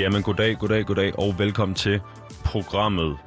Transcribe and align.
Jamen, 0.00 0.22
goddag, 0.22 0.56
goddag, 0.58 0.86
goddag, 0.86 1.18
og 1.18 1.38
velkommen 1.38 1.74
til 1.74 2.00
programmet 2.44 3.18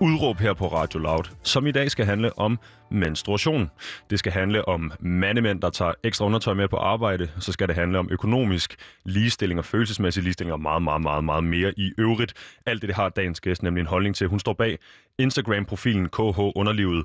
Udråb 0.00 0.36
her 0.36 0.52
på 0.52 0.66
Radio 0.66 0.98
Loud, 0.98 1.24
som 1.42 1.66
i 1.66 1.72
dag 1.72 1.90
skal 1.90 2.04
handle 2.04 2.38
om 2.38 2.58
menstruation. 2.90 3.70
Det 4.10 4.18
skal 4.18 4.32
handle 4.32 4.68
om 4.68 4.92
mandemænd, 5.00 5.60
der 5.60 5.70
tager 5.70 5.92
ekstra 6.04 6.26
undertøj 6.26 6.54
med 6.54 6.68
på 6.68 6.76
arbejde. 6.76 7.30
Så 7.38 7.52
skal 7.52 7.68
det 7.68 7.76
handle 7.76 7.98
om 7.98 8.08
økonomisk 8.10 8.76
ligestilling 9.04 9.58
og 9.58 9.64
følelsesmæssig 9.64 10.22
ligestilling 10.22 10.52
og 10.52 10.60
meget, 10.60 10.82
meget, 10.82 11.02
meget, 11.02 11.24
meget 11.24 11.44
mere 11.44 11.72
i 11.76 11.92
øvrigt. 11.98 12.34
Alt 12.66 12.82
det, 12.82 12.88
det 12.88 12.96
har 12.96 13.08
dagens 13.08 13.40
gæst 13.40 13.62
nemlig 13.62 13.80
en 13.80 13.86
holdning 13.86 14.16
til. 14.16 14.26
Hun 14.26 14.40
står 14.40 14.52
bag 14.52 14.78
Instagram-profilen 15.18 16.08
KH 16.08 16.38
Underlivet. 16.38 17.04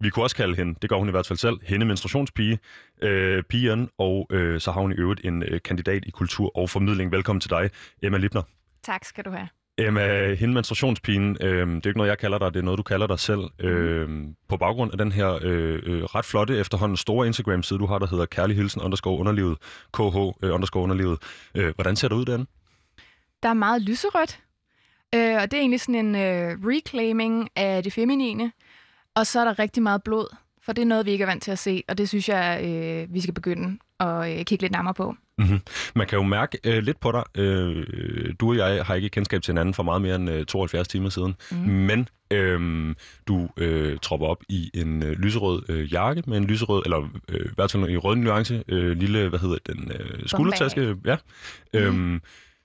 Vi 0.00 0.10
kunne 0.10 0.24
også 0.24 0.36
kalde 0.36 0.56
hende, 0.56 0.74
det 0.82 0.90
gør 0.90 0.96
hun 0.96 1.08
i 1.08 1.10
hvert 1.10 1.26
fald 1.26 1.38
selv, 1.38 1.56
hende 1.62 1.86
menstruationspige, 1.86 2.58
øh, 3.02 3.42
pigen, 3.42 3.88
og 3.98 4.26
øh, 4.30 4.60
så 4.60 4.72
har 4.72 4.80
hun 4.80 4.92
i 4.92 4.94
øvrigt 4.94 5.20
en 5.24 5.42
øh, 5.42 5.60
kandidat 5.64 6.04
i 6.06 6.10
kultur 6.10 6.58
og 6.58 6.70
formidling. 6.70 7.12
Velkommen 7.12 7.40
til 7.40 7.50
dig, 7.50 7.70
Emma 8.02 8.18
Lipner. 8.18 8.42
Tak 8.82 9.04
skal 9.04 9.24
du 9.24 9.30
have. 9.30 9.48
Emma, 9.78 10.34
hende 10.34 10.54
menstruationspigen, 10.54 11.36
øh, 11.40 11.66
det 11.66 11.86
er 11.86 11.90
ikke 11.90 11.98
noget, 11.98 12.10
jeg 12.10 12.18
kalder 12.18 12.38
dig, 12.38 12.54
det 12.54 12.60
er 12.60 12.64
noget, 12.64 12.78
du 12.78 12.82
kalder 12.82 13.06
dig 13.06 13.18
selv. 13.18 13.40
Øh, 13.58 14.08
på 14.48 14.56
baggrund 14.56 14.92
af 14.92 14.98
den 14.98 15.12
her 15.12 15.38
øh, 15.42 15.82
øh, 15.82 16.04
ret 16.04 16.24
flotte 16.24 16.58
efterhånden 16.58 16.96
store 16.96 17.26
Instagram-side, 17.26 17.78
du 17.78 17.86
har, 17.86 17.98
der 17.98 18.06
hedder 18.06 18.26
Kærlig 18.26 18.56
Hilsen 18.56 18.82
underscore 18.82 19.18
underlivet, 19.18 19.58
KH 19.94 20.16
øh, 20.42 20.54
underscore 20.54 20.82
underlivet. 20.82 21.18
Øh, 21.54 21.74
hvordan 21.74 21.96
ser 21.96 22.08
det 22.08 22.16
ud, 22.16 22.24
den? 22.24 22.46
Der 23.42 23.48
er 23.48 23.54
meget 23.54 23.82
lyserødt, 23.82 24.40
øh, 25.14 25.34
og 25.34 25.50
det 25.50 25.54
er 25.54 25.60
egentlig 25.60 25.80
sådan 25.80 26.06
en 26.06 26.14
øh, 26.14 26.58
reclaiming 26.64 27.48
af 27.56 27.82
det 27.82 27.92
feminine. 27.92 28.52
Og 29.14 29.26
så 29.26 29.40
er 29.40 29.44
der 29.44 29.58
rigtig 29.58 29.82
meget 29.82 30.02
blod, 30.02 30.36
for 30.62 30.72
det 30.72 30.82
er 30.82 30.86
noget, 30.86 31.06
vi 31.06 31.10
ikke 31.10 31.22
er 31.22 31.26
vant 31.26 31.42
til 31.42 31.50
at 31.50 31.58
se, 31.58 31.82
og 31.88 31.98
det 31.98 32.08
synes 32.08 32.28
jeg, 32.28 32.60
øh, 32.64 33.14
vi 33.14 33.20
skal 33.20 33.34
begynde 33.34 33.78
at 34.00 34.38
øh, 34.38 34.44
kigge 34.44 34.62
lidt 34.62 34.72
nærmere 34.72 34.94
på. 34.94 35.14
Mm-hmm. 35.40 35.60
Man 35.94 36.06
kan 36.06 36.16
jo 36.16 36.22
mærke 36.22 36.58
øh, 36.64 36.82
lidt 36.82 37.00
på 37.00 37.12
dig. 37.12 37.40
Øh, 37.42 37.84
du 38.40 38.50
og 38.50 38.56
jeg 38.56 38.84
har 38.84 38.94
ikke 38.94 39.08
kendskab 39.08 39.42
til 39.42 39.52
hinanden 39.52 39.74
for 39.74 39.82
meget 39.82 40.02
mere 40.02 40.16
end 40.16 40.30
øh, 40.30 40.46
72 40.46 40.88
timer 40.88 41.08
siden. 41.08 41.34
Mm. 41.50 41.56
Men 41.58 42.08
øh, 42.30 42.94
du 43.28 43.48
øh, 43.56 43.98
tropper 44.02 44.26
op 44.26 44.42
i 44.48 44.70
en 44.74 45.02
øh, 45.02 45.12
lyserød 45.12 45.62
øh, 45.68 45.92
jakke 45.92 46.22
med 46.26 46.36
en 46.36 46.44
lyserød, 46.44 46.82
eller 46.84 47.08
øh, 47.28 47.46
i 47.46 47.54
hvert 47.54 47.70
fald 47.70 47.90
i 47.90 47.96
rød 47.96 48.16
nuance, 48.16 48.64
øh, 48.68 48.96
lille, 48.96 49.28
hvad 49.28 49.38
hedder 49.38 49.58
den, 49.66 49.92
øh, 50.00 50.26
skuldertaske. 50.26 50.96
Ja. 51.06 51.16
Mm. 51.74 52.14
Øh, 52.14 52.20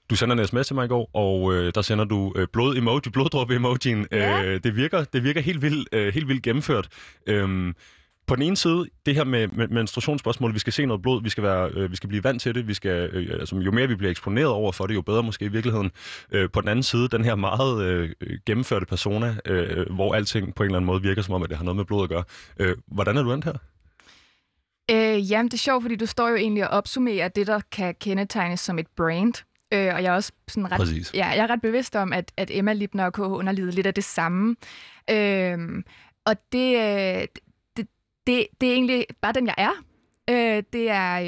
du 0.09 0.15
sender 0.15 0.35
en 0.35 0.47
sms 0.47 0.67
til 0.67 0.75
mig 0.75 0.85
i 0.85 0.87
går, 0.87 1.09
og 1.13 1.53
øh, 1.53 1.71
der 1.75 1.81
sender 1.81 2.05
du 2.05 2.33
øh, 2.35 2.47
blod 2.53 2.77
emoji, 2.77 3.01
bloddråbe 3.13 3.55
emojien. 3.55 4.07
Ja. 4.11 4.43
Øh, 4.43 4.59
det 4.63 4.75
virker, 4.75 5.03
det 5.03 5.23
virker 5.23 5.41
helt 5.41 5.61
vildt, 5.61 5.89
øh, 5.91 6.13
helt 6.13 6.27
vildt 6.27 6.43
gennemført. 6.43 6.87
Øh, 7.27 7.73
på 8.27 8.35
den 8.35 8.43
ene 8.43 8.57
side, 8.57 8.85
det 9.05 9.15
her 9.15 9.23
med, 9.23 9.47
med 9.47 9.67
menstruationsspørgsmål, 9.67 10.53
vi 10.53 10.59
skal 10.59 10.73
se 10.73 10.85
noget 10.85 11.01
blod, 11.01 11.23
vi 11.23 11.29
skal, 11.29 11.43
være, 11.43 11.69
øh, 11.73 11.91
vi 11.91 11.95
skal 11.95 12.09
blive 12.09 12.23
vant 12.23 12.41
til 12.41 12.55
det, 12.55 12.67
vi 12.67 12.73
skal, 12.73 13.09
øh, 13.13 13.39
altså, 13.39 13.55
jo 13.55 13.71
mere 13.71 13.87
vi 13.87 13.95
bliver 13.95 14.11
eksponeret 14.11 14.47
over 14.49 14.71
for 14.71 14.87
det, 14.87 14.95
jo 14.95 15.01
bedre 15.01 15.23
måske 15.23 15.45
i 15.45 15.47
virkeligheden. 15.47 15.91
Øh, 16.31 16.49
på 16.53 16.61
den 16.61 16.69
anden 16.69 16.83
side, 16.83 17.07
den 17.07 17.23
her 17.23 17.35
meget 17.35 17.85
øh, 17.85 18.09
gennemførte 18.45 18.85
persona, 18.85 19.35
øh, 19.45 19.93
hvor 19.95 20.15
alting 20.15 20.55
på 20.55 20.63
en 20.63 20.67
eller 20.67 20.77
anden 20.77 20.87
måde 20.87 21.01
virker 21.01 21.21
som 21.21 21.33
om, 21.33 21.43
at 21.43 21.49
det 21.49 21.57
har 21.57 21.65
noget 21.65 21.75
med 21.75 21.85
blod 21.85 22.03
at 22.03 22.09
gøre. 22.09 22.23
Øh, 22.59 22.75
hvordan 22.87 23.17
er 23.17 23.23
du 23.23 23.33
endt 23.33 23.45
her? 23.45 23.53
Øh, 24.91 25.31
jamen, 25.31 25.45
det 25.45 25.53
er 25.53 25.58
sjovt, 25.58 25.83
fordi 25.83 25.95
du 25.95 26.05
står 26.05 26.30
jo 26.30 26.35
egentlig 26.35 26.64
og 26.64 26.69
opsummerer 26.69 27.27
det, 27.27 27.47
der 27.47 27.59
kan 27.71 27.95
kendetegnes 28.02 28.59
som 28.59 28.80
et 28.80 28.87
brand. 28.97 29.33
Øh, 29.73 29.93
og 29.95 30.03
jeg 30.03 30.11
er 30.11 30.15
også 30.15 30.31
sådan 30.47 30.71
ret, 30.71 30.77
Præcis. 30.77 31.14
ja, 31.14 31.27
jeg 31.27 31.43
er 31.43 31.49
ret 31.49 31.61
bevidst 31.61 31.95
om, 31.95 32.14
at, 32.14 32.31
at 32.37 32.52
Emma 32.53 32.73
Lipner 32.73 33.05
og 33.05 33.14
KH 33.14 33.19
underlivet 33.19 33.73
lidt 33.73 33.87
af 33.87 33.93
det 33.93 34.03
samme. 34.03 34.55
Øh, 35.09 35.83
og 36.25 36.35
det, 36.52 36.75
øh, 36.75 37.27
det, 38.27 38.47
det, 38.61 38.69
er 38.69 38.73
egentlig 38.73 39.05
bare 39.21 39.33
den, 39.33 39.47
jeg 39.47 39.55
er. 39.58 39.71
Øh, 40.30 40.63
det 40.73 40.89
er, 40.89 41.19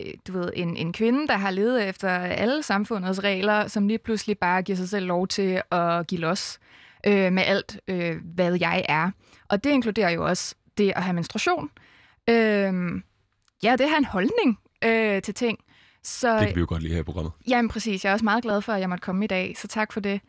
øh, 0.00 0.12
du 0.28 0.32
ved, 0.32 0.52
en, 0.56 0.76
en 0.76 0.92
kvinde, 0.92 1.26
der 1.26 1.36
har 1.36 1.50
levet 1.50 1.88
efter 1.88 2.08
alle 2.18 2.62
samfundets 2.62 3.24
regler, 3.24 3.68
som 3.68 3.88
lige 3.88 3.98
pludselig 3.98 4.38
bare 4.38 4.62
giver 4.62 4.76
sig 4.76 4.88
selv 4.88 5.06
lov 5.06 5.28
til 5.28 5.62
at 5.70 6.06
give 6.06 6.20
los 6.20 6.58
øh, 7.06 7.32
med 7.32 7.42
alt, 7.42 7.80
øh, 7.88 8.16
hvad 8.34 8.58
jeg 8.60 8.84
er. 8.88 9.10
Og 9.48 9.64
det 9.64 9.70
inkluderer 9.70 10.10
jo 10.10 10.26
også 10.26 10.54
det 10.78 10.92
at 10.96 11.02
have 11.02 11.14
menstruation. 11.14 11.70
Øh, 12.28 13.02
ja, 13.62 13.76
det 13.76 13.88
har 13.88 13.96
en 13.98 14.04
holdning 14.04 14.58
øh, 14.84 15.22
til 15.22 15.34
ting. 15.34 15.58
Så, 16.02 16.38
Det 16.38 16.46
kan 16.46 16.56
vi 16.56 16.60
jo 16.60 16.66
godt 16.68 16.82
lide 16.82 16.94
her 16.94 17.00
i 17.00 17.04
programmet. 17.04 17.32
Jamen 17.48 17.68
præcis, 17.68 18.04
jeg 18.04 18.10
er 18.10 18.14
også 18.14 18.24
meget 18.24 18.42
glad 18.42 18.62
for, 18.62 18.72
at 18.72 18.80
jeg 18.80 18.88
måtte 18.88 19.02
komme 19.02 19.24
i 19.24 19.28
dag, 19.28 19.54
så 19.56 19.68
tak 19.68 19.92
for 19.92 20.00
det. 20.00 20.20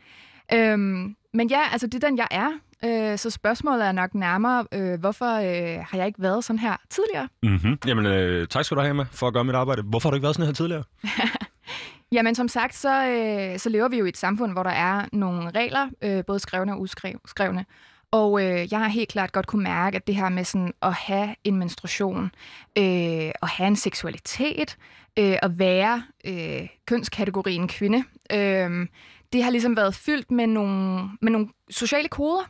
Øhm, 0.54 1.16
men 1.34 1.50
ja, 1.50 1.62
altså 1.72 1.88
det 1.88 2.04
er 2.04 2.08
den, 2.08 2.18
jeg 2.18 2.28
er. 2.32 2.52
Øh, 2.86 3.18
så 3.18 3.30
spørgsmålet 3.30 3.86
er 3.86 3.92
nok 3.92 4.16
nærmere, 4.16 4.66
øh, 4.72 5.00
hvorfor 5.00 5.26
øh, 5.26 5.86
har 5.90 5.98
jeg 5.98 6.08
ikke 6.08 6.22
været 6.22 6.44
sådan 6.44 6.60
her 6.60 6.76
tidligere? 6.90 7.28
Mm-hmm. 7.44 7.80
Jamen, 7.88 8.06
øh, 8.06 8.48
tak 8.48 8.66
skal 8.66 8.78
du 8.78 8.82
have, 8.82 8.90
Emma, 8.90 9.06
for 9.12 9.28
at 9.28 9.34
gøre 9.34 9.44
mit 9.44 9.56
arbejde. 9.56 9.82
Hvorfor 9.82 10.10
har 10.10 10.12
du 10.12 10.16
ikke 10.16 10.24
været 10.24 10.36
sådan 10.36 10.46
her 10.46 10.54
tidligere? 10.54 10.84
Jamen 12.16 12.36
som 12.36 12.48
sagt, 12.48 12.76
så, 12.76 13.08
øh, 13.08 13.60
så 13.60 13.70
lever 13.70 13.88
vi 13.88 13.98
jo 13.98 14.06
i 14.06 14.10
et 14.10 14.18
samfund, 14.18 14.52
hvor 14.52 14.64
der 14.64 14.72
er 14.72 15.06
nogle 15.14 15.50
regler, 15.50 15.90
øh, 16.02 16.26
både 16.26 16.40
skrevne 16.40 16.74
og 16.74 16.82
uskrevne. 16.82 17.66
Og 18.12 18.44
øh, 18.44 18.72
jeg 18.72 18.80
har 18.80 18.88
helt 18.88 19.10
klart 19.10 19.32
godt 19.32 19.48
kunne 19.48 19.64
mærke, 19.64 19.96
at 19.96 20.08
det 20.08 20.16
her 20.16 20.30
med 20.30 20.44
sådan 20.44 20.74
at 20.82 20.94
have 20.94 21.36
en 21.44 21.56
menstruation, 21.56 22.32
øh, 22.78 23.32
at 23.42 23.50
have 23.50 23.68
en 23.68 23.76
seksualitet, 23.76 24.78
øh, 25.20 25.38
at 25.42 25.60
være 25.60 26.04
øh, 26.26 26.68
kønskategorien 26.86 27.68
kvinde, 27.68 28.04
øh, 28.32 28.88
det 29.34 29.44
har 29.44 29.50
ligesom 29.52 29.78
været 29.78 29.96
fyldt 29.96 30.32
med 30.32 30.48
nogle, 30.48 31.10
med 31.22 31.32
nogle 31.32 31.48
sociale 31.70 32.08
koder, 32.08 32.50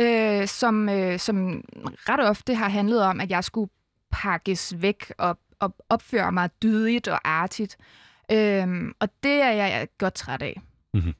øh, 0.00 0.46
som, 0.48 0.88
øh, 0.88 1.18
som 1.18 1.64
ret 2.08 2.28
ofte 2.28 2.54
har 2.54 2.68
handlet 2.68 3.02
om, 3.02 3.20
at 3.20 3.30
jeg 3.30 3.44
skulle 3.44 3.70
pakkes 4.10 4.74
væk 4.78 5.12
og, 5.18 5.38
og 5.60 5.74
opføre 5.88 6.32
mig 6.32 6.50
dydigt 6.62 7.08
og 7.08 7.20
artigt. 7.24 7.76
Øh, 8.32 8.92
og 9.00 9.08
det 9.22 9.32
er 9.32 9.50
jeg 9.50 9.70
jeg 9.70 9.88
godt 9.98 10.14
træt 10.14 10.42
af. 10.42 10.60
Mhm. 10.94 11.14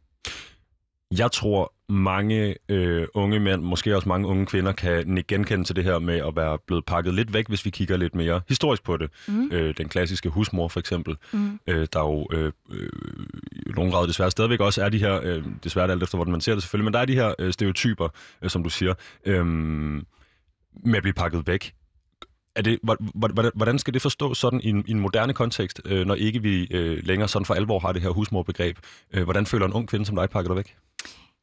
Jeg 1.19 1.33
tror, 1.33 1.74
mange 1.89 2.55
øh, 2.69 3.07
unge 3.15 3.41
mænd, 3.41 3.63
måske 3.63 3.97
også 3.97 4.09
mange 4.09 4.29
unge 4.29 4.47
kvinder, 4.47 4.73
kan 4.73 5.07
nikke 5.07 5.29
genkende 5.29 5.65
til 5.65 5.77
det 5.77 5.85
her 5.85 5.99
med 5.99 6.15
at 6.15 6.37
være 6.37 6.59
blevet 6.67 6.85
pakket 6.85 7.15
lidt 7.15 7.33
væk, 7.33 7.49
hvis 7.49 7.65
vi 7.65 7.71
kigger 7.71 7.97
lidt 7.97 8.15
mere 8.15 8.41
historisk 8.49 8.85
på 8.85 8.97
det. 8.97 9.11
Mm. 9.29 9.51
Øh, 9.53 9.75
den 9.79 9.89
klassiske 9.89 10.29
husmor 10.29 10.69
for 10.69 10.81
eksempel, 10.81 11.17
Mm. 11.33 11.61
øh, 11.67 11.87
der 11.93 12.01
jo 12.01 12.29
øh, 12.33 12.53
øh, 12.71 12.89
nogen 13.77 13.93
grad 13.93 14.07
desværre 14.09 14.31
stadigvæk 14.31 14.61
også 14.61 14.85
er 14.85 14.89
de 14.89 14.99
her, 14.99 15.21
øh, 15.23 15.45
desværre 15.65 15.91
alt 15.91 16.03
efter 16.03 16.19
hvordan 16.19 16.33
man 16.33 16.41
ser 16.41 16.55
det 16.55 16.63
selvfølgelig, 16.63 16.85
men 16.85 16.95
der 16.95 17.01
er 17.01 17.05
de 17.05 17.15
her 17.15 17.35
øh, 17.39 17.53
stereotyper, 17.53 18.09
øh, 18.43 18.51
som 18.51 18.63
du 18.63 18.71
siger, 18.71 18.95
øh, 19.25 19.47
med 19.47 20.97
at 20.97 21.03
blive 21.03 21.15
pakket 21.15 21.47
væk. 21.47 21.75
Er 22.57 22.63
det, 22.63 22.79
hvordan, 23.15 23.51
hvordan 23.55 23.79
skal 23.79 23.95
det 23.95 24.03
forstås 24.03 24.39
sådan 24.39 24.61
i 24.61 24.69
en, 24.69 24.85
i 24.87 24.91
en 24.91 25.01
moderne 25.01 25.33
kontekst, 25.33 25.81
øh, 25.85 26.07
når 26.07 26.15
ikke 26.15 26.43
vi 26.43 26.67
øh, 26.71 27.07
længere 27.07 27.29
sådan 27.29 27.47
for 27.47 27.55
alvor 27.55 27.79
har 27.79 27.93
det 27.93 28.03
her 28.03 28.09
husmorbegreb? 28.11 28.77
Øh, 29.15 29.25
hvordan 29.25 29.47
føler 29.47 29.67
en 29.67 29.73
ung 29.73 29.89
kvinde 29.89 30.07
som 30.07 30.17
dig 30.17 30.31
pakker 30.31 30.49
dig 30.49 30.57
væk? 30.57 30.77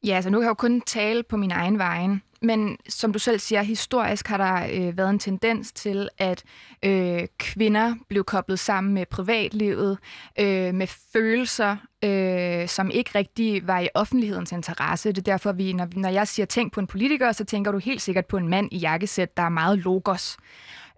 Ja, 0.06 0.14
altså 0.14 0.30
nu 0.30 0.38
kan 0.38 0.42
jeg 0.42 0.48
jo 0.48 0.54
kun 0.54 0.80
tale 0.80 1.22
på 1.22 1.36
min 1.36 1.50
egen 1.50 1.78
vejen, 1.78 2.22
men 2.42 2.76
som 2.88 3.12
du 3.12 3.18
selv 3.18 3.38
siger, 3.38 3.62
historisk 3.62 4.28
har 4.28 4.36
der 4.36 4.66
øh, 4.72 4.96
været 4.96 5.10
en 5.10 5.18
tendens 5.18 5.72
til, 5.72 6.08
at 6.18 6.42
øh, 6.82 7.22
kvinder 7.38 7.94
blev 8.08 8.24
koblet 8.24 8.58
sammen 8.58 8.94
med 8.94 9.06
privatlivet, 9.06 9.98
øh, 10.40 10.74
med 10.74 10.86
følelser, 11.12 11.76
øh, 12.04 12.68
som 12.68 12.90
ikke 12.90 13.10
rigtig 13.14 13.66
var 13.66 13.80
i 13.80 13.88
offentlighedens 13.94 14.52
interesse. 14.52 15.08
Det 15.08 15.18
er 15.18 15.22
derfor, 15.22 15.52
vi, 15.52 15.72
når, 15.72 15.88
når 15.96 16.08
jeg 16.08 16.28
siger 16.28 16.46
tænk 16.46 16.72
på 16.72 16.80
en 16.80 16.86
politiker, 16.86 17.32
så 17.32 17.44
tænker 17.44 17.72
du 17.72 17.78
helt 17.78 18.02
sikkert 18.02 18.26
på 18.26 18.36
en 18.36 18.48
mand 18.48 18.68
i 18.72 18.78
jakkesæt, 18.78 19.36
der 19.36 19.42
er 19.42 19.48
meget 19.48 19.78
logos. 19.78 20.36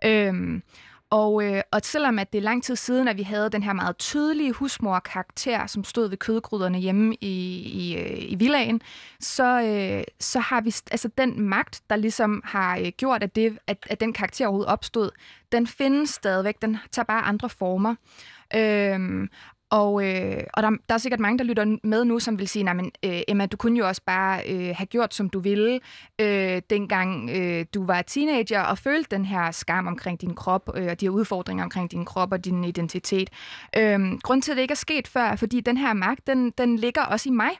Øh, 0.04 0.60
og, 1.14 1.44
øh, 1.44 1.62
og 1.70 1.80
selvom 1.82 2.18
at 2.18 2.32
det 2.32 2.38
er 2.38 2.42
lang 2.42 2.62
tid 2.62 2.76
siden, 2.76 3.08
at 3.08 3.16
vi 3.16 3.22
havde 3.22 3.50
den 3.50 3.62
her 3.62 3.72
meget 3.72 3.96
tydelige 3.98 4.52
husmor-karakter, 4.52 5.66
som 5.66 5.84
stod 5.84 6.08
ved 6.08 6.16
kødgryderne 6.16 6.78
hjemme 6.78 7.14
i, 7.20 7.58
i, 7.58 7.96
øh, 7.96 8.32
i 8.32 8.34
villagen, 8.34 8.80
så, 9.20 9.62
øh, 9.62 10.04
så 10.20 10.40
har 10.40 10.60
vi 10.60 10.74
altså 10.90 11.08
den 11.18 11.40
magt, 11.40 11.82
der 11.90 11.96
ligesom 11.96 12.42
har 12.44 12.78
øh, 12.78 12.92
gjort, 12.96 13.22
at, 13.22 13.36
det, 13.36 13.58
at, 13.66 13.78
at 13.90 14.00
den 14.00 14.12
karakter 14.12 14.46
overhovedet 14.46 14.72
opstod, 14.72 15.10
den 15.52 15.66
findes 15.66 16.10
stadigvæk. 16.10 16.62
Den 16.62 16.76
tager 16.92 17.04
bare 17.04 17.22
andre 17.22 17.48
former. 17.48 17.94
Øhm, 18.54 19.28
og, 19.70 20.06
øh, 20.06 20.42
og 20.54 20.62
der, 20.62 20.70
der 20.88 20.94
er 20.94 20.98
sikkert 20.98 21.20
mange, 21.20 21.38
der 21.38 21.44
lytter 21.44 21.76
med 21.82 22.04
nu, 22.04 22.18
som 22.18 22.38
vil 22.38 22.48
sige, 22.48 22.62
nej, 22.62 22.74
men 22.74 22.90
øh, 23.04 23.20
Emma, 23.28 23.46
du 23.46 23.56
kunne 23.56 23.78
jo 23.78 23.86
også 23.86 24.02
bare 24.06 24.42
øh, 24.48 24.74
have 24.76 24.86
gjort, 24.86 25.14
som 25.14 25.30
du 25.30 25.40
ville, 25.40 25.80
øh, 26.20 26.62
dengang 26.70 27.30
øh, 27.30 27.66
du 27.74 27.86
var 27.86 28.02
teenager, 28.02 28.60
og 28.60 28.78
følte 28.78 29.16
den 29.16 29.24
her 29.24 29.50
skam 29.50 29.86
omkring 29.86 30.20
din 30.20 30.34
krop, 30.34 30.70
øh, 30.74 30.86
og 30.90 31.00
de 31.00 31.06
her 31.06 31.10
udfordringer 31.10 31.64
omkring 31.64 31.90
din 31.90 32.04
krop 32.04 32.32
og 32.32 32.44
din 32.44 32.64
identitet. 32.64 33.30
Øh, 33.76 34.00
grund 34.22 34.42
til, 34.42 34.50
at 34.50 34.56
det 34.56 34.62
ikke 34.62 34.72
er 34.72 34.76
sket 34.76 35.08
før, 35.08 35.22
er, 35.22 35.36
fordi 35.36 35.60
den 35.60 35.76
her 35.76 35.92
magt, 35.92 36.26
den, 36.26 36.50
den 36.50 36.76
ligger 36.76 37.02
også 37.02 37.28
i 37.28 37.32
mig. 37.32 37.50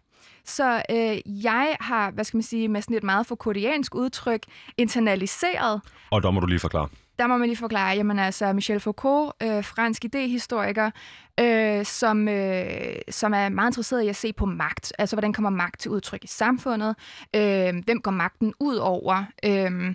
Så 0.45 0.83
øh, 0.91 1.45
jeg 1.45 1.77
har, 1.81 2.11
hvad 2.11 2.25
skal 2.25 2.37
man 2.37 2.43
sige, 2.43 2.69
med 2.69 2.83
sådan 2.83 2.97
et 2.97 3.03
meget 3.03 3.27
koreansk 3.39 3.95
udtryk, 3.95 4.43
internaliseret. 4.77 5.81
Og 6.11 6.23
der 6.23 6.31
må 6.31 6.41
du 6.41 6.47
lige 6.47 6.59
forklare. 6.59 6.89
Der 7.19 7.27
må 7.27 7.37
man 7.37 7.49
lige 7.49 7.57
forklare, 7.57 7.97
jamen 7.97 8.19
altså 8.19 8.53
Michel 8.53 8.81
Foucault, 8.81 9.33
øh, 9.43 9.65
fransk 9.65 10.05
idehistoriker, 10.05 10.91
øh, 11.41 11.85
som, 11.85 12.29
øh, 12.29 12.97
som 13.11 13.35
er 13.35 13.49
meget 13.49 13.71
interesseret 13.71 14.03
i 14.03 14.09
at 14.09 14.17
se 14.17 14.33
på 14.33 14.47
magt. 14.47 14.93
Altså, 14.99 15.17
hvordan 15.17 15.33
kommer 15.33 15.51
magt 15.51 15.81
til 15.81 15.91
udtryk 15.91 16.25
i 16.25 16.27
samfundet? 16.27 16.97
Øh, 17.37 17.75
hvem 17.85 18.01
går 18.03 18.11
magten 18.11 18.55
ud 18.61 18.77
over? 18.77 19.25
Øh, 19.45 19.95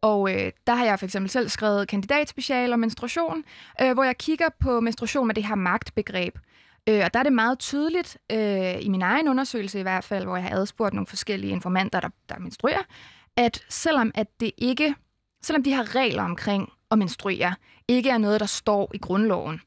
og 0.00 0.34
øh, 0.34 0.52
der 0.66 0.74
har 0.74 0.84
jeg 0.84 0.98
for 0.98 1.06
eksempel 1.06 1.30
selv 1.30 1.48
skrevet 1.48 1.88
kandidatspecial 1.88 2.72
om 2.72 2.78
menstruation, 2.78 3.44
øh, 3.82 3.92
hvor 3.92 4.04
jeg 4.04 4.18
kigger 4.18 4.48
på 4.60 4.80
menstruation 4.80 5.26
med 5.26 5.34
det 5.34 5.44
her 5.44 5.54
magtbegreb. 5.54 6.38
Øh, 6.88 7.02
og 7.04 7.14
der 7.14 7.20
er 7.20 7.22
det 7.22 7.32
meget 7.32 7.58
tydeligt, 7.58 8.18
øh, 8.32 8.84
i 8.84 8.88
min 8.88 9.02
egen 9.02 9.28
undersøgelse 9.28 9.78
i 9.78 9.82
hvert 9.82 10.04
fald, 10.04 10.24
hvor 10.24 10.36
jeg 10.36 10.44
har 10.44 10.56
adspurgt 10.56 10.94
nogle 10.94 11.06
forskellige 11.06 11.52
informanter, 11.52 12.00
der, 12.00 12.08
der 12.28 12.38
menstruerer, 12.38 12.82
at 13.36 13.64
selvom 13.68 14.10
at 14.14 14.26
det 14.40 14.50
ikke, 14.58 14.94
selvom 15.42 15.62
de 15.62 15.74
her 15.74 15.94
regler 15.94 16.22
omkring 16.22 16.72
at 16.90 16.98
menstruere 16.98 17.54
ikke 17.88 18.10
er 18.10 18.18
noget, 18.18 18.40
der 18.40 18.46
står 18.46 18.90
i 18.94 18.98
grundloven, 18.98 19.60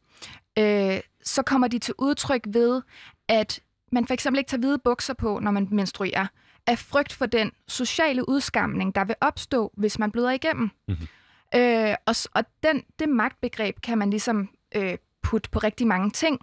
øh, 0.60 1.00
så 1.24 1.44
kommer 1.44 1.68
de 1.68 1.80
til 1.80 1.94
udtryk 1.98 2.42
ved, 2.48 2.82
at 3.28 3.60
man 3.92 4.08
for 4.08 4.14
eksempel 4.14 4.38
ikke 4.38 4.50
tager 4.50 4.60
hvide 4.60 4.80
bukser 4.80 5.14
på, 5.14 5.40
når 5.40 5.52
man 5.52 5.68
menstruerer, 5.72 6.28
af 6.68 6.80
frygt 6.80 7.14
for 7.14 7.26
den 7.26 7.52
sociale 7.68 8.30
udskamning, 8.30 8.96
der 8.96 9.06
vil 9.06 9.16
opstå, 9.22 9.72
hvis 9.78 10.00
man 10.00 10.12
bløder 10.12 10.32
igennem. 10.32 10.70
Mm-hmm. 10.88 11.08
Øh, 11.56 11.96
og 12.06 12.16
og 12.34 12.44
den, 12.64 12.84
det 13.00 13.10
magtbegreb 13.10 13.82
kan 13.82 13.98
man 13.98 14.10
ligesom 14.10 14.50
øh, 14.76 14.98
putte 15.22 15.50
på 15.50 15.60
rigtig 15.60 15.88
mange 15.88 16.10
ting 16.10 16.40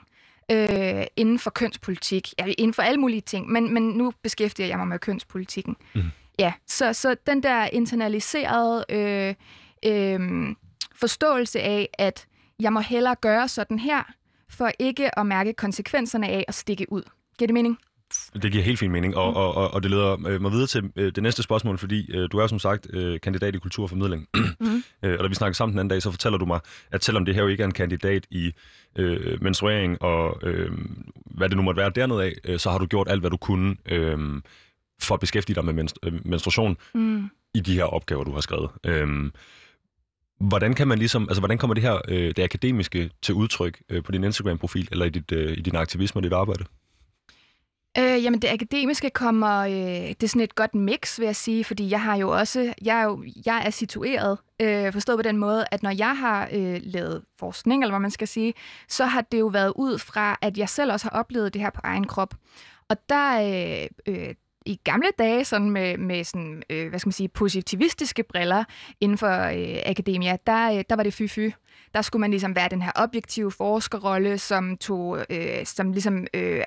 øh, 0.51 1.05
inden 1.17 1.39
for 1.39 1.51
kønspolitik. 1.51 2.29
Ja, 2.39 2.45
inden 2.59 2.75
for 2.75 2.83
alle 2.83 3.01
mulige 3.01 3.21
ting, 3.21 3.49
men, 3.49 3.75
men 3.75 3.83
nu 3.83 4.13
beskæftiger 4.23 4.67
jeg 4.69 4.79
mig 4.79 4.89
med 4.89 4.99
kønspolitikken. 4.99 5.77
Mm. 5.95 6.03
Ja, 6.39 6.53
så, 6.67 6.93
så 6.93 7.17
den 7.27 7.43
der 7.43 7.65
internaliserede 7.73 8.85
øh, 8.91 9.35
øh, 9.87 10.55
forståelse 10.95 11.61
af, 11.61 11.89
at 11.99 12.27
jeg 12.61 12.73
må 12.73 12.81
hellere 12.81 13.15
gøre 13.15 13.49
sådan 13.49 13.79
her, 13.79 14.03
for 14.51 14.71
ikke 14.79 15.19
at 15.19 15.27
mærke 15.27 15.53
konsekvenserne 15.53 16.29
af 16.29 16.45
at 16.49 16.55
stikke 16.55 16.93
ud. 16.93 17.03
Giver 17.39 17.47
det 17.47 17.55
mening? 17.55 17.79
Det 18.43 18.53
giver 18.53 18.65
helt 18.65 18.79
fin 18.79 18.91
mening, 18.91 19.17
og, 19.17 19.37
og, 19.37 19.55
og, 19.55 19.75
og 19.75 19.83
det 19.83 19.91
leder 19.91 20.27
øh, 20.29 20.41
mig 20.41 20.53
videre 20.53 20.67
til 20.67 20.91
øh, 20.97 21.13
det 21.15 21.23
næste 21.23 21.43
spørgsmål, 21.43 21.79
fordi 21.79 22.17
øh, 22.17 22.29
du 22.33 22.39
er 22.39 22.47
som 22.47 22.59
sagt 22.59 22.87
øh, 22.93 23.21
kandidat 23.21 23.55
i 23.55 23.59
kulturformidling. 23.59 24.29
mm. 24.61 24.83
øh, 25.03 25.17
og 25.19 25.25
da 25.25 25.29
vi 25.29 25.35
snakker 25.35 25.55
sammen 25.55 25.73
den 25.73 25.79
anden 25.79 25.91
dag, 25.91 26.03
så 26.03 26.11
fortæller 26.11 26.39
du 26.39 26.47
mig, 26.47 26.61
at 26.93 27.05
selvom 27.05 27.25
det 27.25 27.35
her 27.35 27.43
jo 27.43 27.49
ikke 27.49 27.63
er 27.63 27.67
en 27.67 27.73
kandidat 27.73 28.27
i 28.31 28.53
øh, 28.97 29.43
menstruering 29.43 30.03
og 30.03 30.39
øh, 30.43 30.71
hvad 31.25 31.49
det 31.49 31.57
nu 31.57 31.63
måtte 31.63 31.81
være 31.81 31.91
dernede 31.91 32.25
af, 32.25 32.33
øh, 32.45 32.59
så 32.59 32.71
har 32.71 32.79
du 32.79 32.87
gjort 32.87 33.09
alt, 33.09 33.21
hvad 33.21 33.31
du 33.31 33.37
kunne 33.37 33.77
øh, 33.87 34.19
for 35.03 35.15
at 35.15 35.21
beskæftige 35.21 35.55
dig 35.55 35.65
med 35.65 35.85
menstru- 35.85 35.99
øh, 36.09 36.27
menstruation 36.27 36.77
mm. 36.95 37.31
i 37.55 37.61
de 37.61 37.75
her 37.75 37.85
opgaver, 37.85 38.25
du 38.25 38.33
har 38.33 38.41
skrevet. 38.41 38.71
Øh, 38.85 39.31
Hvordan 40.41 40.75
kan 40.75 40.89
man 40.89 40.99
ligesom, 40.99 41.23
altså 41.23 41.41
hvordan 41.41 41.59
kommer 41.59 41.75
det 41.75 41.83
her, 41.83 42.01
øh, 42.09 42.37
det 42.37 42.39
akademiske 42.39 43.11
til 43.23 43.35
udtryk 43.35 43.83
øh, 43.89 44.03
på 44.03 44.13
din 44.13 44.25
Instagram-profil, 44.25 44.89
eller 44.91 45.05
i, 45.07 45.09
dit, 45.09 45.33
øh, 45.33 45.53
i 45.59 45.61
din 45.61 45.77
aktivisme 45.77 46.19
og 46.19 46.23
dit 46.23 46.33
arbejde? 46.33 46.65
Øh, 47.99 48.25
jamen 48.25 48.43
det 48.43 48.49
akademiske 48.49 49.11
kommer, 49.11 49.59
øh, 49.59 49.73
det 50.09 50.23
er 50.23 50.29
sådan 50.29 50.43
et 50.43 50.55
godt 50.55 50.75
mix, 50.75 51.19
vil 51.19 51.25
jeg 51.27 51.37
sige, 51.37 51.65
fordi 51.65 51.91
jeg 51.91 52.03
har 52.03 52.17
jo 52.17 52.29
også, 52.29 52.75
jeg 52.83 53.01
er, 53.01 53.05
jo, 53.05 53.25
jeg 53.47 53.63
er 53.67 53.71
situeret, 53.71 54.39
øh, 54.61 54.93
forstået 54.93 55.19
på 55.19 55.23
den 55.23 55.37
måde, 55.37 55.65
at 55.71 55.83
når 55.83 55.91
jeg 55.91 56.19
har 56.19 56.49
øh, 56.53 56.81
lavet 56.83 57.25
forskning, 57.39 57.83
eller 57.83 57.93
hvad 57.93 58.01
man 58.01 58.11
skal 58.11 58.29
sige, 58.29 58.55
så 58.89 59.05
har 59.05 59.21
det 59.21 59.39
jo 59.39 59.47
været 59.47 59.73
ud 59.77 59.99
fra, 59.99 60.39
at 60.43 60.59
jeg 60.59 60.69
selv 60.69 60.93
også 60.93 61.09
har 61.13 61.21
oplevet 61.21 61.55
det 61.55 61.63
her 61.63 61.71
på 61.71 61.81
egen 61.85 62.07
krop. 62.07 62.35
Og 62.89 62.97
der, 63.09 63.41
øh, 63.41 64.15
øh, 64.15 64.35
i 64.67 64.81
gamle 64.85 65.09
dage 65.19 65.45
sådan 65.45 65.71
med, 65.71 65.97
med 65.97 66.25
sådan, 66.25 66.63
øh, 66.71 66.89
hvad 66.89 66.99
skal 66.99 67.09
man 67.09 67.13
sige, 67.13 67.29
positivistiske 67.29 68.23
briller 68.23 68.65
inden 69.01 69.19
for 69.19 69.43
øh, 69.43 69.77
akademia, 69.87 70.37
der, 70.47 70.73
øh, 70.73 70.85
der 70.91 70.97
var 70.97 71.03
det 71.03 71.21
fy-fy. 71.21 71.53
Der 71.95 72.03
skulle 72.03 72.21
man 72.21 72.31
ligesom 72.31 72.57
være 72.57 72.69
den 72.69 72.83
her 72.83 72.93
objektive 72.95 73.51
forskerrolle, 73.51 74.39
som 74.39 74.77
tog, 74.77 75.25
øh, 75.31 75.67
som 75.67 75.93
ligesom, 75.93 76.27
øh, 76.35 76.63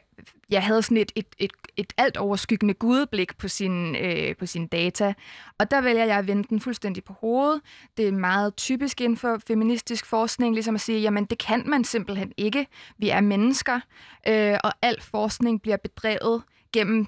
jeg 0.50 0.64
havde 0.64 0.82
sådan 0.82 0.98
et, 0.98 1.12
et, 1.16 1.26
et, 1.40 1.52
et 1.78 1.94
alt 1.98 2.18
overskyggende 2.18 2.74
gudeblik 2.74 3.38
på 3.38 3.48
sin, 3.48 3.96
øh, 3.96 4.36
på 4.36 4.46
sin 4.46 4.68
data. 4.68 5.14
Og 5.60 5.72
der 5.72 5.82
vælger 5.82 6.06
jeg 6.06 6.18
at 6.18 6.28
vende 6.28 6.44
den 6.44 6.60
fuldstændig 6.60 7.04
på 7.04 7.14
hovedet. 7.14 7.62
Det 7.98 8.08
er 8.08 8.12
meget 8.12 8.56
typisk 8.56 9.02
inden 9.02 9.18
for 9.18 9.40
feministisk 9.48 10.06
forskning, 10.06 10.54
ligesom 10.54 10.76
at 10.76 10.82
sige, 10.82 11.00
jamen 11.00 11.26
det 11.26 11.38
kan 11.38 11.64
man 11.66 11.84
simpelthen 11.84 12.32
ikke. 12.38 12.68
Vi 12.98 13.10
er 13.10 13.22
mennesker, 13.22 13.80
øh, 14.28 14.58
og 14.64 14.72
al 14.82 15.02
forskning 15.02 15.62
bliver 15.62 15.78
bedrevet 15.78 16.44
gennem 16.74 17.08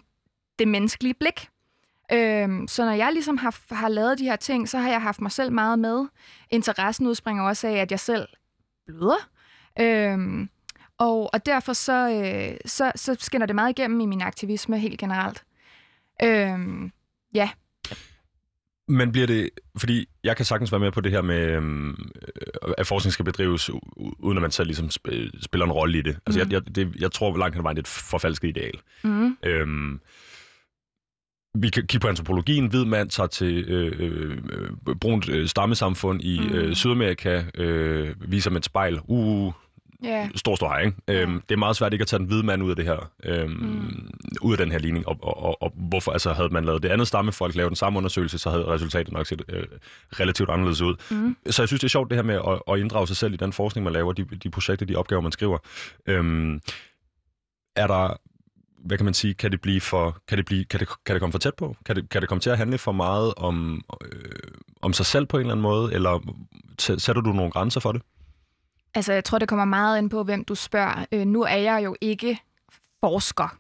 det 0.60 0.68
menneskelige 0.68 1.14
blik. 1.14 1.48
Øhm, 2.12 2.68
så 2.68 2.86
når 2.86 2.92
jeg 2.92 3.14
ligesom 3.14 3.38
har, 3.38 3.76
har 3.76 3.90
lavet 3.90 4.20
de 4.20 4.24
her 4.24 4.36
ting, 4.36 4.70
så 4.70 4.78
har 4.78 4.90
jeg 4.90 5.02
haft 5.02 5.22
mig 5.22 5.32
selv 5.32 5.52
meget 5.52 5.80
med. 5.80 6.06
Interessen 6.50 7.08
udspringer 7.08 7.44
også 7.44 7.68
af, 7.68 7.74
at 7.74 7.92
jeg 7.92 8.00
selv 8.00 8.28
bløder. 8.88 9.30
Øhm, 9.80 10.50
og, 10.98 11.34
og 11.34 11.46
derfor 11.46 11.74
så, 11.74 12.10
øh, 12.10 12.58
så, 12.66 12.92
så 12.96 13.16
skinner 13.20 13.46
det 13.46 13.56
meget 13.56 13.80
igennem 13.80 14.00
i 14.00 14.06
min 14.06 14.22
aktivisme 14.22 14.80
helt 14.80 15.00
generelt. 15.00 15.44
Øhm, 16.24 16.92
ja. 17.34 17.50
Men 18.88 19.12
bliver 19.12 19.28
det, 19.28 19.50
fordi 19.78 20.10
jeg 20.24 20.36
kan 20.36 20.46
sagtens 20.46 20.72
være 20.72 20.80
med 20.80 20.92
på 20.92 21.02
det 21.02 21.12
her 21.12 21.22
med, 21.22 21.48
øhm, 21.48 22.12
at 22.78 22.88
forskning 22.88 23.14
skal 23.14 23.26
bedrives, 23.26 23.70
uden 24.20 24.38
at 24.38 24.42
man 24.42 24.52
selv 24.52 24.68
ligesom 24.68 24.90
spiller 25.42 25.66
en 25.66 25.72
rolle 25.72 25.98
i 25.98 26.02
det. 26.02 26.18
Altså 26.26 26.44
mm. 26.44 26.52
jeg, 26.52 26.66
jeg, 26.68 26.76
det, 26.76 26.96
jeg 27.00 27.12
tror 27.12 27.38
langt 27.38 27.56
hen 27.56 27.64
vejen, 27.64 27.78
det 27.78 27.82
er 27.82 27.84
et 27.84 27.88
forfalsket 27.88 28.48
ideal. 28.48 28.80
Mm. 29.04 29.38
Øhm, 29.44 30.00
vi 31.54 31.70
kan 31.70 31.88
kigge 31.88 32.00
på 32.00 32.08
antropologien. 32.08 32.68
Hvid 32.68 32.86
mand 32.86 33.10
tager 33.10 33.28
til 33.28 33.64
øh, 33.68 33.96
øh, 34.00 34.96
brunt 34.96 35.30
øh, 35.30 35.48
stammesamfund 35.48 36.22
i 36.22 36.40
mm. 36.40 36.56
øh, 36.56 36.76
Sydamerika, 36.76 37.44
øh, 37.56 38.32
viser 38.32 38.52
med 38.52 38.58
et 38.58 38.66
spejl. 38.66 39.00
Uh, 39.08 39.54
Yeah. 40.06 40.30
Stor, 40.36 40.56
stor 40.56 40.68
hej, 40.68 40.80
ikke? 40.80 40.98
Yeah. 41.10 41.22
Øhm, 41.22 41.42
det 41.50 41.56
er 41.56 41.60
meget 41.60 41.76
svært 41.76 41.94
ikke 41.94 42.04
at 42.04 42.08
tage 42.08 42.20
den 42.20 42.28
hvide 42.28 42.44
mand 42.44 42.64
ud 42.64 42.70
af 42.70 42.76
det 42.76 42.86
her, 42.86 43.12
øhm, 43.24 43.50
mm. 43.50 44.10
ud 44.42 44.52
af 44.52 44.58
den 44.58 44.72
her 44.72 44.80
ligning. 44.80 45.08
Og, 45.08 45.18
og, 45.22 45.44
og, 45.44 45.64
og 45.64 45.74
hvorfor 45.76 46.12
altså, 46.12 46.34
havde 46.34 46.50
man 46.50 46.66
lavet 46.66 46.84
det 46.84 46.90
andet 46.90 47.08
stammefolk 47.08 47.56
lave 47.56 47.70
den 47.70 47.76
samme 47.76 47.98
undersøgelse, 47.98 48.38
så 48.38 48.50
havde 48.50 48.66
resultatet 48.66 49.14
nok 49.14 49.26
set 49.26 49.42
øh, 49.50 49.64
relativt 50.20 50.50
anderledes 50.50 50.82
ud. 50.82 50.96
Mm. 51.12 51.38
Så 51.50 51.62
jeg 51.62 51.68
synes, 51.68 51.80
det 51.80 51.88
er 51.88 51.90
sjovt 51.90 52.10
det 52.10 52.18
her 52.18 52.24
med 52.24 52.36
at, 52.36 52.74
at 52.74 52.80
inddrage 52.80 53.08
sig 53.08 53.18
selv 53.18 53.34
i 53.34 53.38
den 53.38 53.54
forskning, 53.54 53.84
man 53.84 53.94
laver, 53.94 54.14
de, 54.14 54.24
de 54.44 54.50
projekter, 54.50 54.86
de 54.86 54.96
opgaver, 54.96 55.22
man 55.22 55.32
skriver. 55.32 55.58
Øhm, 56.08 56.62
er 57.76 57.88
der 57.88 58.18
hvad 58.85 58.97
kan 58.97 59.06
man 59.06 59.13
sige, 59.13 59.33
kan 59.33 59.51
det 59.51 59.62
blive 59.62 59.81
for, 59.81 60.18
kan 60.27 60.38
det, 60.38 60.45
blive, 60.45 60.65
kan 60.65 60.80
det, 60.80 60.89
kan 61.06 61.15
det 61.15 61.19
komme 61.19 61.31
for 61.31 61.39
tæt 61.39 61.56
på? 61.56 61.75
Kan 61.85 61.95
det, 61.95 62.09
kan 62.09 62.21
det 62.21 62.30
komme 62.30 62.39
til 62.39 62.49
at 62.49 62.57
handle 62.57 62.78
for 62.78 62.92
meget 62.92 63.33
om, 63.37 63.81
øh, 64.02 64.31
om 64.81 64.94
sig 64.94 65.06
selv 65.06 65.25
på 65.25 65.37
en 65.37 65.42
eller 65.42 65.52
anden 65.52 65.61
måde, 65.61 65.94
eller 65.94 66.35
sætter 66.80 67.21
du 67.21 67.31
nogle 67.31 67.52
grænser 67.52 67.80
for 67.80 67.92
det? 67.92 68.02
Altså, 68.95 69.13
jeg 69.13 69.23
tror, 69.23 69.40
det 69.40 69.47
kommer 69.47 69.66
meget 69.66 69.97
ind 69.97 70.09
på, 70.09 70.23
hvem 70.23 70.45
du 70.45 70.56
spørger. 70.56 71.06
Øh, 71.11 71.25
nu 71.25 71.44
er 71.44 71.56
jeg 71.56 71.83
jo 71.83 71.95
ikke 72.02 72.40
forsker. 72.99 73.57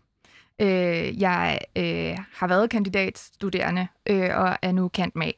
Øh, 0.61 1.21
jeg 1.21 1.59
øh, 1.75 2.17
har 2.33 2.47
været 2.47 2.69
kandidatstuderende 2.69 3.87
øh, 4.09 4.29
og 4.37 4.57
er 4.61 4.71
nu 4.71 4.87
kendt 4.87 5.15
med. 5.15 5.31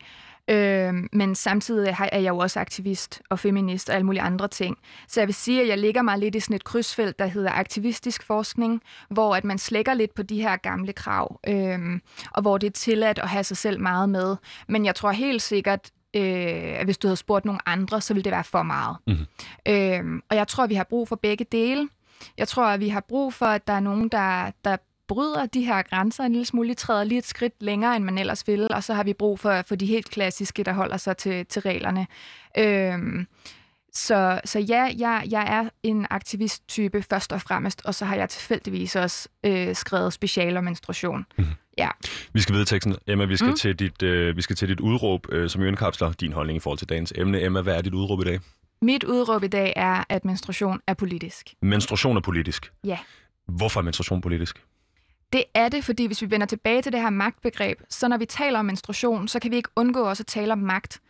Øh, 0.48 0.94
men 1.14 1.36
samtidig 1.36 1.96
er 2.12 2.20
jeg 2.20 2.30
jo 2.30 2.38
også 2.38 2.60
aktivist 2.60 3.22
og 3.30 3.40
feminist 3.40 3.90
og 3.90 3.96
alle 3.96 4.06
mulige 4.06 4.22
andre 4.22 4.48
ting. 4.48 4.78
Så 5.08 5.20
jeg 5.20 5.28
vil 5.28 5.36
sige, 5.36 5.62
at 5.62 5.68
jeg 5.68 5.78
ligger 5.78 6.02
mig 6.02 6.18
lidt 6.18 6.36
i 6.36 6.40
sådan 6.40 6.56
et 6.56 6.64
krydsfelt, 6.64 7.20
der 7.20 7.26
hedder 7.26 7.52
aktivistisk 7.52 8.24
forskning, 8.24 8.82
hvor 9.10 9.36
at 9.36 9.44
man 9.44 9.58
slækker 9.58 9.94
lidt 9.94 10.16
på 10.16 10.24
de 10.24 10.42
her 10.42 10.56
gamle 10.58 10.94
krav, 10.94 11.40
øh, 11.48 12.00
og 12.32 12.42
hvor 12.42 12.58
det 12.58 12.68
er 12.68 12.72
tilladt 12.72 13.20
at 13.20 13.30
have 13.30 13.44
sig 13.44 13.58
selv 13.58 13.80
meget 13.80 14.10
med. 14.10 14.36
Men 14.68 14.86
jeg 14.86 14.96
tror 14.96 15.12
helt 15.12 15.42
sikkert, 15.42 15.92
øh, 16.16 16.80
at 16.80 16.86
hvis 16.86 16.98
du 16.98 17.08
havde 17.08 17.18
spurgt 17.18 17.46
nogle 17.46 17.60
andre, 17.66 18.02
så 18.02 18.14
ville 18.14 18.24
det 18.24 18.32
være 18.32 18.44
for 18.44 18.64
meget. 18.64 18.98
Mm-hmm. 19.08 19.26
Øh, 19.68 20.22
og 20.30 20.36
jeg 20.36 20.48
tror, 20.48 20.68
vi 20.68 20.76
har 20.76 20.84
brug 20.84 21.08
for 21.08 21.16
begge 21.16 21.46
dele. 21.52 21.90
Jeg 22.38 22.48
tror, 22.48 22.66
at 22.66 22.80
vi 22.80 22.90
har 22.90 23.02
brug 23.02 23.34
for, 23.34 23.46
at 23.46 23.68
der 23.68 23.74
er 23.74 23.80
nogen, 23.80 24.10
der, 24.10 24.52
der 24.66 24.78
bryder 25.08 25.46
de 25.46 25.66
her 25.66 25.82
grænser 25.82 26.24
en 26.24 26.32
lille 26.32 26.46
smule, 26.46 26.74
træder 26.74 27.04
lige 27.04 27.18
et 27.18 27.26
skridt 27.26 27.54
længere, 27.60 27.96
end 27.96 28.04
man 28.04 28.18
ellers 28.18 28.48
ville, 28.48 28.68
og 28.68 28.84
så 28.84 28.94
har 28.94 29.04
vi 29.04 29.14
brug 29.14 29.40
for, 29.40 29.62
for 29.68 29.76
de 29.76 29.86
helt 29.86 30.10
klassiske, 30.10 30.64
der 30.64 30.74
holder 30.74 30.98
sig 30.98 31.18
til, 31.18 31.46
til 31.46 31.62
reglerne. 31.62 32.08
Øhm, 32.58 33.28
så, 33.94 34.42
så 34.46 34.60
ja, 34.60 34.90
jeg, 34.98 35.24
jeg 35.30 35.44
er 35.48 35.70
en 35.84 36.08
aktivist-type 36.10 37.02
først 37.02 37.34
og 37.34 37.42
fremmest, 37.42 37.82
og 37.86 37.96
så 37.96 38.06
har 38.06 38.16
jeg 38.16 38.30
tilfældigvis 38.30 38.96
også 38.96 39.30
øh, 39.44 39.76
skrevet 39.76 40.14
special 40.14 40.58
om 40.58 40.64
menstruation. 40.64 41.26
Mm. 41.38 41.46
Ja. 41.78 41.90
Vi 42.34 42.42
skal 42.42 42.54
videre 42.54 42.66
teksten. 42.66 42.96
Emma, 43.08 43.26
vi 43.26 43.38
skal, 43.38 43.50
mm. 43.50 43.56
til, 43.56 43.80
dit, 43.80 44.04
øh, 44.04 44.38
vi 44.38 44.42
skal 44.42 44.56
til 44.56 44.68
dit 44.68 44.80
udråb, 44.80 45.28
øh, 45.32 45.50
som 45.50 45.62
jo 45.62 45.68
indkapsler 45.68 46.12
din 46.12 46.34
holdning 46.34 46.58
i 46.58 46.60
forhold 46.60 46.78
til 46.78 46.90
dagens 46.90 47.14
emne. 47.16 47.42
Emma, 47.42 47.62
hvad 47.62 47.76
er 47.76 47.82
dit 47.82 47.94
udråb 47.94 48.22
i 48.22 48.24
dag? 48.24 48.40
Mit 48.82 49.04
udråb 49.04 49.44
i 49.44 49.48
dag 49.48 49.74
er, 49.76 50.04
at 50.10 50.26
menstruation 50.26 50.80
er 50.88 50.94
politisk. 50.94 51.54
Menstruation 51.62 52.18
er 52.18 52.22
politisk? 52.22 52.72
Ja. 52.84 52.98
Hvorfor 53.48 53.80
er 53.80 53.84
menstruation 53.84 54.22
politisk? 54.22 54.64
Det 55.34 55.44
er 55.54 55.70
det, 55.70 55.84
fordi 55.84 56.06
hvis 56.06 56.22
vi 56.22 56.32
vender 56.32 56.48
tilbage 56.48 56.82
til 56.82 56.92
det 56.92 57.02
her 57.02 57.10
magtbegreb, 57.10 57.80
så 57.90 58.08
når 58.08 58.18
vi 58.18 58.26
taler 58.26 58.60
om 58.60 58.66
menstruation, 58.66 59.28
så 59.28 59.40
kan 59.40 59.52
vi 59.52 59.56
ikke 59.56 59.70
undgå 59.76 60.00
også 60.02 60.24
at 60.24 60.28
tale 60.28 60.52
om 60.54 60.60
magt. 60.60 61.02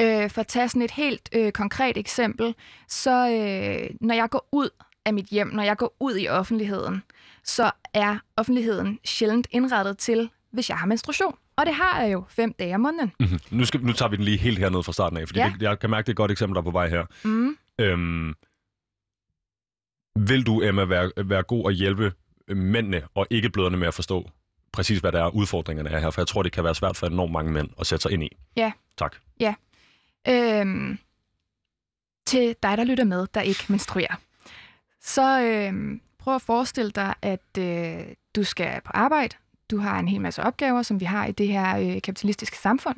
Øh, 0.00 0.30
for 0.30 0.40
at 0.40 0.46
tage 0.46 0.68
sådan 0.68 0.82
et 0.82 0.90
helt 0.90 1.28
øh, 1.32 1.52
konkret 1.52 1.96
eksempel, 1.96 2.54
så 2.88 3.10
øh, 3.10 3.90
når 4.00 4.14
jeg 4.14 4.30
går 4.30 4.48
ud 4.52 4.68
af 5.04 5.14
mit 5.14 5.26
hjem, 5.26 5.48
når 5.48 5.62
jeg 5.62 5.76
går 5.76 5.96
ud 6.00 6.16
i 6.18 6.28
offentligheden, 6.28 7.02
så 7.44 7.70
er 7.94 8.16
offentligheden 8.36 8.98
sjældent 9.04 9.46
indrettet 9.50 9.98
til, 9.98 10.30
hvis 10.52 10.68
jeg 10.68 10.78
har 10.78 10.86
menstruation. 10.86 11.34
Og 11.56 11.66
det 11.66 11.74
har 11.74 12.00
jeg 12.02 12.12
jo 12.12 12.24
fem 12.28 12.52
dage 12.52 12.74
om 12.74 12.80
måneden. 12.80 13.12
Mm-hmm. 13.20 13.38
Nu, 13.50 13.64
skal, 13.64 13.80
nu 13.80 13.92
tager 13.92 14.08
vi 14.08 14.16
den 14.16 14.24
lige 14.24 14.36
helt 14.36 14.58
hernede 14.58 14.82
fra 14.82 14.92
starten 14.92 15.18
af, 15.18 15.28
fordi 15.28 15.40
Ja. 15.40 15.52
det, 15.54 15.62
jeg 15.62 15.78
kan 15.78 15.90
mærke, 15.90 16.06
det 16.06 16.08
er 16.08 16.12
et 16.12 16.16
godt 16.16 16.30
eksempel, 16.30 16.54
der 16.54 16.60
er 16.60 16.64
på 16.64 16.70
vej 16.70 16.88
her. 16.88 17.04
Mm. 17.24 17.56
Øhm, 17.78 18.34
vil 20.28 20.46
du, 20.46 20.62
Emma, 20.62 20.84
være, 20.84 21.10
være 21.16 21.42
god 21.42 21.70
at 21.70 21.76
hjælpe 21.76 22.12
mændene 22.54 23.02
og 23.14 23.26
ikke 23.30 23.50
bløderne 23.50 23.76
med 23.76 23.88
at 23.88 23.94
forstå 23.94 24.30
præcis, 24.72 24.98
hvad 24.98 25.12
der 25.12 25.24
er 25.24 25.28
udfordringerne 25.28 25.90
er 25.90 25.98
her? 25.98 26.10
For 26.10 26.20
jeg 26.20 26.26
tror, 26.26 26.42
det 26.42 26.52
kan 26.52 26.64
være 26.64 26.74
svært 26.74 26.96
for 26.96 27.06
enormt 27.06 27.32
mange 27.32 27.52
mænd 27.52 27.68
at 27.80 27.86
sætte 27.86 28.02
sig 28.02 28.12
ind 28.12 28.22
i. 28.22 28.36
Ja. 28.56 28.72
Tak. 28.98 29.16
Øhm, 30.28 30.98
til 32.26 32.56
dig, 32.62 32.78
der 32.78 32.84
lytter 32.84 33.04
med, 33.04 33.26
der 33.34 33.40
ikke 33.40 33.64
menstruerer. 33.68 34.14
Så 35.00 35.40
øhm, 35.42 36.00
prøv 36.18 36.34
at 36.34 36.42
forestille 36.42 36.90
dig, 36.90 37.14
at 37.22 37.58
øh, 37.58 38.14
du 38.36 38.44
skal 38.44 38.80
på 38.84 38.90
arbejde. 38.94 39.36
Du 39.70 39.78
har 39.78 39.98
en 39.98 40.08
hel 40.08 40.20
masse 40.20 40.42
opgaver, 40.42 40.82
som 40.82 41.00
vi 41.00 41.04
har 41.04 41.26
i 41.26 41.32
det 41.32 41.48
her 41.48 41.78
øh, 41.78 42.02
kapitalistiske 42.02 42.56
samfund. 42.56 42.96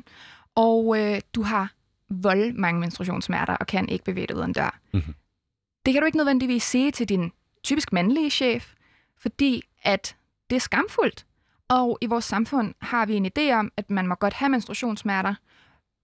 Og 0.55 0.99
øh, 0.99 1.21
du 1.35 1.41
har 1.41 1.73
vold 2.09 2.53
mange 2.53 2.79
menstruationssmerter 2.79 3.53
og 3.53 3.67
kan 3.67 3.89
ikke 3.89 4.05
bevæge 4.05 4.27
dig 4.27 4.35
ud 4.35 4.41
af 4.41 4.45
en 4.45 4.53
dør. 4.53 4.79
Mhm. 4.93 5.15
Det 5.85 5.93
kan 5.93 6.01
du 6.01 6.05
ikke 6.05 6.17
nødvendigvis 6.17 6.63
sige 6.63 6.91
til 6.91 7.09
din 7.09 7.31
typisk 7.63 7.93
mandlige 7.93 8.29
chef, 8.29 8.73
fordi 9.23 9.63
at 9.83 10.15
det 10.49 10.55
er 10.55 10.59
skamfuldt. 10.59 11.25
Og 11.69 11.97
i 12.01 12.05
vores 12.05 12.25
samfund 12.25 12.73
har 12.81 13.05
vi 13.05 13.15
en 13.15 13.25
idé 13.25 13.51
om, 13.51 13.71
at 13.77 13.89
man 13.89 14.07
må 14.07 14.15
godt 14.15 14.33
have 14.33 14.49
menstruationssmerter. 14.49 15.35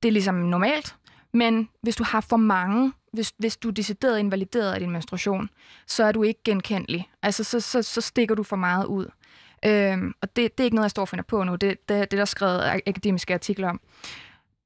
Det 0.04 0.10
er 0.10 0.14
ligesom 0.14 0.36
normalt. 0.36 0.96
Men 1.34 1.70
hvis 1.82 1.96
du 1.96 2.04
har 2.04 2.22
for 2.22 2.38
mange, 2.38 2.94
hvis, 3.14 3.34
hvis 3.38 3.58
du 3.58 3.68
er 3.68 3.72
decideret 3.72 4.20
invalideret 4.20 4.74
af 4.74 4.80
din 4.80 4.92
menstruation, 4.92 5.50
så 5.88 6.04
er 6.04 6.12
du 6.12 6.24
ikke 6.24 6.40
genkendelig. 6.46 7.10
Altså, 7.22 7.44
så, 7.44 7.60
så, 7.60 7.82
så 7.82 8.02
stikker 8.02 8.36
du 8.36 8.44
for 8.44 8.56
meget 8.56 8.86
ud. 8.86 9.06
Øhm, 9.66 10.14
og 10.22 10.36
det, 10.36 10.58
det 10.58 10.64
er 10.64 10.66
ikke 10.66 10.76
noget, 10.76 10.86
jeg 10.86 10.92
står 10.92 11.02
og 11.02 11.10
finder 11.10 11.24
på 11.24 11.44
nu. 11.44 11.56
Det, 11.56 11.62
det, 11.62 11.88
det 11.90 12.14
er 12.14 12.22
der 12.22 12.26
skrevet 12.26 12.82
akademiske 12.88 13.34
artikler 13.34 13.70
om. 13.70 13.82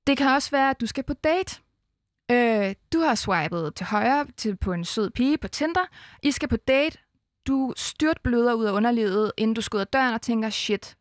Det 0.07 0.17
kan 0.17 0.27
også 0.27 0.51
være, 0.51 0.69
at 0.69 0.81
du 0.81 0.85
skal 0.87 1.03
på 1.03 1.13
date. 1.13 1.61
Øh, 2.31 2.75
du 2.93 2.99
har 2.99 3.15
swipet 3.15 3.75
til 3.75 3.85
højre 3.85 4.25
til, 4.37 4.55
på 4.55 4.73
en 4.73 4.85
sød 4.85 5.09
pige 5.09 5.37
på 5.37 5.47
Tinder. 5.47 5.85
I 6.23 6.31
skal 6.31 6.49
på 6.49 6.57
date. 6.57 6.97
Du 7.47 7.73
styrt 7.75 8.21
bløder 8.23 8.53
ud 8.53 8.65
af 8.65 8.71
underlivet, 8.71 9.31
inden 9.37 9.53
du 9.53 9.77
af 9.77 9.87
døren 9.87 10.13
og 10.13 10.21
tænker, 10.21 10.49
shit, 10.49 10.97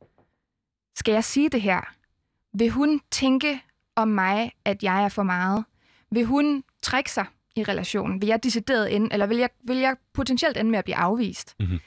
skal 0.95 1.13
jeg 1.13 1.25
sige 1.25 1.49
det 1.49 1.63
her? 1.63 1.81
Vil 2.55 2.71
hun 2.71 3.01
tænke 3.11 3.63
om 3.97 4.09
mig, 4.09 4.53
at 4.65 4.83
jeg 4.83 5.05
er 5.05 5.09
for 5.09 5.23
meget? 5.23 5.65
Vil 6.11 6.25
hun 6.25 6.65
trække 6.83 7.13
sig 7.13 7.27
i 7.57 7.65
relationen? 7.65 8.21
Vil 8.21 8.27
jeg 8.27 8.43
decideret 8.43 8.95
ende, 8.95 9.09
eller 9.13 9.27
vil 9.27 9.37
jeg, 9.37 9.51
vil 9.65 9.77
jeg 9.77 9.97
potentielt 10.13 10.57
ende 10.57 10.71
med 10.71 10.79
at 10.79 10.85
blive 10.85 10.97
afvist? 10.97 11.55
Mhm. 11.61 11.81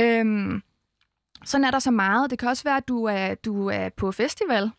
Øhm, 0.00 0.62
sådan 1.44 1.64
er 1.64 1.70
der 1.70 1.78
så 1.78 1.90
meget. 1.90 2.30
Det 2.30 2.38
kan 2.38 2.48
også 2.48 2.64
være, 2.64 2.76
at 2.76 2.88
du 2.88 3.04
er, 3.04 3.34
du 3.34 3.66
er 3.66 3.88
på 3.88 4.12
festival, 4.12 4.70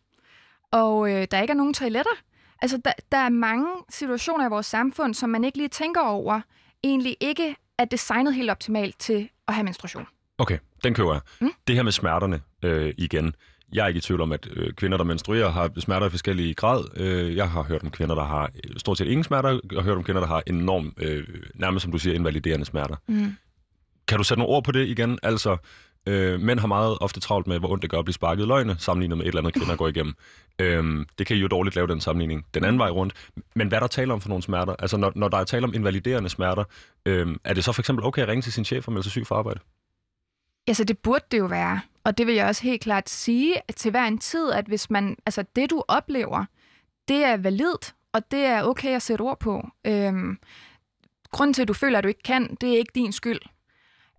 og 0.71 1.11
øh, 1.11 1.27
der 1.31 1.41
ikke 1.41 1.51
er 1.51 1.55
nogen 1.55 1.73
toiletter. 1.73 2.11
Altså, 2.61 2.77
der, 2.77 2.93
der 3.11 3.17
er 3.17 3.29
mange 3.29 3.67
situationer 3.89 4.45
i 4.45 4.49
vores 4.49 4.65
samfund, 4.65 5.13
som 5.13 5.29
man 5.29 5.43
ikke 5.43 5.57
lige 5.57 5.67
tænker 5.67 6.01
over, 6.01 6.41
egentlig 6.83 7.17
ikke 7.19 7.55
er 7.79 7.85
designet 7.85 8.35
helt 8.35 8.49
optimalt 8.49 8.99
til 8.99 9.29
at 9.47 9.53
have 9.53 9.63
menstruation. 9.63 10.05
Okay, 10.37 10.57
den 10.83 10.93
køber 10.93 11.13
jeg. 11.13 11.21
Mm. 11.41 11.51
Det 11.67 11.75
her 11.75 11.83
med 11.83 11.91
smerterne 11.91 12.41
øh, 12.63 12.93
igen. 12.97 13.35
Jeg 13.73 13.83
er 13.83 13.87
ikke 13.87 13.97
i 13.97 14.01
tvivl 14.01 14.21
om, 14.21 14.31
at 14.31 14.47
øh, 14.51 14.73
kvinder, 14.73 14.97
der 14.97 15.05
menstruerer, 15.05 15.49
har 15.49 15.71
smerter 15.77 16.07
i 16.07 16.09
forskellige 16.09 16.53
grad. 16.53 16.83
Øh, 16.95 17.35
jeg 17.35 17.49
har 17.49 17.63
hørt 17.63 17.83
om 17.83 17.91
kvinder, 17.91 18.15
der 18.15 18.23
har 18.23 18.43
øh, 18.43 18.77
stort 18.77 18.97
set 18.97 19.07
ingen 19.07 19.23
smerter. 19.23 19.49
Jeg 19.49 19.59
har 19.77 19.81
hørt 19.81 19.97
om 19.97 20.03
kvinder, 20.03 20.21
der 20.21 20.27
har 20.27 20.43
enormt, 20.47 20.93
øh, 20.97 21.27
nærmest 21.55 21.83
som 21.83 21.91
du 21.91 21.97
siger, 21.97 22.15
invaliderende 22.15 22.65
smerter. 22.65 22.95
Mm. 23.07 23.35
Kan 24.07 24.17
du 24.17 24.23
sætte 24.23 24.39
nogle 24.39 24.55
ord 24.55 24.63
på 24.63 24.71
det 24.71 24.87
igen? 24.87 25.19
Altså, 25.23 25.57
øh, 26.05 26.39
mænd 26.39 26.59
har 26.59 26.67
meget 26.67 26.97
ofte 27.01 27.19
travlt 27.19 27.47
med, 27.47 27.59
hvor 27.59 27.69
ondt 27.69 27.81
det 27.81 27.89
gør 27.89 27.99
at 27.99 28.05
blive 28.05 28.13
sparket 28.13 28.43
i 28.43 28.47
løgne, 28.47 28.75
sammenlignet 28.79 29.17
med 29.17 29.25
et 29.25 29.27
eller 29.27 29.41
andet, 29.41 29.53
kvinder 29.53 29.75
går 29.75 29.87
igennem. 29.87 30.13
Øh, 30.59 31.05
det 31.17 31.27
kan 31.27 31.37
I 31.37 31.39
jo 31.39 31.47
dårligt 31.47 31.75
lave 31.75 31.87
den 31.87 32.01
sammenligning 32.01 32.45
den 32.53 32.63
anden 32.63 32.79
vej 32.79 32.89
rundt. 32.89 33.13
Men 33.55 33.67
hvad 33.67 33.77
er 33.77 33.79
der 33.79 33.87
tale 33.87 34.13
om 34.13 34.21
for 34.21 34.29
nogle 34.29 34.43
smerter? 34.43 34.75
Altså, 34.79 34.97
når, 34.97 35.11
når 35.15 35.27
der 35.27 35.37
er 35.37 35.43
tale 35.43 35.63
om 35.63 35.73
invaliderende 35.73 36.29
smerter, 36.29 36.63
øh, 37.05 37.35
er 37.43 37.53
det 37.53 37.63
så 37.63 37.71
for 37.71 37.81
eksempel 37.81 38.05
okay 38.05 38.21
at 38.21 38.27
ringe 38.27 38.41
til 38.41 38.53
sin 38.53 38.65
chef 38.65 38.87
og 38.87 38.93
melde 38.93 39.03
sig 39.03 39.11
syg 39.11 39.27
for 39.27 39.35
arbejde? 39.35 39.59
Altså, 40.67 40.83
det 40.83 40.97
burde 40.97 41.25
det 41.31 41.39
jo 41.39 41.45
være. 41.45 41.81
Og 42.03 42.17
det 42.17 42.27
vil 42.27 42.35
jeg 42.35 42.47
også 42.47 42.63
helt 42.63 42.81
klart 42.81 43.09
sige 43.09 43.55
at 43.67 43.75
til 43.75 43.91
hver 43.91 44.05
en 44.05 44.17
tid, 44.17 44.51
at 44.51 44.65
hvis 44.65 44.89
man, 44.89 45.17
altså 45.25 45.43
det 45.55 45.69
du 45.69 45.83
oplever, 45.87 46.45
det 47.07 47.23
er 47.23 47.37
validt, 47.37 47.95
og 48.13 48.31
det 48.31 48.39
er 48.39 48.63
okay 48.63 48.95
at 48.95 49.01
sætte 49.01 49.21
ord 49.21 49.39
på. 49.39 49.67
Øhm, 49.85 50.37
grunden 51.31 51.53
til, 51.53 51.61
at 51.61 51.67
du 51.67 51.73
føler, 51.73 51.97
at 51.97 52.03
du 52.03 52.07
ikke 52.07 52.23
kan, 52.23 52.57
det 52.61 52.73
er 52.73 52.77
ikke 52.77 52.91
din 52.95 53.11
skyld. 53.11 53.39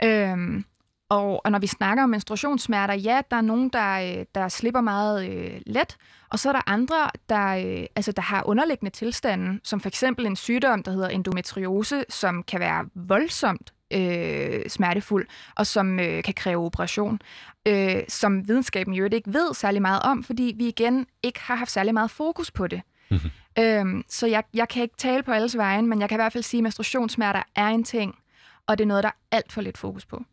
Øhm, 0.04 0.64
og, 1.08 1.40
og 1.44 1.50
når 1.50 1.58
vi 1.58 1.66
snakker 1.66 2.02
om 2.02 2.11
menstruationssmerter, 2.11 2.94
ja, 2.94 3.20
der 3.30 3.37
er 3.37 3.40
nogen, 3.40 3.68
der, 3.68 4.18
øh, 4.18 4.26
der 4.34 4.49
slipper 4.49 4.80
meget 4.80 5.28
øh, 5.30 5.61
let, 5.66 5.96
og 6.30 6.38
så 6.38 6.49
er 6.49 6.52
der 6.52 6.62
andre, 6.66 7.11
der, 7.28 7.46
øh, 7.49 7.87
altså, 7.96 8.12
der 8.12 8.23
har 8.23 8.42
underliggende 8.46 8.90
tilstanden, 8.90 9.61
som 9.64 9.80
for 9.80 9.88
eksempel 9.88 10.26
en 10.26 10.37
sygdom, 10.37 10.82
der 10.82 10.92
hedder 10.92 11.08
endometriose, 11.08 12.04
som 12.08 12.42
kan 12.42 12.61
være 12.61 12.87
voldsomt 12.94 13.73
øh, 13.92 14.68
smertefuld, 14.68 15.26
og 15.56 15.66
som 15.66 16.00
øh, 16.00 16.23
kan 16.23 16.34
kræve 16.34 16.64
operation, 16.64 17.20
øh, 17.66 17.96
som 18.08 18.49
videnskaben 18.49 18.94
jo 18.94 19.04
ikke 19.04 19.32
ved 19.32 19.54
særlig 19.54 19.82
meget 19.82 20.02
om, 20.02 20.25
fordi 20.25 20.54
vi 20.56 20.68
igen 20.68 21.06
ikke 21.23 21.40
har 21.40 21.54
haft 21.54 21.70
særlig 21.70 21.94
meget 21.94 22.11
fokus 22.11 22.50
på 22.50 22.66
det. 22.66 22.82
Mhm. 23.11 23.30
Øhm, 23.58 24.04
så 24.08 24.26
jeg, 24.26 24.44
jeg 24.54 24.68
kan 24.68 24.82
ikke 24.82 24.96
tale 24.96 25.23
på 25.23 25.32
alles 25.32 25.56
vejen, 25.56 25.87
men 25.87 26.00
jeg 26.00 26.08
kan 26.08 26.16
i 26.16 26.23
hvert 26.23 26.32
fald 26.32 26.44
sige, 26.44 26.58
at 26.58 26.62
menstruationssmerter 26.62 27.42
er 27.56 27.68
en 27.68 27.84
ting, 27.84 28.18
og 28.66 28.78
det 28.78 28.85
er 28.85 28.88
noget, 28.88 29.02
der 29.02 29.09
er 29.09 29.37
alt 29.37 29.52
for 29.52 29.61
lidt 29.61 29.78
fokus 29.78 30.06
på. 30.06 30.25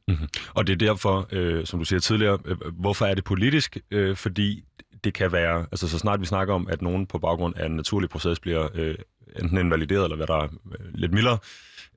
Og 0.54 0.68
det 0.68 0.74
er 0.74 0.78
derfor, 0.78 1.28
øh, 1.32 1.66
som 1.66 1.80
du 1.80 1.86
siger 1.86 2.00
tidligere, 2.00 2.40
øh, 2.46 2.58
hvorfor 2.80 3.06
er 3.06 3.16
det 3.16 3.24
politisk? 3.24 3.78
Øh, 3.92 4.16
fordi 4.16 4.64
det 5.04 5.14
kan 5.14 5.32
være, 5.32 5.60
altså 5.72 5.88
så 5.88 5.98
snart 6.00 6.22
vi 6.22 6.26
snakker 6.26 6.54
om, 6.54 6.68
at 6.70 6.82
nogen 6.82 7.08
på 7.08 7.18
baggrund 7.20 7.56
af 7.58 7.66
en 7.66 7.76
naturlig 7.76 8.10
proces 8.10 8.40
bliver 8.40 8.68
øh, 8.74 8.96
enten 9.42 9.58
invalideret, 9.58 10.04
eller 10.04 10.16
hvad 10.16 10.28
der 10.28 10.36
er 10.36 10.44
øh, 10.80 10.94
lidt 10.94 11.14
mildere, 11.14 11.38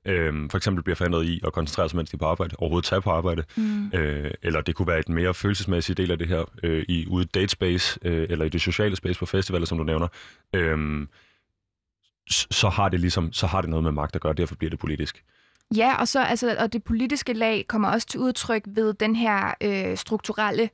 øh, 0.05 0.49
for 0.49 0.57
eksempel 0.57 0.83
bliver 0.83 0.95
forhindret 0.95 1.25
i 1.25 1.41
at 1.47 1.53
koncentrere 1.53 1.89
sig, 1.89 1.97
mens 1.97 2.09
de 2.09 2.15
er 2.15 2.19
på 2.19 2.25
arbejde, 2.25 2.55
overhovedet 2.59 2.85
tage 2.85 3.01
på 3.01 3.09
arbejde, 3.11 3.43
Mm. 3.55 3.91
øh, 3.93 4.31
eller 4.41 4.61
det 4.61 4.75
kunne 4.75 4.87
være 4.87 4.99
et 4.99 5.09
mere 5.09 5.33
følelsesmæssig 5.33 5.97
del 5.97 6.11
af 6.11 6.17
det 6.17 6.27
her, 6.27 6.43
øh, 6.63 6.85
i 6.89 7.07
ude 7.07 7.23
i 7.23 7.27
datespace, 7.27 7.99
øh, 8.01 8.27
eller 8.29 8.45
i 8.45 8.49
det 8.49 8.61
sociale 8.61 8.95
space 8.95 9.19
på 9.19 9.25
festivaler, 9.25 9.65
som 9.65 9.77
du 9.77 9.83
nævner, 9.83 10.07
øh, 10.53 11.07
så 12.29 12.69
har 12.69 12.89
det 12.89 12.99
ligesom, 12.99 13.33
så 13.33 13.47
har 13.47 13.61
det 13.61 13.69
noget 13.69 13.83
med 13.83 13.91
magt 13.91 14.15
at 14.15 14.21
gøre, 14.21 14.33
derfor 14.33 14.55
bliver 14.55 14.69
det 14.69 14.79
politisk. 14.79 15.23
Ja, 15.75 15.95
og 15.99 16.07
så 16.07 16.19
altså, 16.19 16.55
og 16.59 16.73
det 16.73 16.83
politiske 16.83 17.33
lag 17.33 17.65
kommer 17.67 17.89
også 17.89 18.07
til 18.07 18.19
udtryk 18.19 18.63
ved 18.67 18.93
den 18.93 19.15
her 19.15 19.53
øh, 19.61 19.97
strukturelle 19.97 20.69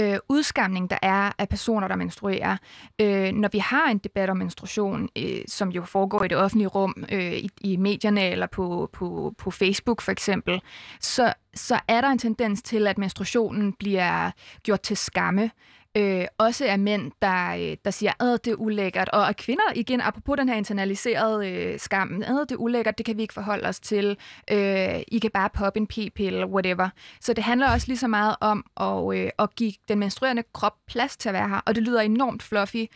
øh, 0.00 0.18
udskamning, 0.28 0.90
der 0.90 0.98
er 1.02 1.32
af 1.38 1.48
personer, 1.48 1.88
der 1.88 1.96
menstruerer. 1.96 2.56
Øh, 3.00 3.32
når 3.32 3.48
vi 3.52 3.58
har 3.58 3.88
en 3.88 3.98
debat 3.98 4.30
om 4.30 4.36
menstruation, 4.36 5.08
øh, 5.18 5.40
som 5.48 5.68
jo 5.68 5.82
foregår 5.84 6.24
i 6.24 6.28
det 6.28 6.36
offentlige 6.36 6.68
rum, 6.68 7.04
øh, 7.12 7.32
i, 7.32 7.50
i 7.60 7.76
medierne 7.76 8.30
eller 8.30 8.46
på, 8.46 8.90
på, 8.92 9.34
på 9.38 9.50
Facebook 9.50 10.00
for 10.00 10.12
eksempel, 10.12 10.60
så, 11.00 11.32
så 11.54 11.80
er 11.88 12.00
der 12.00 12.08
en 12.08 12.18
tendens 12.18 12.62
til, 12.62 12.86
at 12.86 12.98
menstruationen 12.98 13.72
bliver 13.72 14.30
gjort 14.62 14.80
til 14.80 14.96
skamme. 14.96 15.50
Øh, 15.96 16.26
også 16.38 16.66
er 16.66 16.76
mænd, 16.76 17.12
der, 17.22 17.54
øh, 17.54 17.76
der 17.84 17.90
siger, 17.90 18.22
at 18.24 18.44
det 18.44 18.50
er 18.50 18.54
ulækkert. 18.54 19.08
Og 19.08 19.28
at 19.28 19.36
kvinder, 19.36 19.62
igen, 19.74 20.00
apropos 20.00 20.36
den 20.36 20.48
her 20.48 20.56
internaliserede 20.56 21.48
øh, 21.48 21.78
skam, 21.78 22.22
at 22.22 22.28
det 22.48 22.52
er 22.52 22.56
ulækkert, 22.56 22.98
det 22.98 23.06
kan 23.06 23.16
vi 23.16 23.22
ikke 23.22 23.34
forholde 23.34 23.68
os 23.68 23.80
til. 23.80 24.16
Øh, 24.50 25.00
I 25.08 25.18
kan 25.18 25.30
bare 25.30 25.50
poppe 25.50 25.80
en 25.80 25.86
p-pille, 25.86 26.46
whatever. 26.46 26.88
Så 27.20 27.32
det 27.32 27.44
handler 27.44 27.72
også 27.72 27.86
lige 27.86 27.98
så 27.98 28.08
meget 28.08 28.36
om 28.40 28.64
at, 28.80 29.18
øh, 29.18 29.30
at 29.38 29.54
give 29.54 29.72
den 29.88 29.98
menstruerende 29.98 30.42
krop 30.52 30.76
plads 30.86 31.16
til 31.16 31.28
at 31.28 31.32
være 31.32 31.48
her. 31.48 31.60
Og 31.66 31.74
det 31.74 31.82
lyder 31.82 32.00
enormt 32.00 32.42
fluffy. 32.42 32.86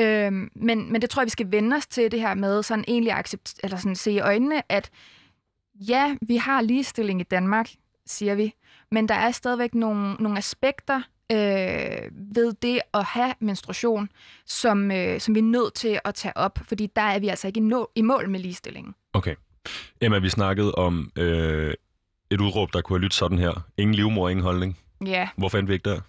Øh, 0.00 0.32
men, 0.54 0.92
men 0.92 1.02
det 1.02 1.10
tror 1.10 1.22
jeg, 1.22 1.26
vi 1.26 1.30
skal 1.30 1.52
vende 1.52 1.76
os 1.76 1.86
til 1.86 2.10
det 2.10 2.20
her 2.20 2.34
med 2.34 2.62
sådan 2.62 2.84
egentlig 2.88 3.12
accept, 3.12 3.54
eller 3.62 3.76
sådan 3.76 3.96
se 3.96 4.12
i 4.12 4.20
øjnene, 4.20 4.62
at 4.72 4.90
ja, 5.74 6.16
vi 6.22 6.36
har 6.36 6.60
ligestilling 6.60 7.20
i 7.20 7.24
Danmark, 7.24 7.70
siger 8.06 8.34
vi, 8.34 8.54
men 8.90 9.08
der 9.08 9.14
er 9.14 9.30
stadigvæk 9.30 9.74
nogle, 9.74 10.14
nogle 10.14 10.38
aspekter 10.38 11.02
øh, 11.32 12.10
ved 12.34 12.52
det 12.62 12.80
at 12.94 13.04
have 13.04 13.34
menstruation, 13.40 14.08
som, 14.46 14.90
øh, 14.90 15.20
som 15.20 15.34
vi 15.34 15.38
er 15.40 15.44
nødt 15.44 15.74
til 15.74 16.00
at 16.04 16.14
tage 16.14 16.36
op, 16.36 16.58
fordi 16.62 16.88
der 16.96 17.02
er 17.02 17.18
vi 17.18 17.28
altså 17.28 17.46
ikke 17.46 17.58
i, 17.58 17.62
nå, 17.62 17.90
i 17.94 18.02
mål 18.02 18.28
med 18.30 18.40
ligestillingen. 18.40 18.94
Okay. 19.12 19.34
Emma, 20.00 20.18
vi 20.18 20.28
snakkede 20.28 20.74
om 20.74 21.12
øh, 21.16 21.74
et 22.30 22.40
udråb, 22.40 22.72
der 22.72 22.80
kunne 22.80 22.98
have 22.98 23.02
lyttet 23.02 23.18
sådan 23.18 23.38
her. 23.38 23.66
Ingen 23.76 23.94
livmor, 23.94 24.28
ingen 24.28 24.44
holdning. 24.44 24.78
Ja, 25.06 25.28
Hvorfor 25.36 25.58
endte 25.58 25.68
vi 25.68 25.74
ikke 25.74 25.90
der? 25.90 26.00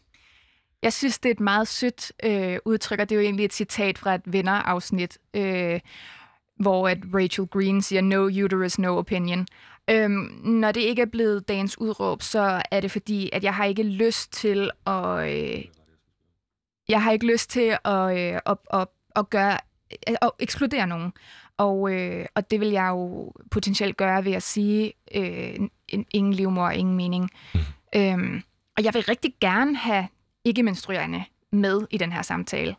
jeg 0.83 0.93
synes, 0.93 1.19
det 1.19 1.29
er 1.29 1.33
et 1.33 1.39
meget 1.39 1.67
sødt 1.67 2.11
øh, 2.23 2.57
udtryk, 2.65 2.99
og 2.99 3.09
det 3.09 3.15
er 3.15 3.19
jo 3.19 3.25
egentlig 3.25 3.45
et 3.45 3.53
citat 3.53 3.97
fra 3.97 4.15
et 4.15 4.21
venner-afsnit, 4.25 5.17
øh, 5.33 5.79
hvor 6.59 6.87
at 6.87 6.97
Rachel 7.15 7.47
Green 7.47 7.81
siger, 7.81 8.01
no 8.01 8.25
uterus, 8.45 8.79
no 8.79 8.97
opinion. 8.97 9.47
Øhm, 9.89 10.41
når 10.43 10.71
det 10.71 10.81
ikke 10.81 11.01
er 11.01 11.05
blevet 11.05 11.47
dagens 11.47 11.79
udråb, 11.79 12.21
så 12.21 12.61
er 12.71 12.79
det 12.79 12.91
fordi, 12.91 13.29
at 13.33 13.43
jeg 13.43 13.55
har 13.55 13.65
ikke 13.65 13.83
lyst 13.83 14.33
til 14.33 14.71
at... 14.87 15.29
Øh, 15.29 15.65
jeg 16.89 17.03
har 17.03 17.11
ikke 17.11 17.31
lyst 17.31 17.49
til 17.49 17.77
at, 17.85 18.17
øh, 18.17 18.39
at, 18.45 18.57
at, 18.73 18.87
at 19.15 19.29
gøre 19.29 19.57
og 20.21 20.35
ekskludere 20.39 20.87
nogen. 20.87 21.13
Og, 21.57 21.93
øh, 21.93 22.25
og 22.35 22.51
det 22.51 22.59
vil 22.59 22.69
jeg 22.69 22.87
jo 22.89 23.33
potentielt 23.51 23.97
gøre 23.97 24.25
ved 24.25 24.31
at 24.31 24.43
sige, 24.43 24.93
øh, 25.15 25.55
ingen 26.11 26.33
livmor, 26.33 26.69
ingen 26.69 26.95
mening. 26.95 27.29
Mm. 27.53 27.59
Øhm, 27.95 28.41
og 28.77 28.83
jeg 28.83 28.93
vil 28.93 29.03
rigtig 29.03 29.33
gerne 29.41 29.75
have 29.75 30.07
ikke-menstruerende 30.45 31.23
med 31.51 31.87
i 31.91 31.97
den 31.97 32.11
her 32.11 32.21
samtale. 32.21 32.75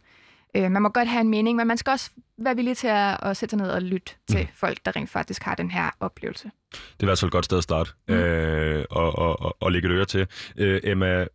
Øh, 0.56 0.70
man 0.70 0.82
må 0.82 0.88
godt 0.88 1.08
have 1.08 1.20
en 1.20 1.28
mening, 1.28 1.56
men 1.56 1.66
man 1.66 1.76
skal 1.76 1.90
også 1.90 2.10
være 2.38 2.56
villig 2.56 2.76
til 2.76 2.88
at, 2.88 3.16
at 3.22 3.36
sætte 3.36 3.50
sig 3.50 3.58
ned 3.58 3.70
og 3.70 3.82
lytte 3.82 4.12
mm. 4.28 4.34
til 4.34 4.48
folk, 4.54 4.78
der 4.84 4.96
rent 4.96 5.10
faktisk 5.10 5.42
har 5.42 5.54
den 5.54 5.70
her 5.70 5.90
oplevelse. 6.00 6.50
Det 6.72 6.78
er 6.78 7.04
i 7.04 7.04
hvert 7.04 7.18
fald 7.18 7.28
et 7.28 7.32
godt 7.32 7.44
sted 7.44 7.58
at 7.58 7.64
starte 7.64 7.90
mm. 8.08 8.14
øh, 8.14 8.84
og, 8.90 9.18
og, 9.18 9.40
og, 9.40 9.56
og 9.60 9.72
lægge 9.72 9.88
et 9.88 9.92
øre 9.92 10.04
til. 10.04 10.26
Øh, 10.56 10.80
Emma, 10.84 11.26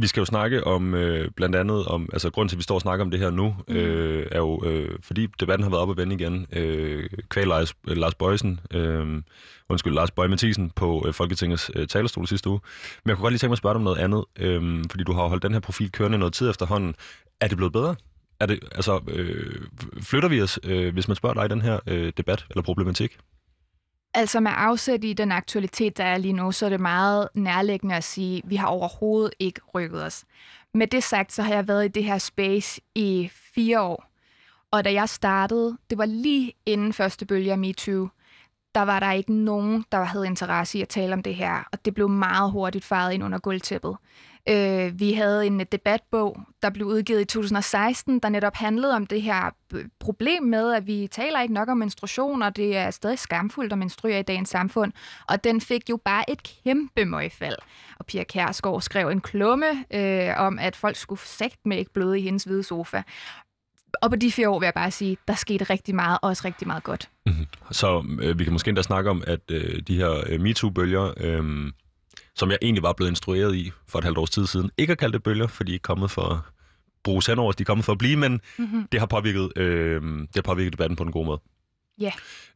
vi 0.00 0.06
skal 0.06 0.20
jo 0.20 0.24
snakke 0.24 0.64
om 0.64 0.94
øh, 0.94 1.30
blandt 1.30 1.56
andet 1.56 1.86
om, 1.86 2.08
altså 2.12 2.30
grunden 2.30 2.48
til, 2.48 2.56
at 2.56 2.58
vi 2.58 2.62
står 2.62 2.74
og 2.74 2.80
snakker 2.80 3.04
om 3.04 3.10
det 3.10 3.20
her 3.20 3.30
nu, 3.30 3.56
mm. 3.68 3.76
øh, 3.76 4.26
er 4.32 4.38
jo, 4.38 4.62
øh, 4.64 4.98
fordi 5.02 5.26
debatten 5.40 5.62
har 5.62 5.70
været 5.70 5.82
op 5.82 5.88
og 5.88 5.96
vende 5.96 6.14
igen. 6.14 6.46
Øh, 6.52 7.10
kvæl 7.28 7.46
Lars, 7.46 7.74
Lars 7.84 8.14
Bøjsen, 8.14 8.60
øh, 8.70 9.22
undskyld, 9.68 9.94
Lars 9.94 10.10
Bøje 10.10 10.28
Mathisen 10.28 10.70
på 10.70 11.04
øh, 11.06 11.14
Folketingets 11.14 11.70
øh, 11.74 11.86
talerstol 11.86 12.26
sidste 12.26 12.50
uge. 12.50 12.60
Men 13.04 13.08
jeg 13.08 13.16
kunne 13.16 13.22
godt 13.22 13.32
lige 13.32 13.38
tænke 13.38 13.50
mig 13.50 13.54
at 13.54 13.58
spørge 13.58 13.74
dig 13.74 13.78
om 13.78 13.84
noget 13.84 13.98
andet, 13.98 14.24
øh, 14.38 14.84
fordi 14.90 15.04
du 15.04 15.12
har 15.12 15.26
holdt 15.26 15.42
den 15.42 15.52
her 15.52 15.60
profil 15.60 15.92
kørende 15.92 16.18
noget 16.18 16.34
tid 16.34 16.50
efterhånden. 16.50 16.94
Er 17.40 17.48
det 17.48 17.56
blevet 17.56 17.72
bedre? 17.72 17.96
Er 18.40 18.46
det, 18.46 18.60
altså, 18.72 19.00
øh, 19.08 19.62
flytter 20.02 20.28
vi 20.28 20.42
os, 20.42 20.58
øh, 20.64 20.92
hvis 20.92 21.08
man 21.08 21.14
spørger 21.14 21.34
dig 21.34 21.44
i 21.44 21.48
den 21.48 21.62
her 21.62 21.78
øh, 21.86 22.12
debat 22.16 22.46
eller 22.50 22.62
problematik? 22.62 23.18
Altså 24.14 24.40
med 24.40 24.50
afsæt 24.54 25.04
i 25.04 25.12
den 25.12 25.32
aktualitet, 25.32 25.96
der 25.96 26.04
er 26.04 26.18
lige 26.18 26.32
nu, 26.32 26.52
så 26.52 26.66
er 26.66 26.70
det 26.70 26.80
meget 26.80 27.28
nærliggende 27.34 27.94
at 27.94 28.04
sige, 28.04 28.38
at 28.38 28.50
vi 28.50 28.56
har 28.56 28.66
overhovedet 28.66 29.34
ikke 29.38 29.60
rykket 29.74 30.04
os. 30.04 30.24
Med 30.74 30.86
det 30.86 31.04
sagt, 31.04 31.32
så 31.32 31.42
har 31.42 31.54
jeg 31.54 31.68
været 31.68 31.84
i 31.84 31.88
det 31.88 32.04
her 32.04 32.18
space 32.18 32.80
i 32.94 33.30
fire 33.54 33.80
år. 33.80 34.04
Og 34.70 34.84
da 34.84 34.92
jeg 34.92 35.08
startede, 35.08 35.78
det 35.90 35.98
var 35.98 36.04
lige 36.04 36.52
inden 36.66 36.92
første 36.92 37.26
bølge 37.26 37.52
af 37.52 37.58
MeToo, 37.58 38.08
der 38.74 38.82
var 38.82 39.00
der 39.00 39.12
ikke 39.12 39.32
nogen, 39.32 39.84
der 39.92 40.04
havde 40.04 40.26
interesse 40.26 40.78
i 40.78 40.82
at 40.82 40.88
tale 40.88 41.12
om 41.12 41.22
det 41.22 41.34
her, 41.34 41.68
og 41.72 41.84
det 41.84 41.94
blev 41.94 42.08
meget 42.08 42.52
hurtigt 42.52 42.84
faret 42.84 43.12
ind 43.12 43.24
under 43.24 43.38
gulvtæppet. 43.38 43.96
Øh, 44.48 45.00
vi 45.00 45.12
havde 45.12 45.46
en 45.46 45.60
debatbog, 45.60 46.40
der 46.62 46.70
blev 46.70 46.86
udgivet 46.86 47.20
i 47.20 47.24
2016, 47.24 48.18
der 48.18 48.28
netop 48.28 48.54
handlede 48.54 48.94
om 48.94 49.06
det 49.06 49.22
her 49.22 49.50
problem 50.00 50.42
med, 50.42 50.72
at 50.72 50.86
vi 50.86 51.08
taler 51.10 51.40
ikke 51.40 51.54
nok 51.54 51.68
om 51.68 51.76
menstruation, 51.76 52.42
og 52.42 52.56
det 52.56 52.76
er 52.76 52.90
stadig 52.90 53.18
skamfuldt 53.18 53.72
at 53.72 53.78
menstruere 53.78 54.20
i 54.20 54.22
dagens 54.22 54.48
samfund. 54.48 54.92
Og 55.28 55.44
den 55.44 55.60
fik 55.60 55.90
jo 55.90 55.96
bare 56.04 56.30
et 56.30 56.42
kæmpe 56.64 57.04
møgfald. 57.04 57.56
Og 57.98 58.06
Pia 58.06 58.24
Kærsgaard 58.24 58.80
skrev 58.80 59.08
en 59.08 59.20
klumme 59.20 59.84
øh, 59.90 60.34
om, 60.36 60.58
at 60.58 60.76
folk 60.76 60.96
skulle 60.96 61.20
sagt 61.20 61.58
med 61.64 61.78
ikke 61.78 61.92
bløde 61.92 62.18
i 62.18 62.22
hendes 62.22 62.44
hvide 62.44 62.62
sofa. 62.62 63.02
Og 64.02 64.10
på 64.10 64.16
de 64.16 64.32
fire 64.32 64.48
år 64.48 64.58
vil 64.58 64.66
jeg 64.66 64.74
bare 64.74 64.90
sige, 64.90 65.16
der 65.28 65.34
skete 65.34 65.64
rigtig 65.64 65.94
meget, 65.94 66.18
og 66.22 66.28
også 66.28 66.42
rigtig 66.44 66.66
meget 66.66 66.82
godt. 66.82 67.10
Mm-hmm. 67.26 67.46
Så 67.70 68.04
øh, 68.22 68.38
vi 68.38 68.44
kan 68.44 68.52
måske 68.52 68.68
endda 68.68 68.82
snakke 68.82 69.10
om, 69.10 69.22
at 69.26 69.50
øh, 69.50 69.82
de 69.82 69.96
her 69.96 70.24
øh, 70.26 70.40
MeToo-bølger... 70.40 71.12
Øh 71.16 71.72
som 72.38 72.50
jeg 72.50 72.58
egentlig 72.62 72.82
var 72.82 72.92
blevet 72.92 73.10
instrueret 73.10 73.54
i 73.54 73.72
for 73.86 73.98
et 73.98 74.04
halvt 74.04 74.18
års 74.18 74.30
tid 74.30 74.46
siden. 74.46 74.70
Ikke 74.78 74.90
at 74.92 74.98
kalde 74.98 75.12
det 75.12 75.22
bølger, 75.22 75.46
fordi 75.46 75.70
de 75.70 75.76
er 75.76 75.80
kommet 75.82 76.10
for 76.10 76.46
bruge 77.04 77.22
sandord, 77.22 77.54
de 77.54 77.62
er 77.62 77.64
kommet 77.64 77.84
for 77.84 77.92
at 77.92 77.98
blive, 77.98 78.16
men 78.16 78.40
mm-hmm. 78.58 78.88
det, 78.92 79.00
har 79.00 79.06
påvirket, 79.06 79.52
øh, 79.56 80.02
det 80.02 80.34
har 80.34 80.42
påvirket 80.42 80.72
debatten 80.72 80.96
på 80.96 81.02
en 81.02 81.12
god 81.12 81.26
måde. 81.26 81.40
Ja. 82.00 82.12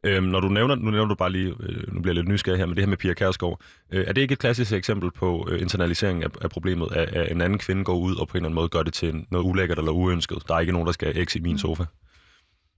Yeah. 0.06 0.16
Øhm, 0.16 0.26
når 0.26 0.40
du 0.40 0.48
nævner, 0.48 0.74
nu 0.74 0.90
nævner 0.90 1.08
du 1.08 1.14
bare 1.14 1.32
lige, 1.32 1.54
øh, 1.60 1.94
nu 1.94 2.00
bliver 2.00 2.14
jeg 2.14 2.14
lidt 2.14 2.28
nysgerrig 2.28 2.58
her, 2.58 2.66
men 2.66 2.76
det 2.76 2.82
her 2.82 2.88
med 2.88 2.96
Pia 2.96 3.14
Kærsgaard, 3.14 3.60
øh, 3.92 4.04
er 4.06 4.12
det 4.12 4.22
ikke 4.22 4.32
et 4.32 4.38
klassisk 4.38 4.72
eksempel 4.72 5.10
på 5.10 5.48
øh, 5.50 5.60
internalisering 5.60 6.24
af, 6.24 6.28
af 6.42 6.50
problemet, 6.50 6.92
at, 6.92 7.08
at 7.08 7.32
en 7.32 7.40
anden 7.40 7.58
kvinde 7.58 7.84
går 7.84 7.94
ud 7.94 8.16
og 8.16 8.28
på 8.28 8.32
en 8.32 8.36
eller 8.36 8.48
anden 8.48 8.54
måde 8.54 8.68
gør 8.68 8.82
det 8.82 8.94
til 8.94 9.26
noget 9.30 9.44
ulækkert 9.44 9.78
eller 9.78 9.92
uønsket? 9.92 10.42
Der 10.48 10.54
er 10.54 10.60
ikke 10.60 10.72
nogen, 10.72 10.86
der 10.86 10.92
skal 10.92 11.18
ex 11.18 11.36
i 11.36 11.40
min 11.40 11.52
mm. 11.52 11.58
sofa. 11.58 11.84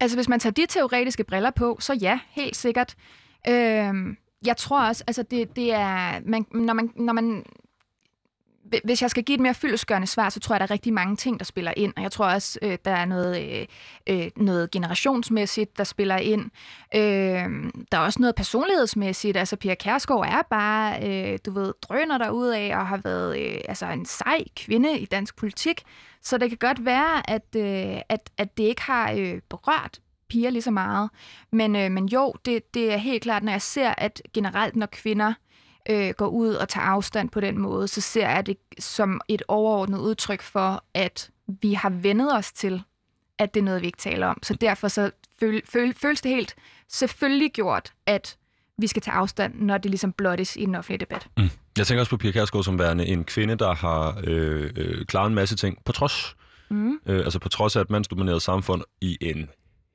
Altså 0.00 0.16
hvis 0.16 0.28
man 0.28 0.40
tager 0.40 0.52
de 0.52 0.66
teoretiske 0.68 1.25
briller 1.25 1.50
på, 1.56 1.76
så 1.80 1.99
ja, 2.00 2.18
helt 2.30 2.56
sikkert. 2.56 2.94
Øhm, 3.49 4.16
jeg 4.46 4.56
tror 4.56 4.86
også, 4.86 5.04
altså 5.06 5.22
det, 5.22 5.56
det 5.56 5.72
er, 5.72 6.20
man, 6.24 6.46
når, 6.52 6.74
man, 6.74 6.90
når 6.96 7.12
man 7.12 7.44
hvis 8.84 9.02
jeg 9.02 9.10
skal 9.10 9.24
give 9.24 9.34
et 9.34 9.40
mere 9.40 9.54
fyldesgørende 9.54 10.06
svar, 10.06 10.28
så 10.28 10.40
tror 10.40 10.54
jeg, 10.54 10.60
der 10.60 10.66
er 10.66 10.70
rigtig 10.70 10.92
mange 10.92 11.16
ting, 11.16 11.38
der 11.38 11.44
spiller 11.44 11.72
ind. 11.76 11.92
Og 11.96 12.02
jeg 12.02 12.12
tror 12.12 12.26
også, 12.26 12.58
øh, 12.62 12.78
der 12.84 12.90
er 12.90 13.04
noget, 13.04 13.42
øh, 13.42 13.66
øh, 14.06 14.30
noget 14.36 14.71
generationsmæssigt, 14.71 15.78
der 15.78 15.84
spiller 15.84 16.16
ind. 16.16 16.50
Øh, 16.95 17.71
der 17.92 17.99
er 17.99 18.04
også 18.04 18.21
noget 18.21 18.34
personlighedsmæssigt. 18.34 19.36
Altså, 19.36 19.56
Pia 19.56 19.75
Kærsgaard 19.75 20.26
er 20.26 20.42
bare, 20.50 21.08
øh, 21.08 21.38
du 21.47 21.50
ved, 21.50 21.73
drøner 21.82 22.19
derude 22.19 22.58
af 22.58 22.76
og 22.76 22.86
har 22.86 23.00
været 23.04 23.40
øh, 23.40 23.60
altså 23.69 23.86
en 23.86 24.06
sej 24.06 24.45
kvinde 24.56 24.99
i 24.99 25.04
dansk 25.04 25.36
politik. 25.36 25.82
Så 26.23 26.38
det 26.38 26.49
kan 26.49 26.58
godt 26.58 26.84
være, 26.84 27.30
at, 27.30 27.56
øh, 27.56 28.00
at, 28.08 28.30
at 28.38 28.56
det 28.56 28.64
ikke 28.64 28.82
har 28.82 29.12
øh, 29.12 29.40
berørt 29.50 30.00
piger 30.28 30.50
lige 30.50 30.63
så 30.63 30.71
meget. 30.71 31.10
Men, 31.52 31.76
øh, 31.76 31.91
men 31.91 32.06
jo, 32.06 32.34
det, 32.45 32.75
det 32.75 32.93
er 32.93 32.97
helt 32.97 33.23
klart, 33.23 33.43
når 33.43 33.52
jeg 33.52 33.63
ser, 33.63 33.95
at 33.99 34.23
generelt, 34.34 34.76
når 34.76 34.87
kvinder 34.87 35.32
øh, 35.91 36.15
går 36.17 36.26
ud 36.26 36.54
og 36.54 36.69
tager 36.69 36.87
afstand 36.87 37.30
på 37.30 37.41
den 37.41 37.58
måde, 37.58 37.89
så 37.89 38.00
ser 38.00 38.28
jeg 38.28 38.47
det 38.47 38.56
som 38.78 39.21
et 39.28 39.43
overordnet 39.49 39.99
udtryk 39.99 40.43
for, 40.43 40.84
at 40.95 41.30
vi 41.47 41.73
har 41.73 41.91
vendet 41.91 42.37
os 42.37 42.52
til, 42.52 42.82
at 43.39 43.54
det 43.54 43.60
er 43.60 43.65
noget, 43.65 43.80
vi 43.80 43.87
ikke 43.87 43.99
taler 43.99 44.26
om. 44.26 44.39
Så 44.43 44.54
derfor 44.54 44.89
så 44.89 45.10
føl, 45.41 45.63
føl, 45.69 45.95
føles 45.95 46.21
det 46.21 46.30
helt 46.30 46.54
selvfølgelig 46.89 47.52
gjort, 47.52 47.93
at 48.06 48.37
vi 48.78 48.87
skal 48.87 49.02
tage 49.02 49.15
afstand, 49.15 49.54
når 49.54 49.78
det 49.78 49.91
ligesom 49.91 50.13
blottes 50.13 50.56
i 50.56 50.65
den 50.65 50.75
offentlige 50.75 50.99
debat. 50.99 51.26
Mm. 51.37 51.50
Jeg 51.78 51.87
tænker 51.87 52.00
også 52.00 52.10
på 52.10 52.17
Pia 52.17 52.30
Kærsgaard 52.30 52.65
som 52.65 52.78
værende 52.78 53.06
en 53.06 53.25
kvinde, 53.25 53.54
der 53.56 53.75
har 53.75 54.21
øh, 54.25 54.71
øh, 54.76 55.06
klaret 55.06 55.28
en 55.28 55.34
masse 55.34 55.56
ting 55.56 55.78
på 55.84 55.93
trods. 55.93 56.37
Mm. 56.71 57.00
Øh, 57.06 57.25
altså 57.25 57.39
på 57.39 57.49
trods 57.49 57.76
af 57.76 57.80
et 57.80 57.91
mandsdomineret 57.91 58.43
samfund 58.43 58.82
i 59.00 59.19
en 59.21 59.49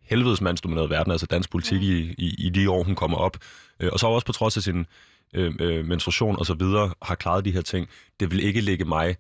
helvedes 0.10 0.42
mandsdomineret 0.42 0.90
verden, 0.90 1.12
altså 1.12 1.26
dansk 1.26 1.52
politik 1.52 1.82
i, 1.82 2.16
i, 2.18 2.36
i 2.38 2.50
de 2.50 2.70
år, 2.70 2.84
hun 2.84 2.96
kommer 2.96 3.18
op. 3.18 3.38
Øh, 3.80 3.90
og 3.94 4.00
så 4.00 4.08
også 4.08 4.26
på 4.26 4.34
trods 4.34 4.58
af 4.58 4.64
sin 4.64 4.86
øh, 5.34 5.54
øh, 5.60 5.86
menstruation 5.86 6.40
og 6.40 6.46
så 6.46 6.54
videre, 6.54 6.94
har 7.02 7.16
klaret 7.16 7.46
de 7.46 7.52
her 7.52 7.62
ting. 7.62 7.88
Det 8.20 8.32
vil 8.32 8.44
ikke 8.44 8.62
ligge 8.62 8.86
mig 8.86 9.16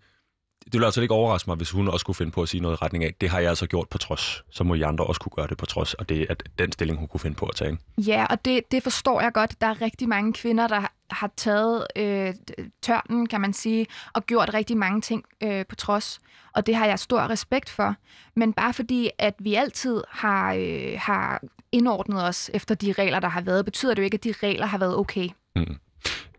det 0.65 0.79
vil 0.79 0.85
altså 0.85 1.01
ikke 1.01 1.13
overraske 1.13 1.49
mig, 1.49 1.57
hvis 1.57 1.71
hun 1.71 1.87
også 1.87 2.05
kunne 2.05 2.15
finde 2.15 2.31
på 2.31 2.41
at 2.41 2.49
sige 2.49 2.61
noget 2.61 2.75
i 2.75 2.83
retning 2.85 3.03
af, 3.03 3.13
det 3.21 3.29
har 3.29 3.39
jeg 3.39 3.49
altså 3.49 3.67
gjort 3.67 3.89
på 3.89 3.97
trods. 3.97 4.43
Så 4.51 4.63
må 4.63 4.73
I 4.73 4.81
andre 4.81 5.05
også 5.05 5.21
kunne 5.21 5.31
gøre 5.35 5.47
det 5.47 5.57
på 5.57 5.65
trods, 5.65 5.93
og 5.93 6.09
det 6.09 6.25
er 6.29 6.35
den 6.59 6.71
stilling, 6.71 6.99
hun 6.99 7.07
kunne 7.07 7.19
finde 7.19 7.35
på 7.35 7.45
at 7.45 7.55
tage. 7.55 7.77
Ja, 7.97 8.25
og 8.25 8.45
det, 8.45 8.71
det 8.71 8.83
forstår 8.83 9.21
jeg 9.21 9.33
godt. 9.33 9.61
Der 9.61 9.67
er 9.67 9.81
rigtig 9.81 10.09
mange 10.09 10.33
kvinder, 10.33 10.67
der 10.67 10.87
har 11.11 11.31
taget 11.37 11.87
øh, 11.95 12.33
tørnen, 12.81 13.27
kan 13.27 13.41
man 13.41 13.53
sige, 13.53 13.87
og 14.13 14.25
gjort 14.25 14.53
rigtig 14.53 14.77
mange 14.77 15.01
ting 15.01 15.25
øh, 15.43 15.65
på 15.65 15.75
trods. 15.75 16.19
Og 16.53 16.65
det 16.65 16.75
har 16.75 16.85
jeg 16.85 16.99
stor 16.99 17.29
respekt 17.29 17.69
for. 17.69 17.95
Men 18.35 18.53
bare 18.53 18.73
fordi, 18.73 19.09
at 19.17 19.33
vi 19.39 19.55
altid 19.55 20.03
har, 20.09 20.53
øh, 20.53 20.93
har 20.97 21.41
indordnet 21.71 22.23
os 22.23 22.51
efter 22.53 22.75
de 22.75 22.91
regler, 22.91 23.19
der 23.19 23.27
har 23.27 23.41
været, 23.41 23.65
betyder 23.65 23.93
det 23.93 24.01
jo 24.01 24.05
ikke, 24.05 24.15
at 24.15 24.23
de 24.23 24.33
regler 24.43 24.65
har 24.65 24.77
været 24.77 24.97
okay. 24.97 25.29
Mm. 25.55 25.75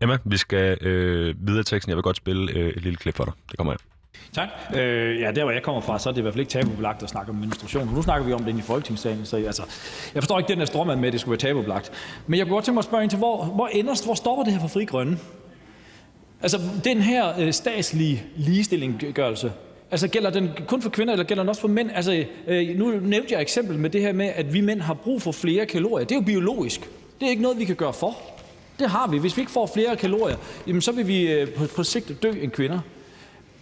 Emma, 0.01 0.17
vi 0.25 0.37
skal 0.37 0.85
øh, 0.85 1.47
videre 1.47 1.63
teksten. 1.63 1.89
Jeg 1.89 1.95
vil 1.97 2.03
godt 2.03 2.17
spille 2.17 2.51
øh, 2.51 2.69
et 2.69 2.81
lille 2.81 2.97
klip 2.97 3.15
for 3.15 3.23
dig. 3.23 3.33
Det 3.49 3.57
kommer 3.57 3.73
her. 3.73 3.90
Tak. 4.33 4.49
Øh, 4.75 5.19
ja, 5.19 5.31
der 5.31 5.43
hvor 5.43 5.51
jeg 5.51 5.63
kommer 5.63 5.81
fra, 5.81 5.99
så 5.99 6.09
er 6.09 6.13
det 6.13 6.19
i 6.19 6.21
hvert 6.21 6.33
fald 6.33 6.39
ikke 6.39 6.51
tabubelagt 6.51 7.03
at 7.03 7.09
snakke 7.09 7.29
om 7.29 7.35
menstruation. 7.35 7.95
Nu 7.95 8.01
snakker 8.01 8.27
vi 8.27 8.33
om 8.33 8.43
det 8.43 8.57
i 8.57 8.61
Folketingssalen, 8.61 9.25
så 9.25 9.37
altså, 9.37 9.63
jeg 10.13 10.23
forstår 10.23 10.39
ikke 10.39 10.47
den 10.47 10.59
der 10.59 10.65
stråmand 10.65 10.99
med, 10.99 11.07
at 11.07 11.13
det 11.13 11.21
skulle 11.21 11.31
være 11.31 11.49
tabubelagt. 11.49 11.91
Men 12.27 12.37
jeg 12.37 12.45
kunne 12.45 12.53
godt 12.53 12.65
tænke 12.65 12.75
mig 12.75 12.81
at 12.81 12.85
spørge 12.85 13.03
ind 13.03 13.09
til, 13.09 13.19
hvor, 13.19 13.45
hvor, 13.45 13.67
ender, 13.67 14.05
hvor 14.05 14.13
stopper 14.13 14.43
det 14.43 14.53
her 14.53 14.59
for 14.59 14.67
fri 14.67 14.85
grønne? 14.85 15.17
Altså, 16.41 16.59
den 16.83 17.01
her 17.01 17.39
øh, 17.39 17.53
statslige 17.53 18.23
ligestillinggørelse, 18.35 19.51
altså 19.91 20.07
gælder 20.07 20.29
den 20.29 20.49
kun 20.67 20.81
for 20.81 20.89
kvinder, 20.89 21.13
eller 21.13 21.25
gælder 21.25 21.43
den 21.43 21.49
også 21.49 21.61
for 21.61 21.67
mænd? 21.67 21.89
Altså, 21.93 22.25
øh, 22.47 22.77
nu 22.77 22.91
nævnte 22.91 23.33
jeg 23.33 23.41
eksempel 23.41 23.79
med 23.79 23.89
det 23.89 24.01
her 24.01 24.13
med, 24.13 24.31
at 24.35 24.53
vi 24.53 24.61
mænd 24.61 24.81
har 24.81 24.93
brug 24.93 25.21
for 25.21 25.31
flere 25.31 25.65
kalorier. 25.65 26.05
Det 26.05 26.15
er 26.15 26.19
jo 26.19 26.25
biologisk. 26.25 26.81
Det 27.19 27.25
er 27.25 27.29
ikke 27.29 27.41
noget, 27.41 27.59
vi 27.59 27.65
kan 27.65 27.75
gøre 27.75 27.93
for. 27.93 28.17
Det 28.79 28.89
har 28.89 29.07
vi. 29.07 29.17
Hvis 29.17 29.37
vi 29.37 29.41
ikke 29.41 29.51
får 29.51 29.65
flere 29.73 29.95
kalorier, 29.95 30.37
jamen, 30.67 30.81
så 30.81 30.91
vil 30.91 31.07
vi 31.07 31.31
øh, 31.31 31.53
på, 31.53 31.63
på 31.75 31.83
sigt 31.83 32.23
dø 32.23 32.31
end 32.41 32.51
kvinder. 32.51 32.79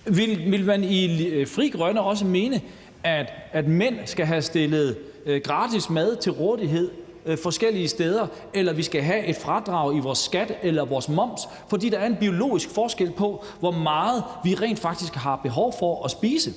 Vil, 0.10 0.52
vil 0.52 0.66
man 0.66 0.84
i 0.84 1.28
øh, 1.28 1.48
Fri 1.48 1.70
Grønne 1.70 2.02
også 2.02 2.26
mene, 2.26 2.62
at, 3.04 3.34
at 3.52 3.68
mænd 3.68 3.96
skal 4.06 4.26
have 4.26 4.42
stillet 4.42 4.98
øh, 5.26 5.42
gratis 5.42 5.90
mad 5.90 6.16
til 6.16 6.32
rådighed 6.32 6.92
øh, 7.26 7.38
forskellige 7.38 7.88
steder, 7.88 8.28
eller 8.54 8.74
vi 8.74 8.84
skal 8.84 9.02
have 9.02 9.26
et 9.26 9.36
fradrag 9.36 9.98
i 9.98 10.00
vores 10.00 10.20
skat 10.20 10.58
eller 10.64 10.86
vores 10.86 11.10
moms, 11.10 11.42
fordi 11.70 11.90
der 11.90 11.98
er 11.98 12.08
en 12.08 12.16
biologisk 12.20 12.70
forskel 12.70 13.12
på, 13.12 13.44
hvor 13.60 13.72
meget 13.72 14.24
vi 14.44 14.56
rent 14.56 14.80
faktisk 14.80 15.16
har 15.16 15.36
behov 15.36 15.74
for 15.80 16.06
at 16.06 16.12
spise. 16.12 16.54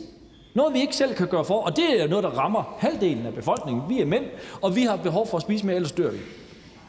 Noget 0.54 0.74
vi 0.74 0.80
ikke 0.80 0.96
selv 0.96 1.14
kan 1.14 1.26
gøre 1.26 1.44
for, 1.44 1.60
og 1.60 1.76
det 1.76 2.02
er 2.02 2.08
noget, 2.08 2.24
der 2.24 2.30
rammer 2.30 2.76
halvdelen 2.78 3.26
af 3.26 3.34
befolkningen. 3.34 3.82
Vi 3.88 4.00
er 4.00 4.06
mænd, 4.06 4.24
og 4.62 4.76
vi 4.76 4.82
har 4.82 4.96
behov 4.96 5.26
for 5.26 5.36
at 5.36 5.42
spise 5.42 5.66
mere, 5.66 5.76
ellers 5.76 5.92
dør 5.92 6.10
vi. 6.10 6.18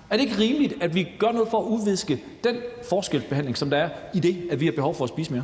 Er 0.10 0.18
det 0.18 0.24
ikke 0.24 0.40
rimeligt, 0.40 0.74
at 0.82 0.96
vi 0.96 1.08
gør 1.20 1.32
noget 1.32 1.50
for 1.50 1.60
at 1.60 1.66
udviske 1.66 2.24
den 2.44 2.56
forskelsbehandling, 2.90 3.58
som 3.58 3.70
der 3.70 3.78
er 3.78 3.90
i 4.14 4.20
det, 4.20 4.38
at 4.52 4.60
vi 4.60 4.66
har 4.66 4.72
behov 4.72 4.96
for 4.96 5.04
at 5.04 5.10
spise 5.10 5.34
mere? 5.34 5.44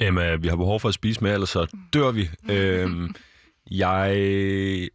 Emma, 0.00 0.34
vi 0.36 0.48
har 0.48 0.56
behov 0.56 0.80
for 0.80 0.88
at 0.88 0.94
spise 0.94 1.22
mere, 1.22 1.32
ellers 1.32 1.50
så 1.50 1.66
dør 1.92 2.10
vi. 2.10 2.30
øhm, 2.54 3.14
jeg 3.70 4.90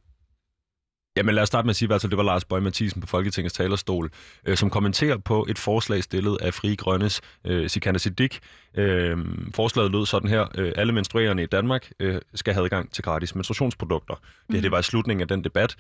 Jamen 1.18 1.36
lad 1.36 1.44
os 1.44 1.48
starte 1.48 1.66
med 1.66 1.70
at 1.70 1.76
sige, 1.76 1.90
at 1.90 1.94
altså, 1.94 2.08
det 2.08 2.18
var 2.18 2.24
Lars 2.24 2.46
Bøge 2.46 2.62
Mathisen 2.62 3.02
på 3.02 3.08
Folketingets 3.08 3.56
talerstol, 3.56 4.12
øh, 4.46 4.58
som 4.58 4.70
kommenterer 4.70 5.18
på 5.18 5.46
et 5.50 5.58
forslag 5.58 6.04
stillet 6.04 6.38
af 6.42 6.54
Fri 6.54 6.76
Grønnes 6.76 7.22
øh, 7.46 7.70
Sikander 7.70 8.00
Siddiq. 8.00 8.38
Øh, 8.78 9.18
forslaget 9.54 9.92
lød 9.92 10.06
sådan 10.06 10.30
her. 10.30 10.46
Øh, 10.58 10.72
alle 10.76 10.94
menstruerende 10.94 11.44
i 11.44 11.46
Danmark 11.46 11.92
øh, 12.00 12.22
skal 12.34 12.54
have 12.54 12.64
adgang 12.64 12.92
til 12.92 13.04
gratis 13.04 13.36
menstruationsprodukter. 13.36 14.16
Mm. 14.16 14.22
Det 14.48 14.56
her 14.56 14.62
det 14.62 14.72
var 14.72 14.80
i 14.80 14.84
slutningen 14.84 15.22
af 15.22 15.28
den 15.28 15.44
debat. 15.44 15.76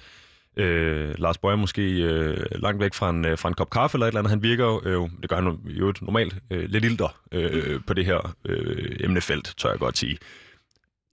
Øh, 0.57 1.15
Lars 1.17 1.37
Bøger 1.37 1.55
måske 1.55 2.01
øh, 2.01 2.37
langt 2.51 2.81
væk 2.81 2.93
fra 2.93 3.09
en, 3.09 3.25
øh, 3.25 3.37
fra 3.37 3.49
en 3.49 3.55
kop 3.55 3.69
kaffe 3.69 3.95
eller 3.95 4.05
et 4.05 4.09
eller 4.09 4.19
andet. 4.19 4.29
Han 4.29 4.43
virker 4.43 4.65
jo, 4.65 4.81
øh, 4.85 5.09
det 5.21 5.29
gør 5.29 5.35
han 5.35 5.57
jo 5.65 5.93
normalt, 6.01 6.35
øh, 6.51 6.69
lidt 6.69 6.85
ilter 6.85 7.19
øh, 7.31 7.79
på 7.87 7.93
det 7.93 8.05
her 8.05 8.35
øh, 8.45 8.97
emnefelt, 8.99 9.53
tør 9.57 9.69
jeg 9.69 9.79
godt 9.79 9.97
sige 9.97 10.17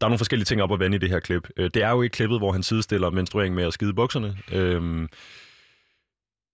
der 0.02 0.06
er 0.06 0.08
nogle 0.08 0.18
forskellige 0.18 0.44
ting 0.44 0.62
op 0.62 0.72
at 0.72 0.80
vende 0.80 0.96
i 0.96 0.98
det 0.98 1.08
her 1.08 1.20
klip. 1.20 1.48
Øh, 1.56 1.70
det 1.74 1.82
er 1.82 1.90
jo 1.90 2.02
ikke 2.02 2.14
klippet, 2.14 2.38
hvor 2.38 2.52
han 2.52 2.62
sidestiller 2.62 3.10
menstruering 3.10 3.54
med 3.54 3.64
at 3.64 3.72
skide 3.72 3.94
bukserne. 3.94 4.36
Øh, 4.52 5.08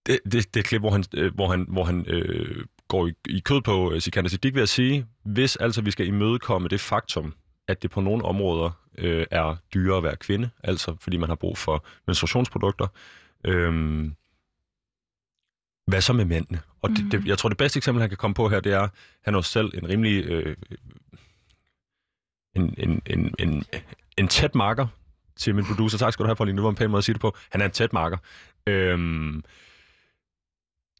det, 0.06 0.18
det, 0.24 0.32
det 0.32 0.56
er 0.56 0.60
et 0.60 0.64
klip, 0.64 0.80
hvor 0.80 0.90
han, 0.90 1.04
øh, 1.14 1.34
hvor 1.34 1.48
han, 1.48 1.66
hvor 1.68 1.84
han 1.84 2.06
øh, 2.08 2.64
går 2.88 3.06
i, 3.06 3.12
i 3.28 3.40
kød 3.40 3.60
på 3.60 3.92
øh, 3.92 4.00
Sikander 4.00 4.30
Siddiq 4.30 4.54
ved 4.54 4.62
at 4.62 4.68
sige, 4.68 5.06
hvis 5.24 5.56
altså 5.56 5.82
vi 5.82 5.90
skal 5.90 6.06
imødekomme 6.06 6.68
det 6.68 6.80
faktum, 6.80 7.34
at 7.68 7.82
det 7.82 7.90
på 7.90 8.00
nogle 8.00 8.24
områder 8.24 8.70
øh, 8.98 9.26
er 9.30 9.56
dyrere 9.74 9.96
at 9.96 10.02
være 10.02 10.16
kvinde, 10.16 10.50
altså 10.64 10.96
fordi 11.00 11.16
man 11.16 11.28
har 11.28 11.36
brug 11.36 11.58
for 11.58 11.84
menstruationsprodukter, 12.06 12.86
øh, 13.44 14.04
hvad 15.86 16.00
så 16.00 16.12
med 16.12 16.24
mændene? 16.24 16.60
Og 16.82 16.90
det, 16.90 17.12
det, 17.12 17.20
mhm. 17.20 17.28
jeg 17.28 17.38
tror, 17.38 17.48
det 17.48 17.58
bedste 17.58 17.76
eksempel, 17.76 18.00
han 18.00 18.08
kan 18.08 18.18
komme 18.18 18.34
på 18.34 18.48
her, 18.48 18.60
det 18.60 18.72
er, 18.72 18.88
han 19.24 19.34
er 19.34 19.40
selv 19.40 19.70
en 19.74 19.88
rimelig 19.88 20.24
øh, 20.24 20.56
en, 22.54 22.74
en, 22.78 23.02
en, 23.06 23.34
en, 23.38 23.64
en 24.16 24.28
tæt 24.28 24.54
marker 24.54 24.86
til 25.36 25.54
min 25.54 25.64
producer. 25.64 25.98
Tak 25.98 26.12
skal 26.12 26.22
du 26.22 26.28
have, 26.28 26.36
Pauline. 26.36 26.56
Det 26.56 26.62
var 26.62 26.70
en 26.70 26.76
pæn 26.76 26.90
måde 26.90 26.98
at 26.98 27.04
sige 27.04 27.12
det 27.12 27.20
på. 27.20 27.36
Han 27.50 27.60
er 27.60 27.64
en 27.64 27.70
tæt 27.70 27.92
marker. 27.92 28.16
Øhm, 28.66 29.44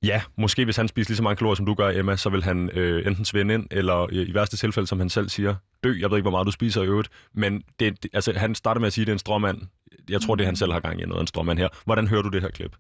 ja, 0.03 0.23
måske 0.37 0.65
hvis 0.65 0.77
han 0.77 0.89
spiser 0.89 1.11
lige 1.11 1.17
så 1.17 1.23
mange 1.23 1.37
kalorier, 1.37 1.55
som 1.55 1.67
du 1.67 1.75
gør, 1.75 1.89
Emma, 1.89 2.17
så 2.17 2.31
vil 2.31 2.45
han 2.45 2.71
øh, 2.71 3.07
enten 3.07 3.25
svinde 3.25 3.55
ind, 3.55 3.67
eller 3.71 4.03
øh, 4.03 4.29
i 4.29 4.35
værste 4.35 4.57
tilfælde, 4.57 4.87
som 4.87 4.99
han 4.99 5.09
selv 5.09 5.29
siger, 5.29 5.55
dø. 5.85 5.95
Jeg 6.01 6.11
ved 6.11 6.17
ikke, 6.17 6.25
hvor 6.25 6.31
meget 6.31 6.47
du 6.47 6.53
spiser 6.53 6.83
i 6.83 6.87
øvrigt, 6.87 7.09
men 7.33 7.63
det, 7.81 8.03
det, 8.03 8.11
altså, 8.13 8.33
han 8.33 8.55
starter 8.55 8.81
med 8.81 8.87
at 8.87 8.93
sige, 8.93 9.03
at 9.03 9.07
det 9.07 9.13
er 9.13 9.15
en 9.15 9.19
stråmand. 9.19 9.63
Jeg 10.09 10.21
tror, 10.21 10.35
det 10.35 10.45
er 10.45 10.47
han 10.47 10.57
selv 10.57 10.73
har 10.73 10.81
gang 10.81 11.01
i 11.01 11.05
noget, 11.05 11.21
en 11.21 11.27
stråmand 11.27 11.59
her. 11.59 11.69
Hvordan 11.85 12.09
hører 12.09 12.23
du 12.23 12.29
det 12.29 12.43
her 12.43 12.51
klip? 12.51 12.77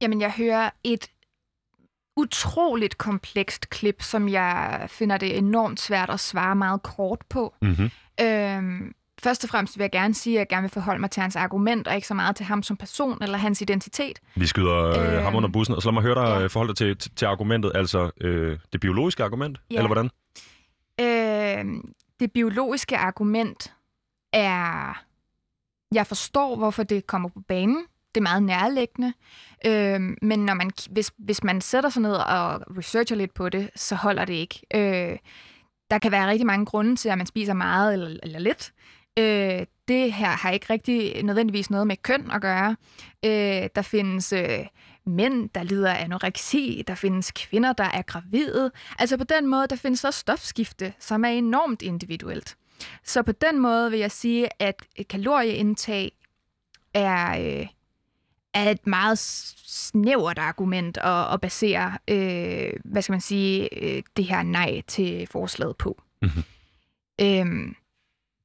Jamen, 0.00 0.20
jeg 0.20 0.32
hører 0.32 0.70
et 0.84 1.10
utroligt 2.16 2.98
komplekst 2.98 3.70
klip, 3.70 4.02
som 4.02 4.28
jeg 4.28 4.86
finder 4.88 5.18
det 5.18 5.36
enormt 5.38 5.80
svært 5.80 6.10
at 6.10 6.20
svare 6.20 6.56
meget 6.56 6.82
kort 6.82 7.18
på. 7.28 7.54
Mm-hmm. 7.62 7.90
Øhm, 8.20 8.94
først 9.22 9.44
og 9.44 9.50
fremmest 9.50 9.78
vil 9.78 9.82
jeg 9.82 9.90
gerne 9.90 10.14
sige, 10.14 10.36
at 10.36 10.38
jeg 10.38 10.48
gerne 10.48 10.62
vil 10.62 10.70
forholde 10.70 11.00
mig 11.00 11.10
til 11.10 11.20
hans 11.20 11.36
argument, 11.36 11.88
og 11.88 11.94
ikke 11.94 12.06
så 12.06 12.14
meget 12.14 12.36
til 12.36 12.46
ham 12.46 12.62
som 12.62 12.76
person 12.76 13.22
eller 13.22 13.38
hans 13.38 13.60
identitet. 13.60 14.20
Vi 14.34 14.46
skyder 14.46 14.76
øh, 14.76 15.22
ham 15.22 15.34
under 15.34 15.48
bussen, 15.48 15.74
og 15.74 15.82
så 15.82 15.88
lad 15.88 15.92
mig 15.92 16.02
høre 16.02 16.14
dig 16.14 16.38
ja. 16.38 16.42
Øh, 16.42 16.50
forholde 16.50 16.68
dig 16.68 16.76
til, 16.76 16.96
til, 16.96 17.14
til 17.16 17.26
argumentet, 17.26 17.72
altså 17.74 18.10
øh, 18.20 18.58
det 18.72 18.80
biologiske 18.80 19.24
argument, 19.24 19.60
ja. 19.70 19.76
eller 19.76 19.88
hvordan? 19.88 20.10
Øh, 21.00 21.82
det 22.20 22.32
biologiske 22.32 22.96
argument 22.96 23.72
er... 24.32 24.94
Jeg 25.94 26.06
forstår, 26.06 26.56
hvorfor 26.56 26.82
det 26.82 27.06
kommer 27.06 27.28
på 27.28 27.40
banen 27.48 27.84
det 28.14 28.20
er 28.20 28.22
meget 28.22 28.42
nærliggende. 28.42 29.12
Øh, 29.66 30.00
men 30.22 30.44
når 30.44 30.54
man, 30.54 30.70
hvis, 30.90 31.12
hvis 31.18 31.44
man 31.44 31.60
sætter 31.60 31.90
sig 31.90 32.02
ned 32.02 32.12
og 32.12 32.62
researcher 32.78 33.16
lidt 33.16 33.34
på 33.34 33.48
det, 33.48 33.70
så 33.76 33.94
holder 33.94 34.24
det 34.24 34.34
ikke. 34.34 34.60
Øh, 34.74 35.18
der 35.90 35.98
kan 35.98 36.12
være 36.12 36.26
rigtig 36.26 36.46
mange 36.46 36.66
grunde 36.66 36.96
til, 36.96 37.08
at 37.08 37.18
man 37.18 37.26
spiser 37.26 37.54
meget 37.54 37.92
eller, 37.92 38.20
eller 38.22 38.38
lidt. 38.38 38.72
Øh, 39.18 39.66
det 39.88 40.12
her 40.12 40.28
har 40.28 40.50
ikke 40.50 40.66
rigtig 40.70 41.22
nødvendigvis 41.22 41.70
noget 41.70 41.86
med 41.86 41.96
køn 41.96 42.30
at 42.30 42.40
gøre. 42.40 42.76
Øh, 43.24 43.68
der 43.74 43.82
findes 43.82 44.32
øh, 44.32 44.66
mænd, 45.06 45.48
der 45.48 45.62
lider 45.62 45.92
af 45.92 46.04
anoreksi. 46.04 46.84
Der 46.86 46.94
findes 46.94 47.30
kvinder, 47.30 47.72
der 47.72 47.84
er 47.84 48.02
gravide. 48.02 48.70
Altså 48.98 49.16
på 49.16 49.24
den 49.24 49.46
måde, 49.46 49.66
der 49.66 49.76
findes 49.76 50.04
også 50.04 50.20
stofskifte, 50.20 50.92
som 50.98 51.24
er 51.24 51.28
enormt 51.28 51.82
individuelt. 51.82 52.56
Så 53.04 53.22
på 53.22 53.32
den 53.32 53.60
måde 53.60 53.90
vil 53.90 53.98
jeg 53.98 54.10
sige, 54.10 54.48
at 54.62 54.82
kalorieindtag 55.08 56.12
er... 56.94 57.40
Øh, 57.60 57.66
er 58.54 58.70
et 58.70 58.86
meget 58.86 59.18
snævert 59.18 60.38
argument 60.38 60.98
at, 60.98 61.32
at 61.32 61.40
basere, 61.40 61.98
øh, 62.08 62.72
hvad 62.84 63.02
skal 63.02 63.12
man 63.12 63.20
sige, 63.20 63.84
øh, 63.84 64.02
det 64.16 64.24
her 64.24 64.42
nej 64.42 64.82
til 64.86 65.26
forslaget 65.26 65.76
på. 65.76 66.02
Mm-hmm. 66.22 66.42
Øhm, 67.20 67.76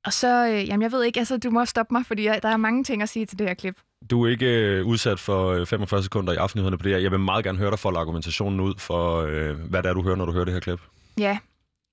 og 0.05 0.13
så, 0.13 0.47
øh, 0.47 0.67
jamen 0.67 0.81
jeg 0.81 0.91
ved 0.91 1.03
ikke, 1.03 1.19
altså 1.19 1.37
du 1.37 1.49
må 1.49 1.65
stoppe 1.65 1.93
mig, 1.93 2.05
fordi 2.05 2.25
jeg, 2.25 2.39
der 2.43 2.49
er 2.49 2.57
mange 2.57 2.83
ting 2.83 3.01
at 3.01 3.09
sige 3.09 3.25
til 3.25 3.39
det 3.39 3.47
her 3.47 3.53
klip. 3.53 3.77
Du 4.09 4.25
er 4.25 4.29
ikke 4.29 4.45
øh, 4.45 4.85
udsat 4.85 5.19
for 5.19 5.65
45 5.65 5.97
øh, 5.97 6.03
sekunder 6.03 6.33
i 6.33 6.35
aftenhederne 6.35 6.77
på 6.77 6.83
det 6.83 6.91
her. 6.91 6.99
Jeg 6.99 7.11
vil 7.11 7.19
meget 7.19 7.45
gerne 7.45 7.57
høre 7.57 7.71
dig 7.71 7.79
folde 7.79 7.99
argumentationen 7.99 8.59
ud 8.59 8.73
for, 8.77 9.21
øh, 9.21 9.55
hvad 9.69 9.83
det 9.83 9.89
er, 9.89 9.93
du 9.93 10.01
hører, 10.01 10.15
når 10.15 10.25
du 10.25 10.31
hører 10.31 10.45
det 10.45 10.53
her 10.53 10.61
klip. 10.61 10.79
Ja, 11.19 11.37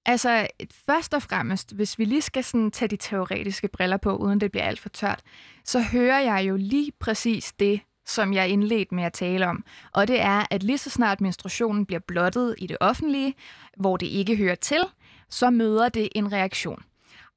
altså 0.07 0.46
først 0.87 1.14
og 1.14 1.22
fremmest, 1.22 1.75
hvis 1.75 1.98
vi 1.98 2.05
lige 2.05 2.22
skal 2.22 2.44
sådan 2.44 2.70
tage 2.70 2.88
de 2.88 2.96
teoretiske 2.96 3.68
briller 3.68 3.96
på, 3.96 4.16
uden 4.16 4.40
det 4.40 4.51
bliver 4.51 4.64
alt 4.64 4.81
for 4.81 4.88
tørt, 4.88 5.20
så 5.64 5.83
hører 5.83 6.20
jeg 6.20 6.48
jo 6.48 6.57
lige 6.57 6.92
præcis 7.01 7.53
det, 7.53 7.81
som 8.07 8.33
jeg 8.33 8.48
indledte 8.48 8.94
med 8.94 9.05
at 9.05 9.12
tale 9.12 9.48
om. 9.48 9.64
Og 9.92 10.09
det 10.09 10.20
er, 10.20 10.44
at 10.51 10.62
lige 10.62 10.79
så 10.79 10.90
snart 10.90 11.20
menstruationen 11.20 11.87
bliver 11.87 12.01
blottet 12.07 12.55
i 12.59 12.66
det 12.66 12.77
offentlige, 12.81 13.35
hvor 13.77 13.96
det 13.96 14.07
ikke 14.07 14.37
hører 14.37 14.55
til, 14.55 14.81
så 15.29 15.51
møder 15.51 15.88
det 15.88 16.09
en 16.14 16.33
reaktion. 16.33 16.83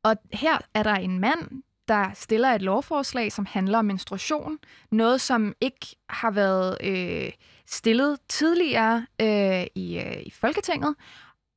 Og 0.06 0.18
her 0.34 0.58
er 0.74 0.84
der 0.84 0.94
en 0.94 1.20
mand, 1.20 1.63
der 1.88 2.12
stiller 2.13 2.50
et 2.50 2.62
lovforslag, 2.62 3.32
som 3.32 3.46
handler 3.46 3.80
om 3.80 3.86
menstruation. 3.86 4.58
Noget, 4.91 5.22
som 5.22 5.54
ikke 5.62 5.96
har 6.10 6.32
været 6.32 6.78
øh, 6.84 7.32
stillet 7.65 8.20
tidligere 8.30 9.06
øh, 9.22 9.65
i, 9.76 10.00
øh, 10.00 10.22
i 10.26 10.30
Folketinget. 10.30 10.96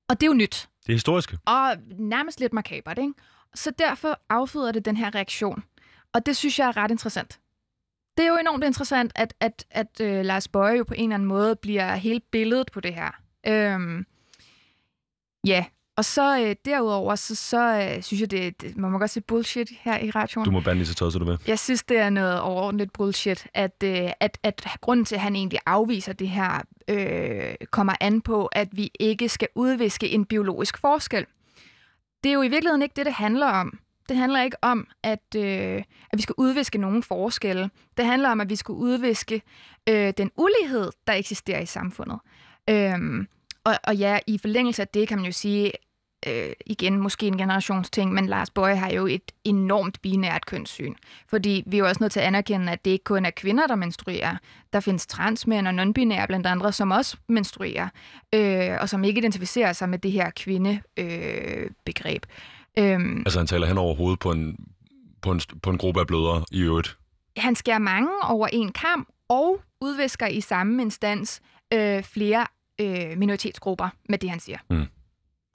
Og 0.08 0.20
det 0.20 0.26
er 0.26 0.30
jo 0.30 0.34
nyt. 0.34 0.68
Det 0.86 0.92
er 0.92 0.96
historisk. 0.96 1.34
Og 1.46 1.76
nærmest 1.98 2.40
lidt 2.40 2.52
makabert, 2.52 2.98
ikke? 2.98 3.12
Så 3.54 3.70
derfor 3.70 4.20
afføder 4.28 4.72
det 4.72 4.84
den 4.84 4.96
her 4.96 5.14
reaktion. 5.14 5.64
Og 6.12 6.26
det 6.26 6.36
synes 6.36 6.58
jeg 6.58 6.68
er 6.68 6.76
ret 6.76 6.90
interessant 6.90 7.40
det 8.18 8.24
er 8.24 8.28
jo 8.28 8.36
enormt 8.36 8.64
interessant, 8.64 9.12
at, 9.14 9.34
at, 9.40 9.66
at 9.70 10.00
uh, 10.00 10.24
Lars 10.24 10.48
Bøje 10.48 10.76
jo 10.76 10.84
på 10.84 10.94
en 10.94 11.02
eller 11.02 11.14
anden 11.14 11.28
måde 11.28 11.56
bliver 11.56 11.94
hele 11.94 12.20
billedet 12.20 12.70
på 12.72 12.80
det 12.80 12.94
her. 12.94 13.10
Øhm, 13.46 14.06
ja, 15.46 15.64
og 15.98 16.04
så 16.04 16.40
uh, 16.40 16.52
derudover, 16.64 17.14
så, 17.14 17.34
så 17.34 17.92
uh, 17.96 18.02
synes 18.02 18.20
jeg, 18.20 18.30
det, 18.30 18.62
det 18.62 18.76
man 18.76 18.90
må 18.90 18.98
godt 18.98 19.10
sige 19.10 19.22
bullshit 19.22 19.70
her 19.80 19.98
i 19.98 20.10
radioen. 20.10 20.44
Du 20.44 20.50
må 20.50 20.60
bande 20.60 20.78
lige 20.78 20.86
så 20.86 21.10
så 21.10 21.18
du 21.18 21.24
med. 21.24 21.38
Jeg 21.46 21.58
synes, 21.58 21.82
det 21.82 21.98
er 21.98 22.10
noget 22.10 22.40
overordentligt 22.40 22.92
bullshit, 22.92 23.46
at, 23.54 23.82
uh, 23.84 24.10
at, 24.20 24.38
at 24.42 24.66
grunden 24.80 25.04
til, 25.04 25.14
at 25.14 25.20
han 25.20 25.36
egentlig 25.36 25.58
afviser 25.66 26.12
det 26.12 26.28
her, 26.28 26.60
uh, 26.92 27.66
kommer 27.70 27.92
an 28.00 28.20
på, 28.20 28.46
at 28.46 28.68
vi 28.72 28.90
ikke 29.00 29.28
skal 29.28 29.48
udviske 29.54 30.08
en 30.08 30.24
biologisk 30.24 30.78
forskel. 30.78 31.26
Det 32.24 32.30
er 32.30 32.34
jo 32.34 32.42
i 32.42 32.48
virkeligheden 32.48 32.82
ikke 32.82 32.94
det, 32.96 33.06
det 33.06 33.14
handler 33.14 33.46
om. 33.46 33.78
Det 34.08 34.16
handler 34.16 34.42
ikke 34.42 34.56
om, 34.62 34.86
at, 35.02 35.34
øh, 35.36 35.82
at 36.10 36.16
vi 36.16 36.22
skal 36.22 36.34
udviske 36.38 36.78
nogen 36.78 37.02
forskelle. 37.02 37.70
Det 37.96 38.04
handler 38.04 38.30
om, 38.30 38.40
at 38.40 38.50
vi 38.50 38.56
skal 38.56 38.72
udviske 38.72 39.42
øh, 39.88 40.12
den 40.18 40.30
ulighed, 40.36 40.90
der 41.06 41.12
eksisterer 41.12 41.60
i 41.60 41.66
samfundet. 41.66 42.18
Øhm, 42.70 43.28
og, 43.64 43.74
og 43.84 43.96
ja, 43.96 44.18
i 44.26 44.38
forlængelse 44.38 44.82
af 44.82 44.88
det 44.88 45.08
kan 45.08 45.18
man 45.18 45.26
jo 45.26 45.32
sige, 45.32 45.72
øh, 46.30 46.52
igen 46.66 47.00
måske 47.00 47.26
en 47.26 47.38
generationsting, 47.38 48.12
men 48.12 48.26
Lars 48.26 48.50
Bøje 48.50 48.76
har 48.76 48.90
jo 48.90 49.06
et 49.06 49.32
enormt 49.44 50.02
binært 50.02 50.46
kønssyn. 50.46 50.94
Fordi 51.28 51.62
vi 51.66 51.76
er 51.76 51.78
jo 51.78 51.86
også 51.86 51.98
nødt 52.00 52.12
til 52.12 52.20
at 52.20 52.26
anerkende, 52.26 52.72
at 52.72 52.84
det 52.84 52.90
ikke 52.90 53.04
kun 53.04 53.24
er 53.24 53.30
kvinder, 53.30 53.66
der 53.66 53.74
menstruerer. 53.74 54.36
Der 54.72 54.80
findes 54.80 55.06
transmænd 55.06 55.68
og 55.68 55.74
non-binære 55.74 56.26
blandt 56.26 56.46
andre, 56.46 56.72
som 56.72 56.90
også 56.90 57.16
menstruerer, 57.28 57.88
øh, 58.34 58.76
og 58.80 58.88
som 58.88 59.04
ikke 59.04 59.18
identificerer 59.18 59.72
sig 59.72 59.88
med 59.88 59.98
det 59.98 60.12
her 60.12 60.30
kvindebegreb. 60.30 60.82
Øh, 60.98 61.70
begreb. 61.84 62.26
Øhm, 62.78 63.18
altså 63.18 63.38
han 63.38 63.46
taler 63.46 63.66
hen 63.66 63.78
over 63.78 63.94
hovedet 63.94 64.18
på 64.18 64.30
en, 64.30 64.56
på 65.22 65.32
en, 65.32 65.40
på 65.62 65.70
en 65.70 65.78
gruppe 65.78 66.00
af 66.00 66.06
blødere 66.06 66.44
i 66.52 66.60
øvrigt? 66.60 66.98
Han 67.36 67.54
skærer 67.54 67.78
mange 67.78 68.10
over 68.24 68.46
en 68.46 68.72
kamp 68.72 69.08
og 69.28 69.60
udvisker 69.80 70.26
i 70.26 70.40
samme 70.40 70.82
instans 70.82 71.40
øh, 71.74 72.02
flere 72.02 72.46
øh, 72.80 73.18
minoritetsgrupper 73.18 73.88
med 74.08 74.18
det, 74.18 74.30
han 74.30 74.40
siger. 74.40 74.58
Mm. 74.70 74.86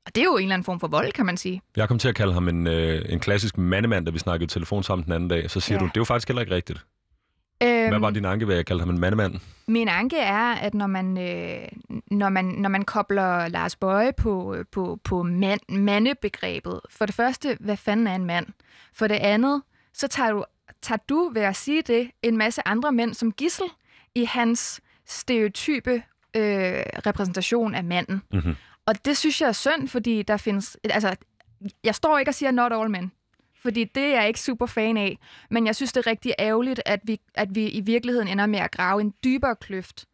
Og 0.05 0.15
det 0.15 0.21
er 0.21 0.25
jo 0.25 0.37
en 0.37 0.43
eller 0.43 0.53
anden 0.53 0.65
form 0.65 0.79
for 0.79 0.87
vold, 0.87 1.11
kan 1.11 1.25
man 1.25 1.37
sige. 1.37 1.61
Jeg 1.75 1.87
kom 1.87 1.99
til 1.99 2.07
at 2.07 2.15
kalde 2.15 2.33
ham 2.33 2.47
en, 2.47 2.67
øh, 2.67 3.05
en 3.09 3.19
klassisk 3.19 3.57
mandemand, 3.57 4.05
da 4.05 4.11
vi 4.11 4.19
snakkede 4.19 4.51
telefon 4.51 4.83
sammen 4.83 5.05
den 5.05 5.13
anden 5.13 5.29
dag. 5.29 5.49
Så 5.49 5.59
siger 5.59 5.75
ja. 5.75 5.79
du, 5.79 5.85
det 5.85 5.97
er 5.97 6.01
jo 6.01 6.03
faktisk 6.05 6.27
heller 6.27 6.41
ikke 6.41 6.55
rigtigt. 6.55 6.85
Øhm, 7.63 7.89
Hvad 7.89 7.99
var 7.99 8.09
din 8.09 8.25
anke 8.25 8.47
ved, 8.47 8.53
at 8.53 8.57
jeg 8.57 8.65
kaldte 8.65 8.81
ham 8.81 8.89
en 8.89 8.99
mandemand? 8.99 9.35
Min 9.67 9.87
anke 9.87 10.17
er, 10.17 10.51
at 10.53 10.73
når 10.73 10.87
man, 10.87 11.17
øh, 11.17 11.67
når 12.11 12.29
man, 12.29 12.45
når 12.45 12.69
man 12.69 12.85
kobler 12.85 13.47
Lars 13.47 13.75
Bøje 13.75 14.13
på, 14.13 14.55
på, 14.71 14.99
på 15.03 15.23
mand, 15.23 15.59
mandebegrebet, 15.69 16.79
for 16.89 17.05
det 17.05 17.15
første, 17.15 17.57
hvad 17.59 17.77
fanden 17.77 18.07
er 18.07 18.15
en 18.15 18.25
mand? 18.25 18.45
For 18.93 19.07
det 19.07 19.15
andet, 19.15 19.61
så 19.93 20.07
tager 20.07 20.31
du, 20.31 20.43
tager 20.81 20.99
du 21.09 21.31
ved 21.33 21.41
at 21.41 21.55
sige 21.55 21.81
det, 21.81 22.11
en 22.23 22.37
masse 22.37 22.67
andre 22.67 22.91
mænd 22.91 23.13
som 23.13 23.31
gissel 23.31 23.65
i 24.15 24.25
hans 24.25 24.81
stereotype 25.05 25.93
øh, 26.35 26.83
repræsentation 27.05 27.75
af 27.75 27.83
manden. 27.83 28.21
Mm-hmm. 28.33 28.55
Og 28.85 29.05
det 29.05 29.17
synes 29.17 29.41
jeg 29.41 29.47
er 29.47 29.51
synd, 29.51 29.87
fordi 29.87 30.23
der 30.23 30.37
findes... 30.37 30.77
Altså, 30.83 31.15
jeg 31.83 31.95
står 31.95 32.17
ikke 32.17 32.29
og 32.29 32.35
siger 32.35 32.51
not 32.51 32.73
all 32.73 32.89
men. 32.89 33.11
fordi 33.63 33.83
det 33.83 34.03
er 34.03 34.19
jeg 34.19 34.27
ikke 34.27 34.41
super 34.41 34.65
fan 34.65 34.97
af. 34.97 35.17
Men 35.49 35.65
jeg 35.65 35.75
synes, 35.75 35.93
det 35.93 36.05
er 36.05 36.09
rigtig 36.09 36.33
ærgerligt, 36.39 36.81
at 36.85 36.99
vi, 37.03 37.19
at 37.33 37.55
vi 37.55 37.69
i 37.69 37.81
virkeligheden 37.81 38.27
ender 38.27 38.45
med 38.45 38.59
at 38.59 38.71
grave 38.71 39.01
en 39.01 39.13
dybere 39.23 39.55
kløft, 39.55 40.05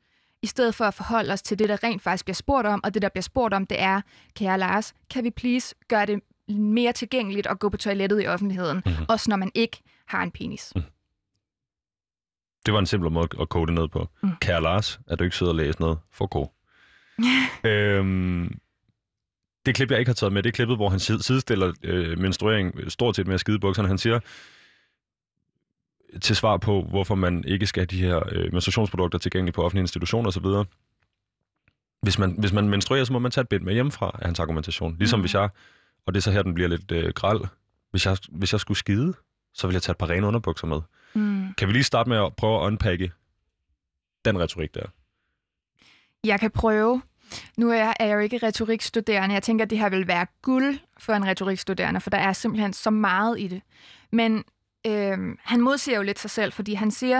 i 0.41 0.47
stedet 0.47 0.75
for 0.75 0.85
at 0.85 0.93
forholde 0.93 1.33
os 1.33 1.41
til 1.41 1.59
det, 1.59 1.69
der 1.69 1.83
rent 1.83 2.01
faktisk 2.01 2.25
bliver 2.25 2.35
spurgt 2.35 2.67
om. 2.67 2.81
Og 2.83 2.93
det, 2.93 3.01
der 3.01 3.09
bliver 3.09 3.21
spurgt 3.21 3.53
om, 3.53 3.65
det 3.65 3.81
er, 3.81 4.01
kære 4.35 4.57
Lars, 4.57 4.93
kan 5.09 5.23
vi 5.23 5.29
please 5.29 5.75
gøre 5.87 6.05
det 6.05 6.21
mere 6.47 6.93
tilgængeligt 6.93 7.47
at 7.47 7.59
gå 7.59 7.69
på 7.69 7.77
toilettet 7.77 8.23
i 8.23 8.27
offentligheden, 8.27 8.81
mm-hmm. 8.85 9.05
også 9.09 9.29
når 9.29 9.37
man 9.37 9.51
ikke 9.55 9.81
har 10.05 10.23
en 10.23 10.31
penis. 10.31 10.71
Mm. 10.75 10.81
Det 12.65 12.73
var 12.73 12.79
en 12.79 12.85
simpel 12.85 13.11
måde 13.11 13.27
at 13.41 13.49
kode 13.49 13.67
det 13.67 13.73
ned 13.73 13.87
på. 13.87 14.07
Mm. 14.23 14.29
Kære 14.41 14.61
Lars, 14.61 14.99
er 15.07 15.15
du 15.15 15.23
ikke 15.23 15.35
sidder 15.35 15.51
og 15.51 15.55
læser 15.55 15.79
noget? 15.79 15.97
For 16.11 16.27
god. 16.27 16.47
øhm, 17.71 18.59
det 19.65 19.75
klip, 19.75 19.91
jeg 19.91 19.99
ikke 19.99 20.09
har 20.09 20.13
taget 20.13 20.33
med, 20.33 20.43
det 20.43 20.49
er 20.49 20.53
klippet, 20.53 20.77
hvor 20.77 20.89
han 20.89 20.99
sidestiller 20.99 21.73
øh, 21.83 22.19
menstruering 22.19 22.91
stort 22.91 23.15
set 23.15 23.27
med 23.27 23.33
at 23.33 23.39
skide 23.39 23.59
bukserne. 23.59 23.87
Han 23.87 23.97
siger 23.97 24.19
til 26.21 26.35
svar 26.35 26.57
på, 26.57 26.81
hvorfor 26.81 27.15
man 27.15 27.43
ikke 27.47 27.67
skal 27.67 27.81
have 27.81 27.85
de 27.85 28.01
her 28.01 28.23
øh, 28.31 28.53
menstruationsprodukter 28.53 29.19
tilgængelige 29.19 29.53
på 29.53 29.63
offentlige 29.63 29.83
institutioner 29.83 30.27
osv. 30.27 30.45
Hvis 32.01 32.19
man, 32.19 32.35
hvis 32.39 32.53
man 32.53 32.69
menstruerer, 32.69 33.03
så 33.03 33.13
må 33.13 33.19
man 33.19 33.31
tage 33.31 33.41
et 33.41 33.49
bind 33.49 33.63
med 33.63 33.73
hjemmefra, 33.73 34.11
af 34.19 34.25
hans 34.25 34.39
argumentation. 34.39 34.95
Ligesom 34.97 35.19
mm. 35.19 35.21
hvis 35.21 35.33
jeg, 35.33 35.49
og 36.05 36.13
det 36.13 36.19
er 36.19 36.21
så 36.21 36.31
her, 36.31 36.41
den 36.41 36.53
bliver 36.53 36.67
lidt 36.67 36.91
øh, 36.91 37.13
græld, 37.13 37.41
hvis 37.91 38.05
jeg, 38.05 38.17
hvis 38.29 38.51
jeg 38.51 38.59
skulle 38.59 38.77
skide, 38.77 39.13
så 39.53 39.67
ville 39.67 39.75
jeg 39.75 39.81
tage 39.81 39.91
et 39.91 39.97
par 39.97 40.09
rene 40.09 40.27
underbukser 40.27 40.67
med. 40.67 40.81
Mm. 41.13 41.53
Kan 41.57 41.67
vi 41.67 41.73
lige 41.73 41.83
starte 41.83 42.09
med 42.09 42.17
at 42.17 42.35
prøve 42.35 42.61
at 42.61 42.65
unpacke 42.65 43.11
den 44.25 44.39
retorik 44.39 44.75
der? 44.75 44.85
Jeg 46.23 46.39
kan 46.39 46.51
prøve. 46.51 47.01
Nu 47.57 47.69
er 47.69 47.75
jeg, 47.75 47.93
er 47.99 48.05
jeg 48.05 48.15
jo 48.15 48.19
ikke 48.19 48.37
retorikstuderende. 48.37 49.33
Jeg 49.33 49.43
tænker, 49.43 49.65
at 49.65 49.69
det 49.69 49.77
her 49.77 49.89
vil 49.89 50.07
være 50.07 50.25
guld 50.41 50.79
for 50.97 51.13
en 51.13 51.27
retorikstuderende, 51.27 52.01
for 52.01 52.09
der 52.09 52.17
er 52.17 52.33
simpelthen 52.33 52.73
så 52.73 52.89
meget 52.89 53.39
i 53.39 53.47
det. 53.47 53.61
Men 54.11 54.43
øh, 54.87 55.17
han 55.43 55.61
modsiger 55.61 55.97
jo 55.97 56.03
lidt 56.03 56.19
sig 56.19 56.29
selv, 56.29 56.53
fordi 56.53 56.73
han 56.73 56.91
siger, 56.91 57.19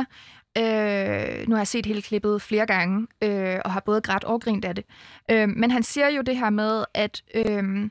øh, 0.58 1.48
nu 1.48 1.56
har 1.56 1.60
jeg 1.60 1.68
set 1.68 1.86
hele 1.86 2.02
klippet 2.02 2.42
flere 2.42 2.66
gange, 2.66 3.08
øh, 3.24 3.60
og 3.66 3.72
har 3.72 3.80
både 3.80 4.02
grædt 4.02 4.24
og 4.24 4.42
grint 4.42 4.66
af 4.66 4.76
det, 4.76 4.86
øh, 5.32 5.50
men 5.50 5.72
han 5.72 5.84
siger 5.84 6.08
jo 6.10 6.22
det 6.22 6.38
her 6.38 6.50
med, 6.50 6.86
at, 6.94 7.24
øh, 7.36 7.90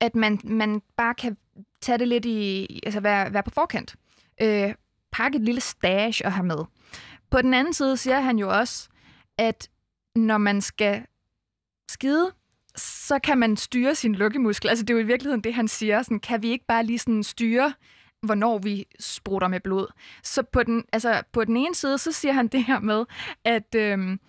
at 0.00 0.14
man, 0.14 0.40
man 0.44 0.82
bare 0.96 1.14
kan 1.14 1.36
tage 1.80 1.98
det 1.98 2.08
lidt 2.08 2.24
i, 2.24 2.66
altså 2.86 3.00
være, 3.00 3.32
være 3.32 3.42
på 3.42 3.50
forkant. 3.50 3.96
Øh, 4.42 4.74
pakke 5.12 5.36
et 5.36 5.44
lille 5.44 5.60
stash 5.60 6.22
og 6.24 6.32
have 6.32 6.46
med. 6.46 6.64
På 7.30 7.42
den 7.42 7.54
anden 7.54 7.74
side 7.74 7.96
siger 7.96 8.20
han 8.20 8.38
jo 8.38 8.58
også, 8.58 8.88
at 9.38 9.68
når 10.16 10.38
man 10.38 10.60
skal 10.60 11.02
skide, 11.90 12.32
så 12.76 13.18
kan 13.18 13.38
man 13.38 13.56
styre 13.56 13.94
sin 13.94 14.14
lukkemuskel. 14.14 14.68
Altså 14.68 14.84
det 14.84 14.90
er 14.90 14.94
jo 14.94 15.04
i 15.04 15.06
virkeligheden 15.06 15.44
det, 15.44 15.54
han 15.54 15.68
siger. 15.68 16.02
Sådan, 16.02 16.20
kan 16.20 16.42
vi 16.42 16.48
ikke 16.48 16.66
bare 16.66 16.84
lige 16.84 16.98
sådan 16.98 17.22
styre, 17.22 17.74
hvornår 18.22 18.58
vi 18.58 18.86
sprutter 19.00 19.48
med 19.48 19.60
blod? 19.60 19.86
Så 20.22 20.42
på 20.42 20.62
den, 20.62 20.84
altså, 20.92 21.22
på 21.32 21.44
den 21.44 21.56
ene 21.56 21.74
side, 21.74 21.98
så 21.98 22.12
siger 22.12 22.32
han 22.32 22.48
det 22.48 22.64
her 22.64 22.80
med, 22.80 23.04
at, 23.44 23.74
øhm, 23.76 24.20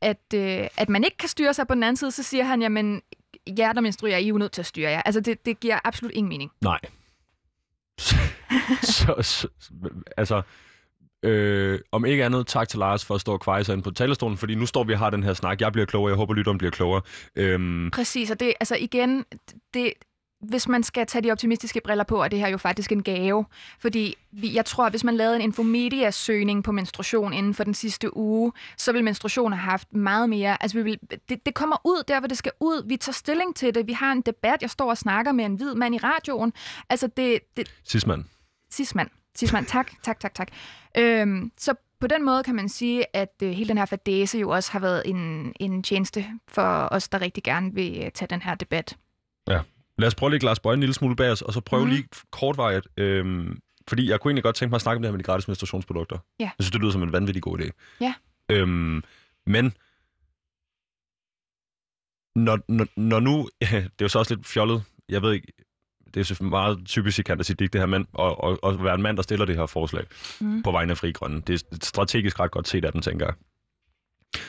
at, 0.00 0.34
øh, 0.34 0.68
at 0.76 0.88
man 0.88 1.04
ikke 1.04 1.16
kan 1.16 1.28
styre 1.28 1.54
sig. 1.54 1.66
På 1.66 1.74
den 1.74 1.82
anden 1.82 1.96
side, 1.96 2.10
så 2.10 2.22
siger 2.22 2.44
han, 2.44 2.62
jamen, 2.62 3.02
jer, 3.58 3.72
der 3.72 3.80
menstruerer, 3.80 4.18
I 4.18 4.24
er 4.24 4.28
jo 4.28 4.38
nødt 4.38 4.52
til 4.52 4.62
at 4.62 4.66
styre 4.66 4.90
jer. 4.90 5.02
Altså 5.02 5.20
det, 5.20 5.46
det 5.46 5.60
giver 5.60 5.78
absolut 5.84 6.12
ingen 6.14 6.28
mening. 6.28 6.50
Nej. 6.60 6.80
så, 8.82 9.14
så, 9.22 9.48
altså, 10.16 10.42
Øh, 11.22 11.78
om 11.92 12.04
ikke 12.04 12.24
andet, 12.24 12.46
tak 12.46 12.68
til 12.68 12.78
Lars 12.78 13.04
for 13.04 13.14
at 13.14 13.20
stå 13.20 13.32
og 13.32 13.40
kvejse 13.40 13.72
ind 13.72 13.82
på 13.82 13.90
talerstolen, 13.90 14.38
fordi 14.38 14.54
nu 14.54 14.66
står 14.66 14.84
vi 14.84 14.92
og 14.92 14.98
har 14.98 15.10
den 15.10 15.22
her 15.22 15.34
snak. 15.34 15.60
Jeg 15.60 15.72
bliver 15.72 15.86
klogere, 15.86 16.10
jeg 16.10 16.16
håber, 16.16 16.34
lytteren 16.34 16.58
bliver 16.58 16.70
klogere. 16.70 17.02
Øhm... 17.36 17.90
Præcis, 17.90 18.30
og 18.30 18.40
det, 18.40 18.54
altså 18.60 18.76
igen, 18.76 19.24
det, 19.74 19.92
hvis 20.40 20.68
man 20.68 20.82
skal 20.82 21.06
tage 21.06 21.22
de 21.22 21.30
optimistiske 21.30 21.80
briller 21.84 22.04
på, 22.04 22.22
er 22.22 22.28
det 22.28 22.38
her 22.38 22.48
jo 22.48 22.56
faktisk 22.56 22.92
en 22.92 23.02
gave. 23.02 23.44
Fordi 23.80 24.16
vi, 24.32 24.54
jeg 24.54 24.64
tror, 24.64 24.86
at 24.86 24.92
hvis 24.92 25.04
man 25.04 25.16
lavede 25.16 25.36
en 25.36 25.42
Infomedia-søgning 25.42 26.64
på 26.64 26.72
menstruation 26.72 27.32
inden 27.32 27.54
for 27.54 27.64
den 27.64 27.74
sidste 27.74 28.16
uge, 28.16 28.52
så 28.76 28.92
vil 28.92 29.04
menstruation 29.04 29.52
have 29.52 29.70
haft 29.70 29.92
meget 29.94 30.28
mere. 30.28 30.62
Altså, 30.62 30.78
vi 30.78 30.82
vil, 30.82 30.98
det, 31.28 31.46
det 31.46 31.54
kommer 31.54 31.76
ud 31.84 32.02
der, 32.08 32.20
hvor 32.20 32.28
det 32.28 32.38
skal 32.38 32.52
ud. 32.60 32.88
Vi 32.88 32.96
tager 32.96 33.12
stilling 33.12 33.56
til 33.56 33.74
det. 33.74 33.86
Vi 33.86 33.92
har 33.92 34.12
en 34.12 34.20
debat. 34.20 34.62
Jeg 34.62 34.70
står 34.70 34.90
og 34.90 34.98
snakker 34.98 35.32
med 35.32 35.44
en 35.44 35.54
hvid 35.54 35.74
mand 35.74 35.94
i 35.94 35.98
radioen. 35.98 36.52
Altså, 36.88 37.08
det... 37.16 37.40
det 37.56 37.72
Sismand. 37.84 38.24
Sismand. 38.70 39.08
Sismand, 39.34 39.66
tak, 39.66 39.90
tak, 40.02 40.20
tak, 40.20 40.34
tak. 40.34 40.48
Øhm, 40.98 41.52
så 41.58 41.74
på 42.00 42.06
den 42.06 42.24
måde 42.24 42.42
kan 42.42 42.54
man 42.54 42.68
sige, 42.68 43.16
at 43.16 43.34
øh, 43.42 43.50
hele 43.50 43.68
den 43.68 43.78
her 43.78 43.86
fadese 43.86 44.38
jo 44.38 44.50
også 44.50 44.72
har 44.72 44.78
været 44.78 45.02
en, 45.06 45.52
en 45.60 45.82
tjeneste 45.82 46.26
for 46.48 46.88
os, 46.90 47.08
der 47.08 47.20
rigtig 47.20 47.42
gerne 47.42 47.74
vil 47.74 48.02
øh, 48.04 48.10
tage 48.10 48.26
den 48.26 48.42
her 48.42 48.54
debat. 48.54 48.96
Ja. 49.48 49.60
Lad 49.98 50.06
os 50.06 50.14
prøve 50.14 50.28
at 50.28 50.30
lægge 50.30 50.46
Lars 50.46 50.60
Bøje 50.60 50.74
en 50.74 50.80
lille 50.80 50.94
smule 50.94 51.16
bag 51.16 51.30
os, 51.30 51.42
og 51.42 51.52
så 51.52 51.60
prøve 51.60 51.84
mm. 51.84 51.90
lige 51.90 52.08
kortvejet, 52.30 52.86
øhm, 52.96 53.58
fordi 53.88 54.10
jeg 54.10 54.20
kunne 54.20 54.30
egentlig 54.30 54.44
godt 54.44 54.56
tænke 54.56 54.70
mig 54.70 54.76
at 54.76 54.82
snakke 54.82 54.96
om 54.96 55.02
det 55.02 55.08
her 55.08 55.12
med 55.12 55.18
de 55.18 55.24
gratis 55.24 55.48
menstruationsprodukter. 55.48 56.18
Ja. 56.40 56.44
Jeg 56.44 56.52
synes, 56.60 56.70
det 56.70 56.80
lyder 56.80 56.92
som 56.92 57.02
en 57.02 57.12
vanvittig 57.12 57.42
god 57.42 57.58
idé. 57.58 57.70
Ja. 58.00 58.14
Øhm, 58.48 59.02
men 59.46 59.72
når, 62.36 62.58
når, 62.68 62.86
når 62.96 63.20
nu, 63.20 63.48
det 63.60 63.84
er 63.84 64.02
jo 64.02 64.08
så 64.08 64.18
også 64.18 64.34
lidt 64.34 64.46
fjollet, 64.46 64.84
jeg 65.08 65.22
ved 65.22 65.32
ikke, 65.32 65.52
det 66.14 66.30
er 66.30 66.42
meget 66.42 66.78
typisk 66.84 67.18
i 67.18 67.22
Kantasik, 67.22 67.58
det 67.58 67.74
her 67.74 67.86
mand, 67.86 68.06
og, 68.12 68.44
og, 68.44 68.58
og 68.62 68.84
være 68.84 68.94
en 68.94 69.02
mand, 69.02 69.16
der 69.16 69.22
stiller 69.22 69.46
det 69.46 69.56
her 69.56 69.66
forslag 69.66 70.04
mm. 70.40 70.62
på 70.62 70.70
vegne 70.70 70.90
af 70.90 70.98
Fri 70.98 71.12
Grønne. 71.12 71.42
Det 71.46 71.54
er 71.54 71.76
strategisk 71.82 72.40
ret 72.40 72.50
godt 72.50 72.68
set 72.68 72.84
af 72.84 72.92
dem, 72.92 73.00
tænker 73.00 73.26
jeg. 73.26 73.34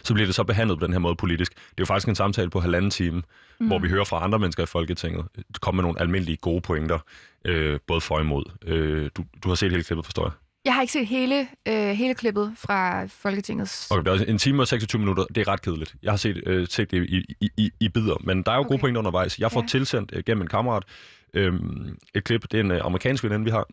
Så 0.03 0.13
bliver 0.13 0.25
det 0.25 0.35
så 0.35 0.43
behandlet 0.43 0.79
på 0.79 0.85
den 0.85 0.93
her 0.93 0.99
måde 0.99 1.15
politisk. 1.15 1.53
Det 1.53 1.61
er 1.61 1.73
jo 1.79 1.85
faktisk 1.85 2.07
en 2.07 2.15
samtale 2.15 2.49
på 2.49 2.59
halvanden 2.59 2.91
time, 2.91 3.21
mm. 3.59 3.67
hvor 3.67 3.79
vi 3.79 3.89
hører 3.89 4.03
fra 4.03 4.23
andre 4.23 4.39
mennesker 4.39 4.63
i 4.63 4.65
Folketinget, 4.65 5.25
komme 5.61 5.75
med 5.75 5.83
nogle 5.83 6.01
almindelige 6.01 6.37
gode 6.37 6.61
pointer, 6.61 6.99
øh, 7.45 7.79
både 7.87 8.01
for 8.01 8.15
og 8.15 8.21
imod. 8.21 8.43
Øh, 8.65 9.09
du, 9.15 9.23
du 9.43 9.49
har 9.49 9.55
set 9.55 9.71
hele 9.71 9.83
klippet, 9.83 10.05
forstår 10.05 10.25
jeg? 10.25 10.31
Jeg 10.65 10.73
har 10.73 10.81
ikke 10.81 10.93
set 10.93 11.07
hele, 11.07 11.47
øh, 11.67 11.89
hele 11.89 12.13
klippet 12.13 12.53
fra 12.57 13.05
Folketingets... 13.05 13.91
Okay, 13.91 14.11
det 14.11 14.21
er 14.21 14.25
en 14.25 14.37
time 14.37 14.61
og 14.61 14.67
26 14.67 14.99
minutter. 14.99 15.25
Det 15.35 15.37
er 15.37 15.47
ret 15.47 15.61
kedeligt. 15.61 15.95
Jeg 16.03 16.11
har 16.11 16.17
set, 16.17 16.43
øh, 16.45 16.67
set 16.67 16.91
det 16.91 17.09
i, 17.09 17.35
i, 17.41 17.49
i, 17.57 17.71
i 17.79 17.89
bidder, 17.89 18.15
men 18.19 18.43
der 18.43 18.51
er 18.51 18.55
jo 18.55 18.59
okay. 18.59 18.67
gode 18.67 18.79
pointer 18.79 18.99
undervejs. 18.99 19.39
Jeg 19.39 19.51
får 19.51 19.61
ja. 19.61 19.67
tilsendt 19.67 20.11
øh, 20.15 20.23
gennem 20.25 20.41
en 20.41 20.47
kammerat 20.47 20.83
øhm, 21.33 21.97
et 22.15 22.23
klip. 22.23 22.41
Det 22.51 22.53
er 22.53 22.63
en 22.63 22.71
øh, 22.71 22.85
amerikansk 22.85 23.23
veninde, 23.23 23.45
vi 23.45 23.51
har, 23.51 23.67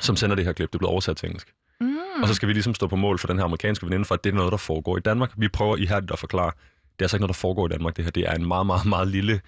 som 0.00 0.16
sender 0.16 0.36
det 0.36 0.44
her 0.44 0.52
klip. 0.52 0.68
Det 0.68 0.74
er 0.74 0.78
blevet 0.78 0.92
oversat 0.92 1.16
til 1.16 1.26
engelsk. 1.26 1.54
Mm. 1.80 1.96
Og 2.22 2.28
så 2.28 2.34
skal 2.34 2.48
vi 2.48 2.52
ligesom 2.52 2.74
stå 2.74 2.86
på 2.86 2.96
mål 2.96 3.18
for 3.18 3.26
den 3.26 3.36
her 3.36 3.44
amerikanske 3.44 3.86
veninde, 3.86 4.04
for 4.04 4.14
at 4.14 4.24
det 4.24 4.30
er 4.30 4.34
noget, 4.34 4.50
der 4.50 4.58
foregår 4.58 4.96
i 4.96 5.00
Danmark. 5.00 5.32
Vi 5.36 5.48
prøver 5.48 5.76
ihærdigt 5.76 6.12
at 6.12 6.18
forklare, 6.18 6.52
det 6.82 6.98
er 6.98 7.04
altså 7.04 7.16
ikke 7.16 7.22
noget, 7.22 7.34
der 7.34 7.40
foregår 7.40 7.66
i 7.66 7.68
Danmark. 7.68 7.96
Det 7.96 8.04
her 8.04 8.10
det 8.10 8.28
er 8.28 8.34
en 8.34 8.46
meget, 8.46 8.66
meget, 8.66 8.86
meget 8.86 9.08
lille, 9.08 9.40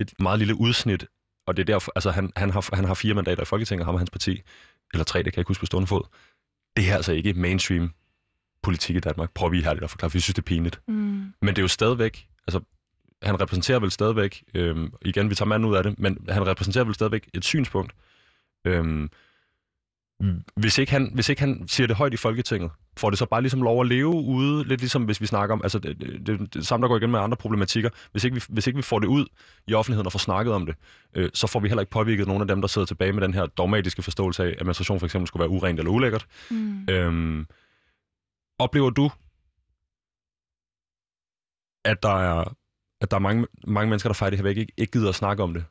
et 0.00 0.12
meget 0.18 0.38
lille 0.38 0.60
udsnit. 0.60 1.06
Og 1.46 1.56
det 1.56 1.62
er 1.62 1.66
derfor, 1.66 1.92
altså 1.94 2.10
han, 2.10 2.32
han, 2.36 2.50
har, 2.50 2.74
han 2.76 2.84
har 2.84 2.94
fire 2.94 3.14
mandater 3.14 3.42
i 3.42 3.44
Folketinget, 3.44 3.84
ham 3.84 3.94
og 3.94 4.00
hans 4.00 4.10
parti. 4.10 4.42
Eller 4.92 5.04
tre, 5.04 5.18
det 5.18 5.24
kan 5.24 5.32
jeg 5.36 5.40
ikke 5.40 5.50
huske 5.50 5.60
på 5.60 5.66
stående 5.66 5.86
fod. 5.86 6.02
Det 6.76 6.84
her 6.84 6.92
er 6.92 6.96
altså 6.96 7.12
ikke 7.12 7.32
mainstream 7.32 7.92
politik 8.62 8.96
i 8.96 9.00
Danmark. 9.00 9.30
Prøver 9.34 9.50
vi 9.50 9.58
ihærdigt 9.58 9.84
at 9.84 9.90
forklare, 9.90 10.10
for 10.10 10.16
vi 10.16 10.20
synes, 10.20 10.34
det 10.34 10.42
er 10.42 10.46
pinligt. 10.46 10.80
Mm. 10.88 10.94
Men 11.42 11.48
det 11.48 11.58
er 11.58 11.62
jo 11.62 11.68
stadigvæk, 11.68 12.26
altså 12.46 12.60
han 13.22 13.40
repræsenterer 13.40 13.78
vel 13.78 13.90
stadigvæk, 13.90 14.44
øhm, 14.54 14.92
igen, 15.02 15.30
vi 15.30 15.34
tager 15.34 15.48
manden 15.48 15.70
ud 15.70 15.76
af 15.76 15.82
det, 15.82 15.98
men 15.98 16.26
han 16.28 16.46
repræsenterer 16.46 16.84
vel 16.84 16.94
stadigvæk 16.94 17.28
et 17.34 17.44
synspunkt. 17.44 17.92
Øhm, 18.64 19.10
hvis 20.56 20.78
ikke, 20.78 20.92
han, 20.92 21.10
hvis 21.14 21.28
ikke 21.28 21.40
han 21.40 21.68
siger 21.68 21.86
det 21.86 21.96
højt 21.96 22.14
i 22.14 22.16
Folketinget, 22.16 22.70
får 22.96 23.10
det 23.10 23.18
så 23.18 23.26
bare 23.26 23.40
ligesom 23.40 23.62
lov 23.62 23.80
at 23.80 23.86
leve 23.86 24.14
ude, 24.14 24.68
lidt 24.68 24.80
ligesom 24.80 25.04
hvis 25.04 25.20
vi 25.20 25.26
snakker 25.26 25.52
om, 25.52 25.60
altså 25.62 25.78
det, 25.78 26.00
det, 26.00 26.26
det, 26.26 26.54
det 26.54 26.66
samme 26.66 26.84
der 26.84 26.88
går 26.88 26.96
igen 26.96 27.10
med 27.10 27.20
andre 27.20 27.36
problematikker, 27.36 27.90
hvis 28.12 28.24
ikke, 28.24 28.34
vi, 28.34 28.42
hvis 28.48 28.66
ikke 28.66 28.76
vi 28.76 28.82
får 28.82 28.98
det 28.98 29.06
ud 29.06 29.26
i 29.66 29.74
offentligheden 29.74 30.06
og 30.06 30.12
får 30.12 30.18
snakket 30.18 30.54
om 30.54 30.66
det, 30.66 30.74
øh, 31.14 31.30
så 31.34 31.46
får 31.46 31.60
vi 31.60 31.68
heller 31.68 31.82
ikke 31.82 31.90
påvirket 31.90 32.26
nogen 32.26 32.42
af 32.42 32.48
dem, 32.48 32.60
der 32.60 32.68
sidder 32.68 32.86
tilbage 32.86 33.12
med 33.12 33.22
den 33.22 33.34
her 33.34 33.46
dogmatiske 33.46 34.02
forståelse 34.02 34.44
af, 34.44 34.56
at 34.60 34.66
menstruation 34.66 34.98
for 34.98 35.06
eksempel 35.06 35.26
skulle 35.28 35.40
være 35.40 35.50
urent 35.50 35.78
eller 35.78 35.92
ulækkert. 35.92 36.26
Mm. 36.50 36.86
Øhm, 36.90 37.46
oplever 38.58 38.90
du, 38.90 39.10
at 41.84 42.02
der 42.02 42.18
er 42.20 42.54
at 43.02 43.10
der 43.10 43.16
er 43.16 43.20
mange, 43.20 43.46
mange 43.66 43.88
mennesker, 43.88 44.08
der 44.08 44.14
fejrer 44.14 44.30
det 44.30 44.38
her 44.38 44.44
væk, 44.44 44.56
ikke, 44.56 44.72
ikke 44.76 44.92
gider 44.92 45.08
at 45.08 45.14
snakke 45.14 45.42
om 45.42 45.54
det. 45.54 45.64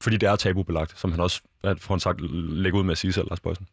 Fordi 0.00 0.16
det 0.16 0.28
er 0.28 0.36
tabubelagt, 0.36 0.98
som 0.98 1.10
han 1.10 1.20
også 1.20 1.40
får 1.62 1.94
han 1.94 2.00
sagt, 2.00 2.20
lægger 2.30 2.78
ud 2.78 2.84
med 2.84 2.92
at 2.92 2.98
sige 2.98 3.12
selv, 3.12 3.28
Lars 3.28 3.40
Bøjsen. 3.40 3.66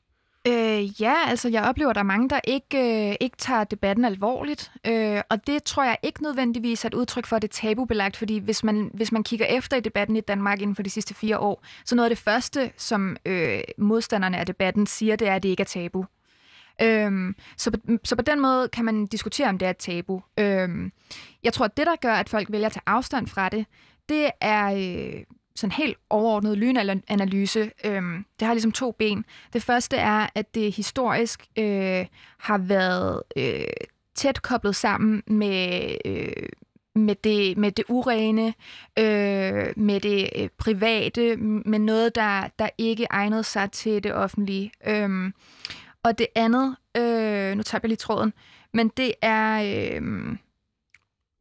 Øh, 0.48 1.02
ja, 1.02 1.16
altså 1.28 1.50
jeg 1.50 1.64
oplever, 1.64 1.90
at 1.90 1.96
der 1.96 2.00
er 2.00 2.06
mange, 2.06 2.30
der 2.30 2.40
ikke, 2.44 3.10
øh, 3.10 3.16
ikke 3.20 3.38
tager 3.38 3.64
debatten 3.64 4.06
alvorligt. 4.06 4.72
Øh, 4.88 5.22
og 5.30 5.48
det 5.48 5.64
tror 5.64 5.84
jeg 5.84 5.98
ikke 6.04 6.24
nødvendigvis 6.24 6.84
er 6.86 6.88
et 6.90 6.94
udtryk 6.94 7.26
for, 7.26 7.36
at 7.36 7.42
det 7.42 7.48
er 7.48 7.54
tabubelagt. 7.54 8.18
Fordi 8.18 8.38
hvis 8.38 8.64
man, 8.64 8.92
hvis 8.94 9.12
man 9.12 9.24
kigger 9.24 9.46
efter 9.46 9.78
i 9.78 9.80
debatten 9.80 10.16
i 10.16 10.22
Danmark 10.22 10.62
inden 10.62 10.76
for 10.76 10.84
de 10.84 10.90
sidste 10.90 11.14
fire 11.14 11.40
år, 11.40 11.64
så 11.86 11.96
noget 11.96 12.10
af 12.10 12.16
det 12.16 12.24
første, 12.24 12.72
som 12.78 13.18
øh, 13.26 13.60
modstanderne 13.78 14.38
af 14.38 14.46
debatten 14.46 14.88
siger, 14.88 15.16
det 15.16 15.28
er, 15.28 15.36
at 15.36 15.44
det 15.44 15.50
ikke 15.50 15.62
er 15.62 15.66
tabu. 15.66 16.06
Øhm, 16.82 17.36
så, 17.58 17.72
på, 17.72 17.78
så 18.04 18.16
på 18.16 18.22
den 18.22 18.40
måde 18.40 18.70
kan 18.70 18.86
man 18.86 19.06
diskutere, 19.06 19.50
om 19.50 19.58
det 19.58 19.66
er 19.66 19.70
et 19.70 19.78
tabu. 19.78 20.22
Øhm, 20.40 20.92
jeg 21.44 21.54
tror, 21.54 21.66
at 21.66 21.78
det, 21.78 21.88
der 21.88 21.96
gør, 21.96 22.14
at 22.14 22.30
folk 22.30 22.52
vælger 22.52 22.66
at 22.66 22.74
tage 22.74 22.84
afstand 22.86 23.28
fra 23.28 23.50
det, 23.50 23.66
det 24.10 24.32
er 24.42 24.66
øh, 24.66 25.24
sådan 25.56 25.72
helt 25.72 25.98
overordnet 26.10 26.58
lynanalyse. 26.58 27.72
Øhm, 27.86 28.26
det 28.40 28.48
har 28.48 28.54
ligesom 28.54 28.72
to 28.72 28.92
ben. 28.92 29.26
Det 29.54 29.64
første 29.64 29.98
er, 29.98 30.28
at 30.36 30.56
det 30.56 30.76
historisk 30.76 31.46
øh, 31.58 32.06
har 32.38 32.58
været 32.58 33.22
øh, 33.38 33.64
tæt 34.16 34.42
koblet 34.42 34.76
sammen 34.76 35.24
med... 35.28 35.96
Øh, 36.06 36.50
med 36.98 37.16
det, 37.16 37.58
med 37.58 37.72
det 37.72 37.86
urene, 37.90 38.54
øh, 39.00 39.74
med 39.76 40.00
det 40.00 40.30
øh, 40.36 40.50
private, 40.58 41.36
med 41.38 41.80
noget, 41.80 42.16
der, 42.16 42.48
der 42.60 42.70
ikke 42.78 43.08
egnede 43.10 43.44
sig 43.44 43.72
til 43.72 44.04
det 44.04 44.14
offentlige. 44.14 44.72
Øh, 44.88 45.32
og 46.06 46.18
det 46.18 46.28
andet, 46.36 46.76
øh, 46.98 47.56
nu 47.58 47.64
tager 47.64 47.80
jeg 47.84 47.88
lige 47.90 47.98
tråden, 47.98 48.34
men 48.74 48.92
det 48.98 49.14
er... 49.22 49.62
Øh, 50.02 50.38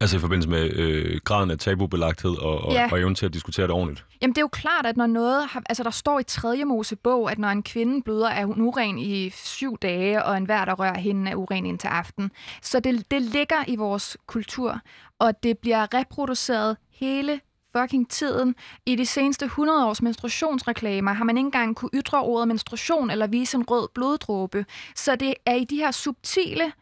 Altså 0.00 0.16
i 0.16 0.20
forbindelse 0.20 0.48
med 0.50 0.70
øh, 0.77 1.20
graden 1.24 1.50
af 1.50 1.59
tabubelagthed 1.59 2.31
og, 2.31 2.61
og, 2.61 2.72
Ja. 2.72 2.88
og 2.92 2.98
evnen 3.00 3.14
til 3.14 3.27
at 3.27 3.33
diskutere 3.35 3.66
det 3.66 3.74
ordentligt. 3.74 4.05
Jamen, 4.22 4.33
det 4.35 4.38
er 4.38 4.42
jo 4.42 4.48
klart, 4.48 4.87
at 4.87 4.96
når 4.96 5.07
noget... 5.07 5.46
Har, 5.48 5.62
altså, 5.68 5.83
der 5.83 5.90
står 5.90 6.20
i 6.20 6.22
3. 6.22 6.64
Mosebog, 6.64 7.31
at 7.31 7.38
når 7.38 7.48
en 7.48 7.62
kvinde 7.62 8.03
bløder, 8.03 8.29
er 8.29 8.44
hun 8.44 8.61
uren 8.61 8.98
i 8.98 9.31
syv 9.31 9.79
dage, 9.79 10.24
og 10.24 10.37
enhver, 10.37 10.64
der 10.64 10.74
rører 10.74 10.98
hende, 10.98 11.31
er 11.31 11.35
uren 11.35 11.66
indtil 11.66 11.88
aften. 11.88 12.31
Så 12.62 12.81
det, 12.81 13.11
det 13.11 13.22
ligger 13.22 13.64
i 13.66 13.77
vores 13.77 14.16
kultur, 14.27 14.81
og 15.18 15.42
det 15.42 15.59
bliver 15.59 15.94
reproduceret 15.94 16.77
hele 16.90 17.40
fucking 17.77 18.11
tiden. 18.11 18.55
I 18.87 18.97
de 18.97 19.07
seneste 19.07 19.45
100 19.45 19.87
års 19.87 20.03
menstruationsreklamer 20.03 21.13
har 21.13 21.25
man 21.25 21.37
ikke 21.37 21.47
engang 21.47 21.77
kunne 21.77 21.91
ytre 21.95 22.23
ordet 22.23 22.49
menstruation 22.49 23.11
eller 23.11 23.27
vise 23.27 23.57
en 23.57 23.63
rød 23.63 23.89
bloddråbe. 23.95 24.67
Så 24.97 25.17
det 25.17 25.35
er 25.47 25.55
i 25.55 25.65
de 25.65 25.77
her 25.77 25.91
subtile 25.91 26.73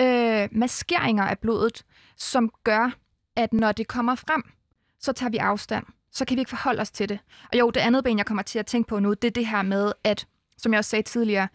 øh, 0.00 0.48
maskeringer 0.52 1.24
af 1.24 1.38
blodet, 1.38 1.84
som 2.16 2.50
gør, 2.64 2.90
at 3.36 3.52
når 3.52 3.72
det 3.72 3.88
kommer 3.88 4.14
frem, 4.14 4.42
så 5.00 5.12
tager 5.12 5.30
vi 5.30 5.36
afstand. 5.36 5.84
Så 6.12 6.24
kan 6.24 6.36
vi 6.36 6.40
ikke 6.40 6.48
forholde 6.48 6.80
os 6.80 6.90
til 6.90 7.08
det. 7.08 7.18
Og 7.52 7.58
jo, 7.58 7.70
det 7.70 7.80
andet 7.80 8.04
ben, 8.04 8.18
jeg 8.18 8.26
kommer 8.26 8.42
til 8.42 8.58
at 8.58 8.66
tænke 8.66 8.88
på 8.88 8.98
nu, 8.98 9.14
det 9.14 9.24
er 9.24 9.32
det 9.32 9.46
her 9.46 9.62
med, 9.62 9.92
at, 10.04 10.26
som 10.58 10.72
jeg 10.72 10.78
også 10.78 10.90
sagde 10.90 11.02
tidligere, 11.02 11.48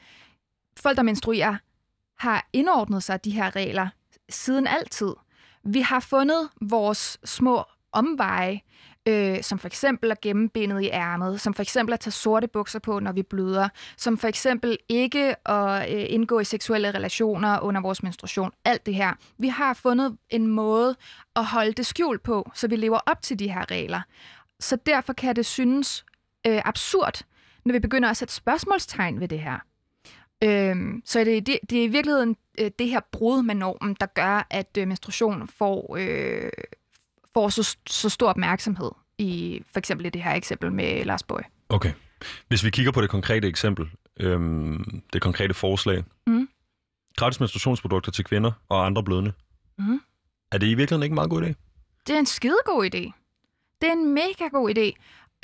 folk, 0.78 0.98
der 0.98 1.04
menstruerer, 1.04 1.56
har 2.18 2.50
indordnet 2.54 3.04
sig 3.04 3.26
de 3.26 3.32
her 3.32 3.56
regler 3.56 3.88
siden 4.30 4.68
altid. 4.68 5.14
Vi 5.64 5.82
har 5.82 6.00
fundet 6.00 6.50
vores 6.62 7.18
små 7.26 7.64
omveje, 7.94 8.62
øh, 9.06 9.42
som 9.42 9.60
for 9.60 9.68
eksempel 9.68 10.12
at 10.12 10.22
gemme 10.22 10.50
benet 10.50 10.82
i 10.82 10.90
ærmet, 10.90 11.42
som 11.42 11.54
for 11.54 11.62
eksempel 11.62 11.94
at 11.94 12.00
tage 12.00 12.12
sorte 12.12 12.48
bukser 12.48 12.80
på, 12.80 13.00
når 13.00 13.12
vi 13.12 13.24
bløder, 13.24 13.70
som 13.98 14.18
for 14.18 14.28
eksempel 14.28 14.78
ikke 14.90 15.50
at 15.50 15.96
øh, 15.96 16.06
indgå 16.10 16.40
i 16.40 16.44
seksuelle 16.44 16.92
relationer 16.92 17.60
under 17.60 17.82
vores 17.82 18.04
menstruation. 18.04 18.52
Alt 18.66 18.86
det 18.86 18.96
her. 18.96 19.14
Vi 19.38 19.48
har 19.48 19.74
fundet 19.74 20.18
en 20.30 20.48
måde 20.48 20.96
at 21.36 21.46
holde 21.46 21.74
det 21.74 21.86
skjult 21.86 22.24
på, 22.24 22.52
så 22.54 22.68
vi 22.68 22.76
lever 22.76 23.00
op 23.06 23.22
til 23.22 23.40
de 23.40 23.52
her 23.52 23.72
regler. 23.72 24.02
Så 24.60 24.76
derfor 24.76 25.14
kan 25.14 25.36
det 25.36 25.46
synes 25.46 26.06
øh, 26.48 26.62
absurd, 26.66 27.22
når 27.66 27.74
vi 27.74 27.80
begynder 27.80 28.10
at 28.10 28.18
sætte 28.18 28.34
spørgsmålstegn 28.34 29.20
ved 29.20 29.28
det 29.28 29.40
her. 29.40 29.60
Øhm, 30.44 31.02
så 31.06 31.24
det, 31.24 31.48
det, 31.48 31.60
det 31.70 31.80
er 31.80 31.84
i 31.84 31.88
virkeligheden 31.88 32.36
øh, 32.60 32.72
det 32.80 32.90
her 32.90 33.00
brud 33.12 33.44
med 33.44 33.56
normen, 33.56 33.98
der 34.00 34.06
gør, 34.06 34.48
at 34.50 34.78
øh, 34.78 34.88
menstruation 34.88 35.48
får, 35.48 35.96
øh, 36.00 36.50
får 37.34 37.50
så, 37.50 37.78
så 37.88 38.10
stor 38.10 38.30
opmærksomhed 38.30 38.92
i 39.18 39.62
for 39.72 39.80
eksempel 39.80 40.06
i 40.06 40.10
det 40.10 40.24
her 40.24 40.34
eksempel 40.34 40.72
med 40.72 41.06
Lars 41.06 41.24
Bøge. 41.24 41.44
Okay. 41.70 41.92
Hvis 42.48 42.64
vi 42.64 42.70
kigger 42.70 42.92
på 42.92 43.02
det 43.02 43.10
konkrete 43.10 43.48
eksempel, 43.48 43.90
øhm, 44.20 45.02
det 45.14 45.22
konkrete 45.22 45.54
forslag. 45.54 46.04
Mhm. 46.28 46.50
Gratis 47.18 47.40
menstruationsprodukter 47.40 48.12
til 48.12 48.24
kvinder 48.26 48.52
og 48.70 48.86
andre 48.86 49.04
blødende. 49.04 49.34
Mhm. 49.78 50.02
Er 50.52 50.58
det 50.58 50.68
i 50.68 50.74
virkeligheden 50.74 51.04
ikke 51.04 51.14
en 51.14 51.16
meget 51.16 51.30
god 51.30 51.42
idé? 51.42 51.54
Det 52.08 52.16
er 52.16 52.20
en 52.20 52.26
skidegod 52.26 52.86
idé. 52.86 53.12
Det 53.82 53.90
er 53.90 53.94
en 53.94 54.14
mega 54.14 54.48
god 54.52 54.70
idé. 54.78 54.92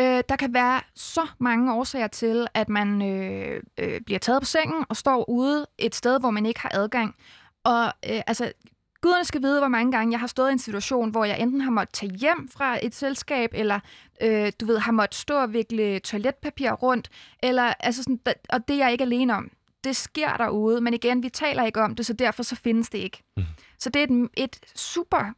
Øh, 0.02 0.24
der 0.30 0.36
kan 0.36 0.54
være 0.54 0.82
så 0.96 1.28
mange 1.40 1.74
årsager 1.74 2.08
til, 2.08 2.48
at 2.54 2.70
man 2.70 3.02
øh, 3.02 3.64
øh, 3.78 4.02
bliver 4.02 4.20
taget 4.20 4.42
på 4.42 4.46
sengen 4.46 4.86
og 4.90 4.98
står 4.98 5.30
ude 5.30 5.66
et 5.78 5.96
sted, 5.96 6.20
hvor 6.20 6.30
man 6.32 6.46
ikke 6.46 6.60
har 6.60 6.72
adgang. 6.74 7.16
Og 7.64 7.86
øh, 7.86 8.22
altså, 8.28 8.52
guderne 9.02 9.26
skal 9.26 9.42
vide, 9.42 9.60
hvor 9.60 9.68
mange 9.68 9.92
gange 9.92 10.12
jeg 10.12 10.20
har 10.20 10.28
stået 10.28 10.50
i 10.50 10.52
en 10.52 10.60
situation, 10.60 11.10
hvor 11.10 11.26
jeg 11.26 11.40
enten 11.40 11.62
har 11.62 11.72
måttet 11.72 11.94
tage 11.94 12.12
hjem 12.16 12.50
fra 12.52 12.86
et 12.86 12.96
selskab, 12.96 13.50
eller 13.54 13.80
øh, 14.22 14.52
du 14.62 14.66
ved, 14.66 14.78
har 14.80 14.92
måttet 14.92 15.16
stå 15.16 15.42
og 15.42 15.54
vikle 15.54 16.00
toiletpapir 16.00 16.72
rundt, 16.72 17.10
eller 17.44 17.74
altså 17.80 18.04
sådan, 18.04 18.18
da- 18.18 18.34
og 18.50 18.68
det 18.68 18.74
er 18.74 18.78
jeg 18.80 18.92
ikke 18.92 19.02
alene 19.04 19.36
om. 19.36 19.52
Det 19.84 19.96
sker 19.96 20.38
derude, 20.38 20.82
men 20.82 20.94
igen, 20.94 21.24
vi 21.24 21.30
taler 21.30 21.66
ikke 21.66 21.82
om 21.82 21.96
det, 21.96 22.06
så 22.06 22.14
derfor 22.14 22.44
så 22.44 22.56
findes 22.56 22.90
det 22.90 22.98
ikke. 22.98 23.24
Mhm. 23.38 23.46
Så 23.80 23.90
det 23.90 24.02
er 24.02 24.08
et, 24.08 24.30
et 24.38 24.60
super 24.76 25.34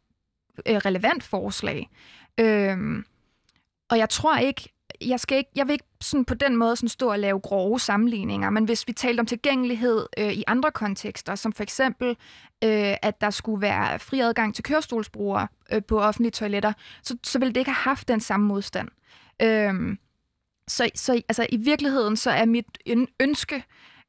øh, 0.67 0.75
relevant 0.75 1.23
forslag. 1.23 1.89
Øhm, 2.39 3.05
og 3.89 3.97
jeg 3.97 4.09
tror 4.09 4.37
ikke, 4.37 4.73
jeg, 5.07 5.19
skal 5.19 5.37
ikke, 5.37 5.49
jeg 5.55 5.67
vil 5.67 5.73
ikke 5.73 5.85
sådan 6.01 6.25
på 6.25 6.33
den 6.33 6.55
måde 6.55 6.75
sådan 6.75 6.89
stå 6.89 7.11
og 7.11 7.19
lave 7.19 7.39
grove 7.39 7.79
sammenligninger, 7.79 8.49
men 8.49 8.65
hvis 8.65 8.87
vi 8.87 8.93
talte 8.93 9.19
om 9.19 9.25
tilgængelighed 9.25 10.05
øh, 10.17 10.33
i 10.33 10.43
andre 10.47 10.71
kontekster, 10.71 11.35
som 11.35 11.53
for 11.53 11.63
eksempel, 11.63 12.09
øh, 12.63 12.95
at 13.01 13.21
der 13.21 13.29
skulle 13.29 13.61
være 13.61 13.99
fri 13.99 14.19
adgang 14.19 14.55
til 14.55 14.63
kørestolsbrugere 14.63 15.47
øh, 15.73 15.81
på 15.83 15.99
offentlige 15.99 16.31
toiletter, 16.31 16.73
så, 17.03 17.17
så 17.23 17.39
ville 17.39 17.53
det 17.53 17.61
ikke 17.61 17.71
have 17.71 17.83
haft 17.83 18.07
den 18.07 18.19
samme 18.19 18.45
modstand. 18.45 18.87
Øh, 19.41 19.97
så, 20.67 20.89
så 20.95 21.13
altså, 21.13 21.47
i 21.49 21.57
virkeligheden 21.57 22.17
så 22.17 22.31
er 22.31 22.45
mit 22.45 22.77
ønske 23.19 23.63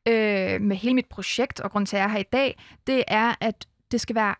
øh, 0.09 0.61
med 0.61 0.77
hele 0.77 0.95
mit 0.95 1.07
projekt, 1.07 1.61
og 1.61 1.71
grund 1.71 1.87
til, 1.87 1.97
at 1.97 2.01
jeg 2.01 2.07
er 2.07 2.13
her 2.13 2.19
i 2.19 2.33
dag, 2.33 2.59
det 2.87 3.05
er, 3.09 3.35
at 3.41 3.67
det 3.91 4.01
skal 4.01 4.17
være 4.17 4.35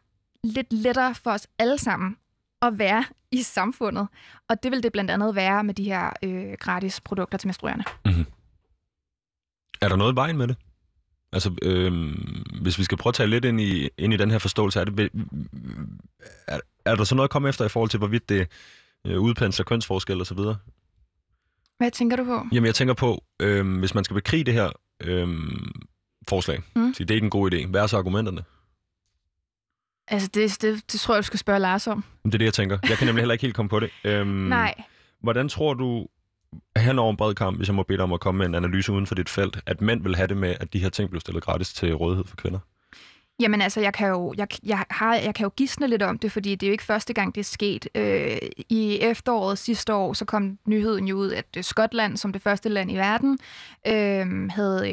lidt 0.45 0.73
lettere 0.73 1.15
for 1.15 1.31
os 1.31 1.49
alle 1.59 1.79
sammen 1.79 2.17
at 2.63 2.79
være 2.79 3.05
i 3.31 3.43
samfundet. 3.43 4.09
Og 4.49 4.63
det 4.63 4.71
vil 4.71 4.83
det 4.83 4.93
blandt 4.93 5.11
andet 5.11 5.35
være 5.35 5.65
med 5.65 5.75
de 5.75 5.85
her 5.85 6.11
øh, 6.23 6.53
gratis 6.61 7.01
produkter 7.01 7.39
til 7.39 7.49
menstruerende. 7.49 7.85
Er 9.81 9.89
der 9.89 9.97
noget 9.97 10.13
i 10.13 10.17
vejen 10.17 10.37
med 10.37 10.49
det? 10.49 10.57
Altså, 11.33 11.55
øhm, 11.63 12.45
hvis 12.63 12.79
vi 12.79 12.85
skal 12.85 12.99
prøve 12.99 13.11
at 13.11 13.15
tage 13.15 13.27
lidt 13.27 13.45
ind 13.45 13.61
i, 13.61 13.89
ind 13.99 14.15
i 14.15 14.17
den 14.17 14.31
her 14.31 14.39
forståelse 14.39 14.81
af 14.81 14.87
det, 14.87 15.11
er, 16.47 16.61
er 16.85 16.95
der 16.95 17.05
så 17.05 17.15
noget 17.15 17.27
at 17.29 17.31
komme 17.31 17.49
efter 17.49 17.65
i 17.65 17.69
forhold 17.69 17.91
til, 17.91 17.99
hvorvidt 17.99 18.29
det 18.29 18.49
øh, 19.07 19.21
udpensler 19.21 19.65
kønsforskel 19.65 20.21
og 20.21 20.27
så 20.27 20.35
videre? 20.35 20.57
Hvad 21.79 21.91
tænker 21.91 22.17
du 22.17 22.25
på? 22.25 22.47
Jamen, 22.53 22.67
jeg 22.67 22.75
tænker 22.75 22.95
på, 22.95 23.25
øhm, 23.41 23.79
hvis 23.79 23.95
man 23.95 24.05
skal 24.05 24.15
bekrige 24.15 24.45
det 24.45 24.55
her 24.55 24.71
øhm, 25.01 25.73
forslag, 26.29 26.63
mm. 26.77 26.95
så 26.95 27.05
det 27.05 27.11
er 27.11 27.15
ikke 27.15 27.25
en 27.25 27.31
god 27.31 27.53
idé. 27.53 27.67
Hvad 27.67 27.83
er 27.83 27.87
så 27.87 27.99
argumenterne? 27.99 28.45
Altså, 30.13 30.29
det, 30.35 30.63
det, 30.63 30.93
det 30.93 31.01
tror 31.01 31.15
jeg, 31.15 31.23
du 31.23 31.27
skal 31.27 31.39
spørge 31.39 31.59
Lars 31.59 31.87
om. 31.87 32.05
Det 32.25 32.35
er 32.35 32.39
det, 32.39 32.45
jeg 32.45 32.55
tænker. 32.55 32.79
Jeg 32.89 32.97
kan 32.99 33.07
nemlig 33.07 33.23
heller 33.23 33.33
ikke 33.33 33.43
helt 33.43 33.55
komme 33.55 33.69
på 33.69 33.81
det. 33.81 33.91
Øhm, 34.05 34.29
Nej. 34.29 34.75
Hvordan 35.21 35.49
tror 35.49 35.75
du, 35.75 36.07
hen 36.77 36.99
over 36.99 37.11
en 37.11 37.17
bred 37.17 37.35
kamp, 37.35 37.57
hvis 37.57 37.69
jeg 37.69 37.75
må 37.75 37.83
bede 37.83 37.99
dig 37.99 38.05
om 38.05 38.13
at 38.13 38.21
komme 38.21 38.39
med 38.39 38.47
en 38.47 38.55
analyse 38.55 38.93
uden 38.93 39.07
for 39.07 39.15
dit 39.15 39.29
felt, 39.29 39.59
at 39.67 39.81
mænd 39.81 40.03
vil 40.03 40.17
have 40.17 40.27
det 40.27 40.37
med, 40.37 40.57
at 40.61 40.73
de 40.73 40.79
her 40.79 40.89
ting 40.89 41.11
blev 41.11 41.21
stillet 41.21 41.45
gratis 41.45 41.73
til 41.73 41.95
rådighed 41.95 42.25
for 42.25 42.37
kvinder? 42.37 42.59
Jamen 43.41 43.63
altså, 43.63 43.81
jeg 43.81 43.95
kan 43.95 44.09
jo, 44.09 44.35
jeg, 44.37 44.49
jeg, 44.63 44.85
har, 44.91 45.15
jeg 45.15 45.35
kan 45.35 45.45
jo 45.45 45.51
gisne 45.57 45.87
lidt 45.87 46.03
om 46.03 46.19
det, 46.19 46.33
fordi 46.33 46.55
det 46.55 46.67
er 46.67 46.69
jo 46.69 46.73
ikke 46.73 46.85
første 46.85 47.13
gang, 47.13 47.35
det 47.35 47.41
er 47.41 47.45
sket. 47.45 47.89
Øh, 47.95 48.37
I 48.69 48.99
efteråret 49.01 49.59
sidste 49.59 49.95
år, 49.95 50.13
så 50.13 50.25
kom 50.25 50.59
nyheden 50.67 51.09
jo 51.09 51.17
ud, 51.17 51.33
at 51.33 51.47
øh, 51.57 51.65
Skotland, 51.65 52.17
som 52.17 52.33
det 52.33 52.43
første 52.43 52.69
land 52.69 52.93
i 52.93 52.97
verden, 52.97 53.39
øh, 53.87 54.51
havde 54.51 54.93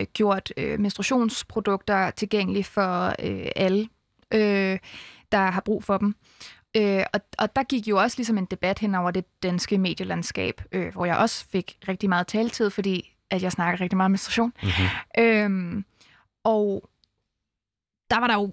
øh, 0.00 0.06
gjort 0.12 0.52
øh, 0.56 0.80
menstruationsprodukter 0.80 2.10
tilgængelige 2.10 2.64
for 2.64 3.06
øh, 3.06 3.48
alle, 3.56 3.88
øh, 4.34 4.78
der 5.32 5.50
har 5.50 5.60
brug 5.60 5.84
for 5.84 5.98
dem. 5.98 6.14
Øh, 6.76 7.04
og, 7.12 7.20
og 7.38 7.56
der 7.56 7.62
gik 7.62 7.88
jo 7.88 7.98
også 7.98 8.18
ligesom 8.18 8.38
en 8.38 8.44
debat 8.44 8.78
hen 8.78 8.94
over 8.94 9.10
det 9.10 9.24
danske 9.42 9.78
medielandskab, 9.78 10.62
øh, 10.72 10.92
hvor 10.92 11.04
jeg 11.04 11.16
også 11.16 11.46
fik 11.48 11.78
rigtig 11.88 12.08
meget 12.08 12.26
taletid, 12.26 12.70
fordi 12.70 13.14
at 13.30 13.42
jeg 13.42 13.52
snakker 13.52 13.80
rigtig 13.80 13.96
meget 13.96 14.06
om 14.06 14.10
menstruation. 14.10 14.52
Mm-hmm. 14.62 15.24
Øhm, 15.24 15.84
og 16.44 16.90
der 18.10 18.20
var 18.20 18.26
der 18.26 18.34
jo 18.34 18.52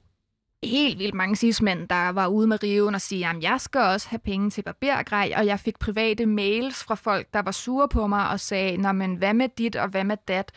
helt 0.64 1.00
vildt 1.00 1.14
mange 1.14 1.36
sidesmænd, 1.36 1.88
der 1.88 2.10
var 2.10 2.28
ude 2.28 2.48
med 2.48 2.64
riven 2.64 2.96
og 2.96 3.02
sige, 3.02 3.28
at 3.28 3.44
jeg 3.44 3.62
skal 3.62 3.82
også 3.82 4.10
have 4.10 4.20
penge 4.20 4.50
til 4.50 4.62
barbergrej, 4.62 5.34
og 5.38 5.46
jeg 5.46 5.60
fik 5.60 5.80
private 5.80 6.26
mails 6.26 6.84
fra 6.84 6.96
folk, 6.96 7.28
der 7.34 7.42
var 7.42 7.52
sure 7.52 7.90
på 7.90 8.08
mig 8.08 8.30
og 8.30 8.40
sagde, 8.40 8.78
Nå, 8.78 8.92
men 8.92 9.16
hvad 9.16 9.34
med 9.34 9.50
dit 9.58 9.76
og 9.76 9.88
hvad 9.88 10.04
med 10.04 10.18
dat? 10.28 10.52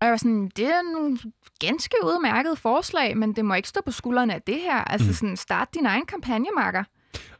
Og 0.00 0.04
jeg 0.06 0.10
var 0.10 0.16
sådan, 0.16 0.50
det 0.56 0.66
er 0.66 0.92
nogle 0.92 1.18
ganske 1.60 1.94
udmærket 2.04 2.58
forslag, 2.58 3.16
men 3.16 3.32
det 3.36 3.44
må 3.44 3.54
ikke 3.54 3.68
stå 3.68 3.80
på 3.86 3.90
skuldrene 3.90 4.34
af 4.34 4.42
det 4.42 4.60
her. 4.60 4.76
Altså 4.76 5.06
Mm. 5.08 5.12
sådan, 5.14 5.36
start 5.36 5.68
din 5.74 5.86
egen 5.86 6.06
kampagnemarker. 6.06 6.84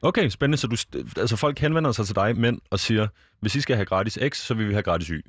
Okay, 0.03 0.29
spændende. 0.29 0.59
Så 0.59 0.67
du, 0.67 0.77
altså 1.21 1.37
folk 1.37 1.59
henvender 1.59 1.93
sig 1.93 2.07
til 2.07 2.15
dig, 2.17 2.37
mænd, 2.39 2.59
og 2.71 2.79
siger, 2.79 3.09
hvis 3.41 3.55
I 3.55 3.61
skal 3.61 3.77
have 3.77 3.87
gratis 3.87 4.19
X, 4.29 4.37
så 4.39 4.55
vil 4.55 4.69
vi 4.69 4.73
have 4.73 4.83
gratis 4.83 5.09
Y. 5.09 5.21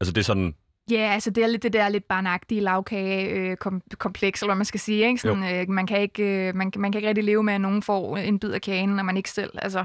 Altså 0.00 0.12
det 0.12 0.18
er 0.20 0.24
sådan, 0.24 0.54
Ja, 0.90 1.10
altså 1.14 1.30
det 1.30 1.42
er 1.44 1.46
lidt 1.46 1.62
det 1.62 1.72
der 1.72 1.88
lidt 1.88 2.08
barnagtige 2.08 2.60
lavkage 2.60 3.28
øh, 3.30 3.56
eller 3.62 4.44
hvad 4.46 4.54
man 4.54 4.64
skal 4.64 4.80
sige. 4.80 5.06
Ikke? 5.06 5.20
Sådan, 5.20 5.54
øh, 5.54 5.68
man, 5.68 5.86
kan 5.86 6.00
ikke, 6.00 6.22
øh, 6.48 6.54
man, 6.54 6.70
kan- 6.70 6.80
man 6.80 6.92
kan 6.92 6.98
ikke 6.98 7.08
rigtig 7.08 7.24
leve 7.24 7.42
med, 7.42 7.54
at 7.54 7.60
nogen 7.60 7.82
får 7.82 8.16
en 8.16 8.38
bid 8.38 8.50
af 8.52 8.60
kagen, 8.60 8.88
når 8.88 9.02
man 9.02 9.16
ikke 9.16 9.30
selv. 9.30 9.50
Altså, 9.62 9.84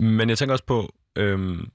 Men 0.00 0.28
jeg 0.28 0.38
tænker 0.38 0.52
også 0.52 0.64
på, 0.64 0.88
øhm, 1.16 1.68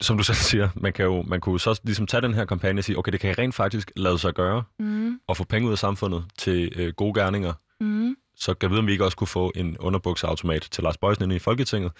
som 0.00 0.16
du 0.16 0.22
selv 0.22 0.36
siger, 0.36 0.68
man 0.74 0.92
kan 0.92 1.04
jo 1.04 1.22
man 1.22 1.40
kunne 1.40 1.60
så 1.60 1.80
ligesom 1.84 2.06
tage 2.06 2.20
den 2.20 2.34
her 2.34 2.44
kampagne 2.44 2.80
og 2.80 2.84
sige, 2.84 2.98
okay, 2.98 3.12
det 3.12 3.20
kan 3.20 3.38
rent 3.38 3.54
faktisk 3.54 3.92
lade 3.96 4.18
sig 4.18 4.34
gøre 4.34 4.62
mm, 4.78 5.20
og 5.26 5.36
få 5.36 5.44
penge 5.44 5.66
ud 5.66 5.72
af 5.72 5.78
samfundet 5.78 6.24
til 6.38 6.72
øh, 6.76 6.92
gode 6.92 7.20
gerninger. 7.20 7.52
mm, 7.80 8.16
Så 8.36 8.54
kan 8.54 8.66
jeg 8.66 8.70
vide, 8.70 8.78
om 8.78 8.86
vi 8.86 8.92
ikke 8.92 9.04
også 9.04 9.16
kunne 9.16 9.28
få 9.28 9.52
en 9.54 9.78
underbukseautomat 9.78 10.68
til 10.70 10.84
Lars 10.84 10.98
Bøjsen 10.98 11.24
inde 11.24 11.36
i 11.36 11.38
Folketinget, 11.38 11.92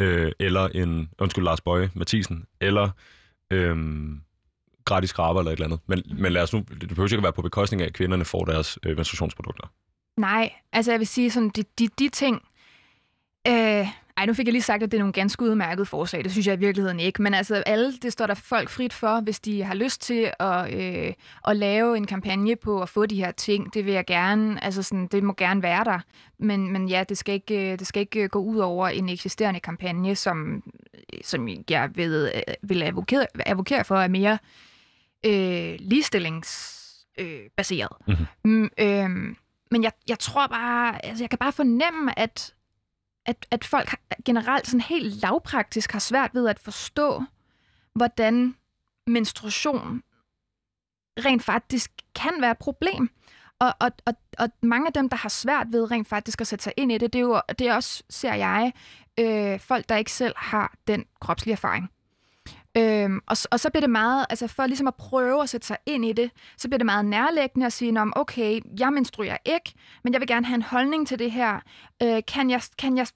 øh, 0.00 0.32
eller 0.38 0.68
en, 0.68 1.08
undskyld, 1.18 1.44
Lars 1.44 1.60
Bøje 1.60 1.90
Mathisen, 1.94 2.44
eller 2.60 2.90
øhm, 3.50 4.20
gratis 4.84 5.10
skraber 5.10 5.40
eller 5.40 5.52
et 5.52 5.56
eller 5.56 5.66
andet. 5.66 5.80
Men, 5.86 6.02
men 6.22 6.32
lad 6.32 6.42
os 6.42 6.52
nu, 6.52 6.64
det 6.80 6.88
behøver 6.88 7.06
ikke 7.06 7.16
at 7.16 7.22
være 7.22 7.32
på 7.32 7.42
bekostning 7.42 7.82
af, 7.82 7.86
at 7.86 7.92
kvinderne 7.92 8.24
får 8.24 8.44
deres 8.44 8.78
øh, 8.86 8.96
menstruationsprodukter. 8.96 9.66
Nej, 10.16 10.52
altså 10.72 10.90
jeg 10.90 10.98
vil 11.00 11.06
sige 11.06 11.30
sådan, 11.30 11.48
de, 11.48 11.64
de, 11.78 11.88
de 11.98 12.08
ting... 12.08 12.42
Øh, 13.48 13.86
ej, 14.16 14.26
nu 14.26 14.34
fik 14.34 14.46
jeg 14.46 14.52
lige 14.52 14.62
sagt, 14.62 14.82
at 14.82 14.92
det 14.92 14.98
er 14.98 15.02
nogle 15.02 15.12
ganske 15.12 15.44
udmærkede 15.44 15.86
forslag. 15.86 16.24
Det 16.24 16.32
synes 16.32 16.46
jeg 16.46 16.54
i 16.54 16.58
virkeligheden 16.58 17.00
ikke. 17.00 17.22
Men 17.22 17.34
altså, 17.34 17.54
alle, 17.54 17.92
det 17.92 18.12
står 18.12 18.26
der 18.26 18.34
folk 18.34 18.68
frit 18.68 18.92
for, 18.92 19.20
hvis 19.20 19.40
de 19.40 19.64
har 19.64 19.74
lyst 19.74 20.02
til 20.02 20.32
at, 20.40 20.74
øh, 20.74 21.12
at 21.48 21.56
lave 21.56 21.96
en 21.96 22.06
kampagne 22.06 22.56
på 22.56 22.82
at 22.82 22.88
få 22.88 23.06
de 23.06 23.16
her 23.16 23.30
ting. 23.30 23.74
Det 23.74 23.86
vil 23.86 23.94
jeg 23.94 24.06
gerne, 24.06 24.64
altså 24.64 24.82
sådan, 24.82 25.06
det 25.06 25.22
må 25.22 25.34
gerne 25.36 25.62
være 25.62 25.84
der. 25.84 25.98
Men, 26.38 26.72
men 26.72 26.88
ja, 26.88 27.04
det 27.08 27.18
skal, 27.18 27.34
ikke, 27.34 27.76
det 27.76 27.86
skal 27.86 28.00
ikke 28.00 28.28
gå 28.28 28.38
ud 28.38 28.58
over 28.58 28.88
en 28.88 29.08
eksisterende 29.08 29.60
kampagne, 29.60 30.16
som, 30.16 30.62
som 31.24 31.48
jeg 31.70 31.90
ved, 31.94 32.32
vil 32.62 32.82
advokere, 32.82 33.26
advokere 33.46 33.84
for 33.84 33.96
er 33.96 34.08
mere 34.08 34.38
øh, 35.26 35.76
ligestillingsbaseret. 35.78 37.96
Øh, 38.08 38.20
mm-hmm. 38.44 38.44
mm, 38.44 38.70
øh, 38.78 39.10
men 39.70 39.82
jeg, 39.82 39.92
jeg 40.08 40.18
tror 40.18 40.46
bare, 40.46 41.06
altså 41.06 41.24
jeg 41.24 41.30
kan 41.30 41.38
bare 41.38 41.52
fornemme, 41.52 42.18
at 42.18 42.54
at, 43.26 43.46
at 43.50 43.64
folk 43.64 43.94
generelt 44.24 44.66
sådan 44.66 44.80
helt 44.80 45.22
lavpraktisk 45.22 45.92
har 45.92 45.98
svært 45.98 46.34
ved 46.34 46.48
at 46.48 46.58
forstå, 46.58 47.24
hvordan 47.94 48.56
menstruation 49.06 50.02
rent 51.18 51.42
faktisk 51.42 51.90
kan 52.14 52.32
være 52.40 52.50
et 52.50 52.58
problem. 52.58 53.10
Og, 53.58 53.74
og, 53.80 53.90
og, 54.06 54.14
og 54.38 54.48
mange 54.62 54.86
af 54.86 54.92
dem, 54.92 55.08
der 55.08 55.16
har 55.16 55.28
svært 55.28 55.66
ved 55.70 55.90
rent 55.90 56.08
faktisk 56.08 56.40
at 56.40 56.46
sætte 56.46 56.62
sig 56.62 56.72
ind 56.76 56.92
i 56.92 56.98
det, 56.98 57.12
det 57.12 57.18
er 57.18 57.22
jo 57.22 57.40
det 57.58 57.68
er 57.68 57.74
også, 57.74 58.02
ser 58.10 58.34
jeg, 58.34 58.72
øh, 59.18 59.60
folk, 59.60 59.88
der 59.88 59.96
ikke 59.96 60.12
selv 60.12 60.34
har 60.36 60.74
den 60.86 61.04
kropslige 61.20 61.52
erfaring. 61.52 61.90
Øhm, 62.80 63.20
og, 63.26 63.36
og 63.50 63.60
så 63.60 63.70
bliver 63.70 63.80
det 63.80 63.90
meget, 63.90 64.26
altså 64.30 64.46
for 64.46 64.66
ligesom 64.66 64.86
at 64.86 64.94
prøve 64.94 65.42
at 65.42 65.48
sætte 65.48 65.66
sig 65.66 65.76
ind 65.86 66.04
i 66.04 66.12
det, 66.12 66.30
så 66.56 66.68
bliver 66.68 66.78
det 66.78 66.86
meget 66.86 67.04
nærlæggende 67.04 67.66
at 67.66 67.72
sige, 67.72 68.00
om 68.00 68.12
okay, 68.16 68.60
jeg 68.78 68.92
menstruerer 68.92 69.36
ikke, 69.44 69.72
men 70.04 70.12
jeg 70.12 70.20
vil 70.20 70.28
gerne 70.28 70.46
have 70.46 70.54
en 70.54 70.62
holdning 70.62 71.08
til 71.08 71.18
det 71.18 71.32
her. 71.32 71.60
Øh, 72.02 72.22
kan, 72.28 72.50
jeg, 72.50 72.62
kan 72.78 72.96
jeg 72.96 73.06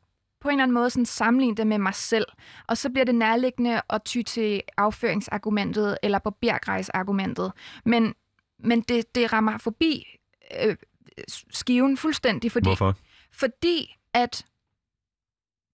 på 0.41 0.49
en 0.49 0.53
eller 0.53 0.63
anden 0.63 0.75
måde 0.75 0.91
sådan 0.91 1.07
sammenligne 1.07 1.57
det 1.57 1.67
med 1.67 1.79
mig 1.79 1.95
selv? 1.95 2.27
Og 2.69 2.79
så 2.79 2.91
bliver 2.91 3.05
det 3.05 3.15
nærliggende 3.15 3.83
at 3.91 4.03
ty 4.05 4.23
til 4.23 4.63
afføringsargumentet 4.77 5.99
eller 6.03 6.19
på 6.19 6.31
bjergrejsargumentet. 6.31 7.53
Men, 7.85 8.15
men 8.59 8.81
det, 8.81 9.15
det 9.15 9.33
rammer 9.33 9.59
forbi 9.59 10.19
øh, 10.65 10.77
skiven 11.29 11.97
fuldstændig. 11.97 12.53
Fordi, 12.53 12.69
Hvorfor? 12.69 12.95
Fordi 13.33 13.97
at 14.15 14.47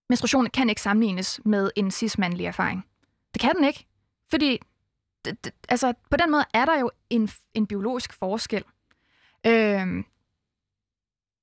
menstruation 0.09 0.47
kan 0.47 0.69
ikke 0.69 0.81
sammenlignes 0.81 1.41
med 1.45 1.71
en 1.77 1.91
cis-mandlig 1.91 2.47
erfaring. 2.47 2.85
Det 3.35 3.41
kan 3.41 3.57
den 3.57 3.65
ikke. 3.65 3.87
Fordi 4.31 4.59
det, 5.25 5.45
det, 5.45 5.53
altså, 5.69 5.93
på 6.11 6.17
den 6.17 6.31
måde 6.31 6.45
er 6.55 6.65
der 6.65 6.79
jo 6.79 6.91
en, 7.11 7.31
en 7.55 7.67
biologisk 7.67 8.13
forskel. 8.13 8.65
Øhm, 9.47 10.05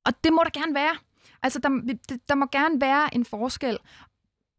og 0.05 0.23
det 0.23 0.33
må 0.33 0.43
der 0.43 0.59
gerne 0.59 0.75
være. 0.75 0.97
Altså, 1.43 1.59
der, 1.59 1.69
der 2.29 2.35
må 2.35 2.45
gerne 2.45 2.81
være 2.81 3.15
en 3.15 3.25
forskel. 3.25 3.77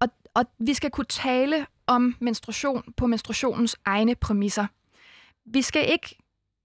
Og, 0.00 0.08
og 0.34 0.44
vi 0.58 0.74
skal 0.74 0.90
kunne 0.90 1.04
tale 1.04 1.66
om 1.86 2.16
menstruation 2.20 2.92
på 2.96 3.06
menstruationens 3.06 3.76
egne 3.84 4.14
præmisser. 4.14 4.66
Vi 5.44 5.62
skal 5.62 5.92
ikke 5.92 6.16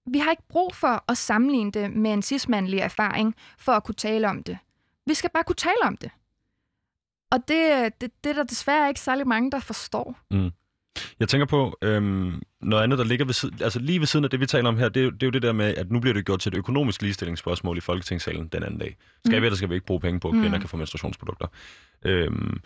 vi 0.06 0.18
har 0.18 0.30
ikke 0.30 0.48
brug 0.48 0.74
for 0.74 1.04
at 1.08 1.18
sammenligne 1.18 1.72
det 1.72 1.92
med 1.92 2.12
en 2.12 2.22
cismandlig 2.22 2.78
erfaring 2.78 3.34
for 3.58 3.72
at 3.72 3.84
kunne 3.84 3.94
tale 3.94 4.28
om 4.28 4.42
det. 4.42 4.58
Vi 5.06 5.14
skal 5.14 5.30
bare 5.30 5.44
kunne 5.44 5.56
tale 5.56 5.82
om 5.84 5.96
det. 5.96 6.10
Og 7.32 7.38
det, 7.48 7.92
det, 8.00 8.10
det 8.24 8.30
er 8.30 8.34
der 8.34 8.44
desværre 8.44 8.88
ikke 8.88 9.00
særlig 9.00 9.26
mange, 9.26 9.50
der 9.50 9.60
forstår. 9.60 10.18
Mm. 10.30 10.50
Jeg 11.20 11.28
tænker 11.28 11.46
på 11.46 11.78
øhm, 11.82 12.42
noget 12.60 12.82
andet, 12.82 12.98
der 12.98 13.04
ligger 13.04 13.24
ved 13.24 13.34
siden, 13.34 13.58
altså 13.62 13.78
lige 13.78 14.00
ved 14.00 14.06
siden 14.06 14.24
af 14.24 14.30
det, 14.30 14.40
vi 14.40 14.46
taler 14.46 14.68
om 14.68 14.78
her, 14.78 14.88
det 14.88 15.00
er, 15.00 15.04
jo, 15.04 15.10
det 15.10 15.22
er 15.22 15.26
jo 15.26 15.30
det 15.30 15.42
der 15.42 15.52
med, 15.52 15.74
at 15.74 15.90
nu 15.90 16.00
bliver 16.00 16.14
det 16.14 16.26
gjort 16.26 16.40
til 16.40 16.52
et 16.52 16.58
økonomisk 16.58 17.02
ligestillingsspørgsmål 17.02 17.76
i 17.76 17.80
Folketingssalen 17.80 18.48
den 18.48 18.62
anden 18.62 18.80
dag. 18.80 18.96
Skal 19.26 19.38
mm. 19.38 19.42
vi 19.42 19.46
eller 19.46 19.56
skal 19.56 19.68
vi 19.68 19.74
ikke 19.74 19.86
bruge 19.86 20.00
penge 20.00 20.20
på, 20.20 20.28
at 20.28 20.32
kvinder 20.32 20.54
mm. 20.54 20.60
kan 20.60 20.68
få 20.68 20.76
menstruationsprodukter? 20.76 21.46
Øhm, 22.04 22.60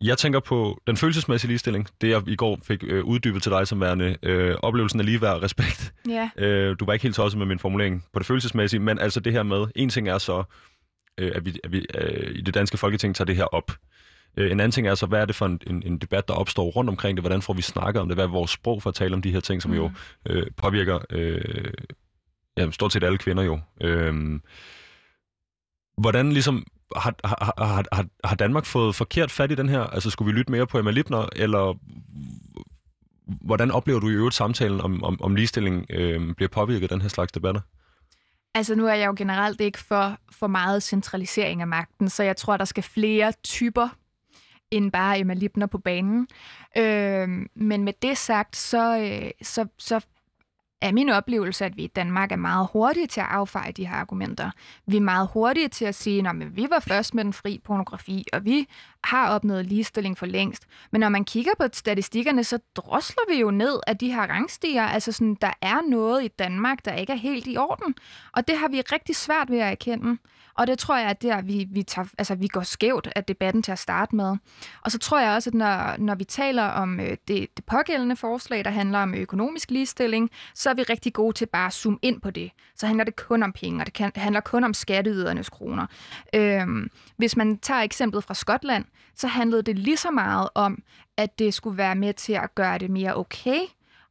jeg 0.00 0.18
tænker 0.18 0.40
på 0.40 0.82
den 0.86 0.96
følelsesmæssige 0.96 1.48
ligestilling. 1.48 1.88
Det, 2.00 2.08
jeg 2.08 2.28
i 2.28 2.36
går 2.36 2.58
fik 2.62 2.84
øh, 2.86 3.04
uddybet 3.04 3.42
til 3.42 3.52
dig 3.52 3.66
som 3.66 3.80
værende 3.80 4.16
øh, 4.22 4.56
oplevelsen 4.62 5.00
af 5.00 5.06
ligeværd 5.06 5.34
og 5.34 5.42
respekt. 5.42 5.94
Yeah. 6.08 6.28
Øh, 6.36 6.76
du 6.80 6.84
var 6.84 6.92
ikke 6.92 7.02
helt 7.02 7.14
tosset 7.14 7.38
med 7.38 7.46
min 7.46 7.58
formulering 7.58 8.04
på 8.12 8.18
det 8.18 8.26
følelsesmæssige, 8.26 8.80
men 8.80 8.98
altså 8.98 9.20
det 9.20 9.32
her 9.32 9.42
med, 9.42 9.66
en 9.74 9.88
ting 9.88 10.08
er 10.08 10.18
så, 10.18 10.44
øh, 11.18 11.32
at 11.34 11.44
vi, 11.44 11.58
at 11.64 11.72
vi 11.72 11.86
øh, 11.94 12.34
i 12.34 12.40
det 12.40 12.54
danske 12.54 12.76
folketing 12.76 13.16
tager 13.16 13.26
det 13.26 13.36
her 13.36 13.44
op. 13.44 13.72
Øh, 14.36 14.50
en 14.50 14.60
anden 14.60 14.72
ting 14.72 14.88
er 14.88 14.94
så, 14.94 15.06
hvad 15.06 15.20
er 15.20 15.24
det 15.24 15.34
for 15.34 15.46
en, 15.46 15.60
en, 15.66 15.82
en 15.86 15.98
debat, 15.98 16.28
der 16.28 16.34
opstår 16.34 16.70
rundt 16.70 16.90
omkring 16.90 17.16
det? 17.16 17.22
Hvordan 17.22 17.42
får 17.42 17.52
vi 17.52 17.62
snakket 17.62 18.02
om 18.02 18.08
det? 18.08 18.16
Hvad 18.16 18.24
er 18.24 18.28
vores 18.28 18.50
sprog 18.50 18.82
for 18.82 18.90
at 18.90 18.94
tale 18.94 19.14
om 19.14 19.22
de 19.22 19.32
her 19.32 19.40
ting, 19.40 19.62
som 19.62 19.70
mm. 19.70 19.76
jo 19.76 19.90
øh, 20.26 20.46
påvirker 20.56 20.98
øh, 21.10 21.72
ja, 22.56 22.70
stort 22.70 22.92
set 22.92 23.04
alle 23.04 23.18
kvinder 23.18 23.42
jo. 23.42 23.60
Øh, 23.80 24.40
hvordan 25.98 26.32
ligesom 26.32 26.66
har, 26.96 27.14
har, 27.24 27.54
har, 27.92 28.06
har 28.24 28.36
Danmark 28.36 28.64
fået 28.64 28.94
forkert 28.94 29.30
fat 29.30 29.50
i 29.50 29.54
den 29.54 29.68
her? 29.68 29.80
Altså 29.80 30.10
skulle 30.10 30.32
vi 30.32 30.38
lytte 30.38 30.52
mere 30.52 30.66
på 30.66 30.78
Emma 30.78 30.90
Lipner, 30.90 31.26
eller 31.36 31.78
hvordan 33.26 33.70
oplever 33.70 34.00
du 34.00 34.08
i 34.08 34.12
øvrigt 34.12 34.34
samtalen 34.34 34.80
om, 34.80 35.04
om, 35.04 35.22
om 35.22 35.34
ligestilling 35.34 35.86
øh, 35.90 36.34
bliver 36.34 36.48
påvirket 36.48 36.82
af 36.82 36.88
den 36.88 37.00
her 37.00 37.08
slags 37.08 37.32
debatter? 37.32 37.60
Altså 38.56 38.74
nu 38.74 38.86
er 38.86 38.94
jeg 38.94 39.06
jo 39.06 39.14
generelt 39.16 39.60
ikke 39.60 39.78
for, 39.78 40.18
for 40.30 40.46
meget 40.46 40.82
centralisering 40.82 41.60
af 41.60 41.66
magten, 41.66 42.08
så 42.08 42.22
jeg 42.22 42.36
tror, 42.36 42.56
der 42.56 42.64
skal 42.64 42.82
flere 42.82 43.32
typer 43.44 43.88
end 44.70 44.92
bare 44.92 45.18
Emma 45.18 45.34
Lipner 45.34 45.66
på 45.66 45.78
banen. 45.78 46.28
Øh, 46.76 47.28
men 47.54 47.84
med 47.84 47.92
det 48.02 48.18
sagt, 48.18 48.56
så, 48.56 48.98
øh, 48.98 49.30
så, 49.42 49.66
så 49.78 50.06
er 50.80 50.92
min 50.92 51.08
oplevelse, 51.08 51.64
at 51.64 51.76
vi 51.76 51.84
i 51.84 51.86
Danmark 51.86 52.32
er 52.32 52.36
meget 52.36 52.68
hurtige 52.72 53.06
til 53.06 53.20
at 53.20 53.26
affeje 53.30 53.72
de 53.72 53.86
her 53.86 53.94
argumenter. 53.94 54.50
Vi 54.86 54.96
er 54.96 55.00
meget 55.00 55.28
hurtige 55.32 55.68
til 55.68 55.84
at 55.84 55.94
sige, 55.94 56.28
at 56.28 56.56
vi 56.56 56.66
var 56.70 56.80
først 56.80 57.14
med 57.14 57.24
den 57.24 57.32
fri 57.32 57.60
pornografi, 57.64 58.24
og 58.32 58.44
vi 58.44 58.68
har 59.04 59.30
opnået 59.30 59.66
ligestilling 59.66 60.18
for 60.18 60.26
længst. 60.26 60.66
Men 60.90 61.00
når 61.00 61.08
man 61.08 61.24
kigger 61.24 61.52
på 61.60 61.66
statistikkerne, 61.72 62.44
så 62.44 62.58
drosler 62.76 63.34
vi 63.34 63.40
jo 63.40 63.50
ned 63.50 63.80
af 63.86 63.98
de 63.98 64.12
her 64.12 64.22
rangstiger. 64.22 64.82
Altså 64.82 65.12
sådan, 65.12 65.36
der 65.40 65.52
er 65.62 65.90
noget 65.90 66.24
i 66.24 66.28
Danmark, 66.28 66.84
der 66.84 66.94
ikke 66.94 67.12
er 67.12 67.16
helt 67.16 67.46
i 67.46 67.56
orden. 67.56 67.94
Og 68.32 68.48
det 68.48 68.58
har 68.58 68.68
vi 68.68 68.80
rigtig 68.80 69.16
svært 69.16 69.50
ved 69.50 69.58
at 69.58 69.70
erkende. 69.70 70.18
Og 70.56 70.66
det 70.66 70.78
tror 70.78 70.96
jeg, 70.96 71.10
at 71.10 71.22
der 71.22 71.42
vi, 71.42 71.66
vi, 71.70 71.82
tager, 71.82 72.08
altså, 72.18 72.34
vi 72.34 72.48
går 72.48 72.62
skævt 72.62 73.08
af 73.16 73.24
debatten 73.24 73.62
til 73.62 73.72
at 73.72 73.78
starte 73.78 74.16
med. 74.16 74.36
Og 74.80 74.92
så 74.92 74.98
tror 74.98 75.20
jeg 75.20 75.34
også, 75.34 75.50
at 75.50 75.54
når, 75.54 75.96
når 75.98 76.14
vi 76.14 76.24
taler 76.24 76.62
om 76.62 77.00
øh, 77.00 77.16
det, 77.28 77.56
det 77.56 77.64
pågældende 77.64 78.16
forslag, 78.16 78.64
der 78.64 78.70
handler 78.70 78.98
om 78.98 79.14
økonomisk 79.14 79.70
ligestilling, 79.70 80.30
så 80.54 80.70
er 80.70 80.74
vi 80.74 80.82
rigtig 80.82 81.12
gode 81.12 81.36
til 81.36 81.46
bare 81.46 81.66
at 81.66 81.72
zoome 81.72 81.98
ind 82.02 82.20
på 82.20 82.30
det. 82.30 82.50
Så 82.76 82.86
handler 82.86 83.04
det 83.04 83.16
kun 83.16 83.42
om 83.42 83.52
penge, 83.52 83.82
og 83.82 83.86
det 83.86 83.94
kan, 83.94 84.12
handler 84.16 84.40
kun 84.40 84.64
om 84.64 84.74
skatteydernes 84.74 85.48
kroner. 85.48 85.86
Øhm, 86.34 86.90
hvis 87.16 87.36
man 87.36 87.58
tager 87.58 87.80
eksemplet 87.80 88.24
fra 88.24 88.34
Skotland, 88.34 88.84
så 89.14 89.26
handlede 89.26 89.62
det 89.62 89.78
lige 89.78 89.96
så 89.96 90.10
meget 90.10 90.48
om, 90.54 90.82
at 91.16 91.38
det 91.38 91.54
skulle 91.54 91.78
være 91.78 91.94
med 91.94 92.14
til 92.14 92.32
at 92.32 92.54
gøre 92.54 92.78
det 92.78 92.90
mere 92.90 93.16
okay 93.16 93.60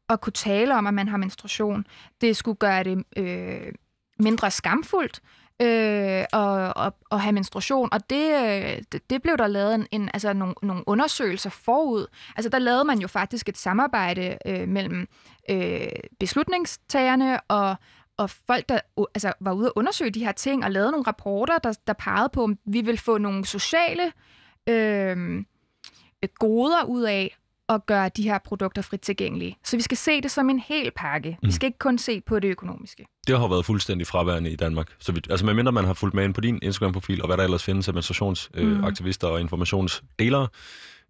at 0.10 0.22
kunne 0.22 0.34
tale 0.34 0.76
om, 0.76 0.88
at 0.88 0.94
man 0.94 1.08
har 1.08 1.18
menstruation. 1.18 1.88
Det 2.22 2.38
skulle 2.38 2.58
gøre 2.58 2.84
det 2.84 3.04
øh, 3.18 3.74
mindre 4.20 4.52
skamfuldt 4.52 5.22
øh, 5.62 6.24
og, 6.34 6.78
og, 6.78 6.94
og 7.10 7.22
have 7.22 7.34
menstruation. 7.34 7.90
Og 7.92 8.10
det, 8.10 8.34
øh, 8.34 8.82
det, 8.92 9.10
det 9.10 9.22
blev 9.22 9.38
der 9.38 9.48
lavet 9.48 9.76
en, 9.76 9.88
en, 9.92 10.10
altså 10.14 10.34
nogle, 10.34 10.56
nogle 10.62 10.84
undersøgelser 10.88 11.50
forud. 11.50 12.08
Altså 12.36 12.50
der 12.50 12.60
lavede 12.60 12.84
man 12.84 13.00
jo 13.00 13.08
faktisk 13.08 13.50
et 13.50 13.58
samarbejde 13.58 14.38
øh, 14.46 14.68
mellem 14.68 15.08
øh, 15.50 15.88
beslutningstagerne 16.20 17.42
og, 17.42 17.76
og 18.18 18.30
folk, 18.30 18.70
der 18.70 18.80
altså, 19.16 19.34
var 19.40 19.54
ude 19.54 19.66
at 19.66 19.74
undersøge 19.76 20.12
de 20.12 20.26
her 20.26 20.32
ting 20.32 20.64
og 20.64 20.72
lavede 20.72 20.92
nogle 20.92 21.08
rapporter, 21.08 21.58
der, 21.58 21.74
der 21.88 21.94
pegede 21.94 22.30
på, 22.30 22.44
om 22.44 22.58
vi 22.66 22.82
vil 22.82 22.98
få 22.98 23.18
nogle 23.18 23.46
sociale 23.46 24.12
øh, 24.68 25.44
goder 26.40 26.84
ud 26.84 27.02
af 27.02 27.38
at 27.70 27.86
gøre 27.86 28.10
de 28.18 28.24
her 28.24 28.38
produkter 28.46 28.82
frit 28.82 29.02
tilgængelige. 29.02 29.58
Så 29.64 29.78
vi 29.78 29.82
skal 29.82 29.98
se 29.98 30.22
det 30.22 30.32
som 30.32 30.50
en 30.50 30.60
hel 30.60 30.92
pakke. 30.96 31.38
Mm. 31.42 31.48
Vi 31.48 31.52
skal 31.52 31.68
ikke 31.68 31.80
kun 31.80 31.98
se 31.98 32.22
på 32.22 32.40
det 32.40 32.48
økonomiske. 32.48 33.06
Det 33.28 33.40
har 33.40 33.48
været 33.48 33.66
fuldstændig 33.66 34.08
fraværende 34.08 34.52
i 34.52 34.56
Danmark. 34.56 34.88
Så 35.00 35.12
vi, 35.12 35.22
altså 35.30 35.46
medmindre 35.46 35.72
man 35.72 35.86
har 35.86 35.94
fulgt 35.94 36.16
med 36.16 36.24
ind 36.24 36.34
på 36.34 36.42
din 36.42 36.60
Instagram-profil, 36.62 37.22
og 37.22 37.28
hvad 37.28 37.38
der 37.38 37.44
ellers 37.44 37.64
findes 37.64 37.88
af 37.88 37.94
menstruationsaktivister 37.94 39.28
mm. 39.28 39.32
øh, 39.32 39.34
og 39.34 39.42
informationsdelere, 39.42 40.48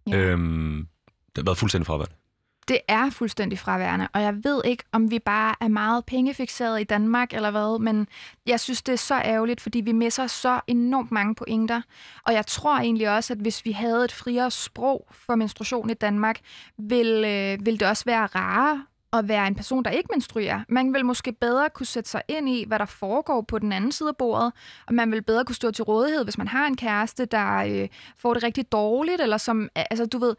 ja. 0.08 0.18
øhm, 0.18 0.88
det 1.28 1.38
har 1.38 1.43
været 1.43 1.58
fuldstændig 1.58 1.88
fraværende 1.88 2.16
det 2.68 2.80
er 2.88 3.09
fuldstændig 3.09 3.59
fraværende, 3.59 4.07
og 4.13 4.22
jeg 4.22 4.43
ved 4.43 4.61
ikke, 4.66 4.84
om 4.91 5.11
vi 5.11 5.20
bare 5.20 5.55
er 5.61 5.68
meget 5.68 6.05
pengefixeret 6.05 6.82
i 6.82 6.84
Danmark 6.84 7.34
eller 7.34 7.51
hvad, 7.51 7.80
men 7.80 8.07
jeg 8.45 8.59
synes, 8.59 8.82
det 8.82 8.93
er 8.93 8.97
så 8.97 9.16
ærgerligt, 9.16 9.61
fordi 9.61 9.82
vi 9.82 9.91
misser 9.91 10.28
så 10.28 10.61
enormt 10.68 11.11
mange 11.11 11.36
pointer. 11.36 11.82
Og 12.24 12.34
jeg 12.34 12.45
tror 12.45 12.78
egentlig 12.78 13.09
også, 13.09 13.34
at 13.34 13.39
hvis 13.39 13.66
vi 13.66 13.72
havde 13.72 14.05
et 14.05 14.11
friere 14.11 14.51
sprog 14.51 15.07
for 15.11 15.36
menstruation 15.36 15.89
i 15.89 15.93
Danmark, 15.93 16.39
ville, 16.78 17.51
øh, 17.51 17.66
ville 17.66 17.78
det 17.78 17.88
også 17.88 18.05
være 18.05 18.26
rarere 18.26 18.84
at 19.13 19.28
være 19.28 19.47
en 19.47 19.55
person, 19.55 19.84
der 19.84 19.91
ikke 19.91 20.09
menstruerer. 20.13 20.61
Man 20.70 20.93
vil 20.93 21.05
måske 21.05 21.32
bedre 21.32 21.70
kunne 21.70 21.86
sætte 21.86 22.09
sig 22.09 22.22
ind 22.28 22.49
i, 22.49 22.66
hvad 22.68 22.80
der 22.80 22.86
foregår 22.86 23.41
på 23.41 23.59
den 23.59 23.72
anden 23.72 23.91
side 23.91 24.09
af 24.09 24.18
bordet, 24.18 24.53
og 24.88 24.93
man 24.93 25.11
vil 25.11 25.22
bedre 25.22 25.45
kunne 25.45 25.55
stå 25.55 25.72
til 25.72 25.84
rådighed, 25.84 26.24
hvis 26.24 26.38
man 26.38 26.47
har 26.47 26.68
en 26.68 26.78
kæreste, 26.78 27.26
der 27.26 27.55
øh, 27.57 27.88
får 28.18 28.34
det 28.34 28.43
rigtig 28.43 28.72
dårligt, 28.72 29.22
eller 29.22 29.38
som, 29.38 29.70
altså 29.76 30.05
du 30.05 30.18
ved, 30.18 30.36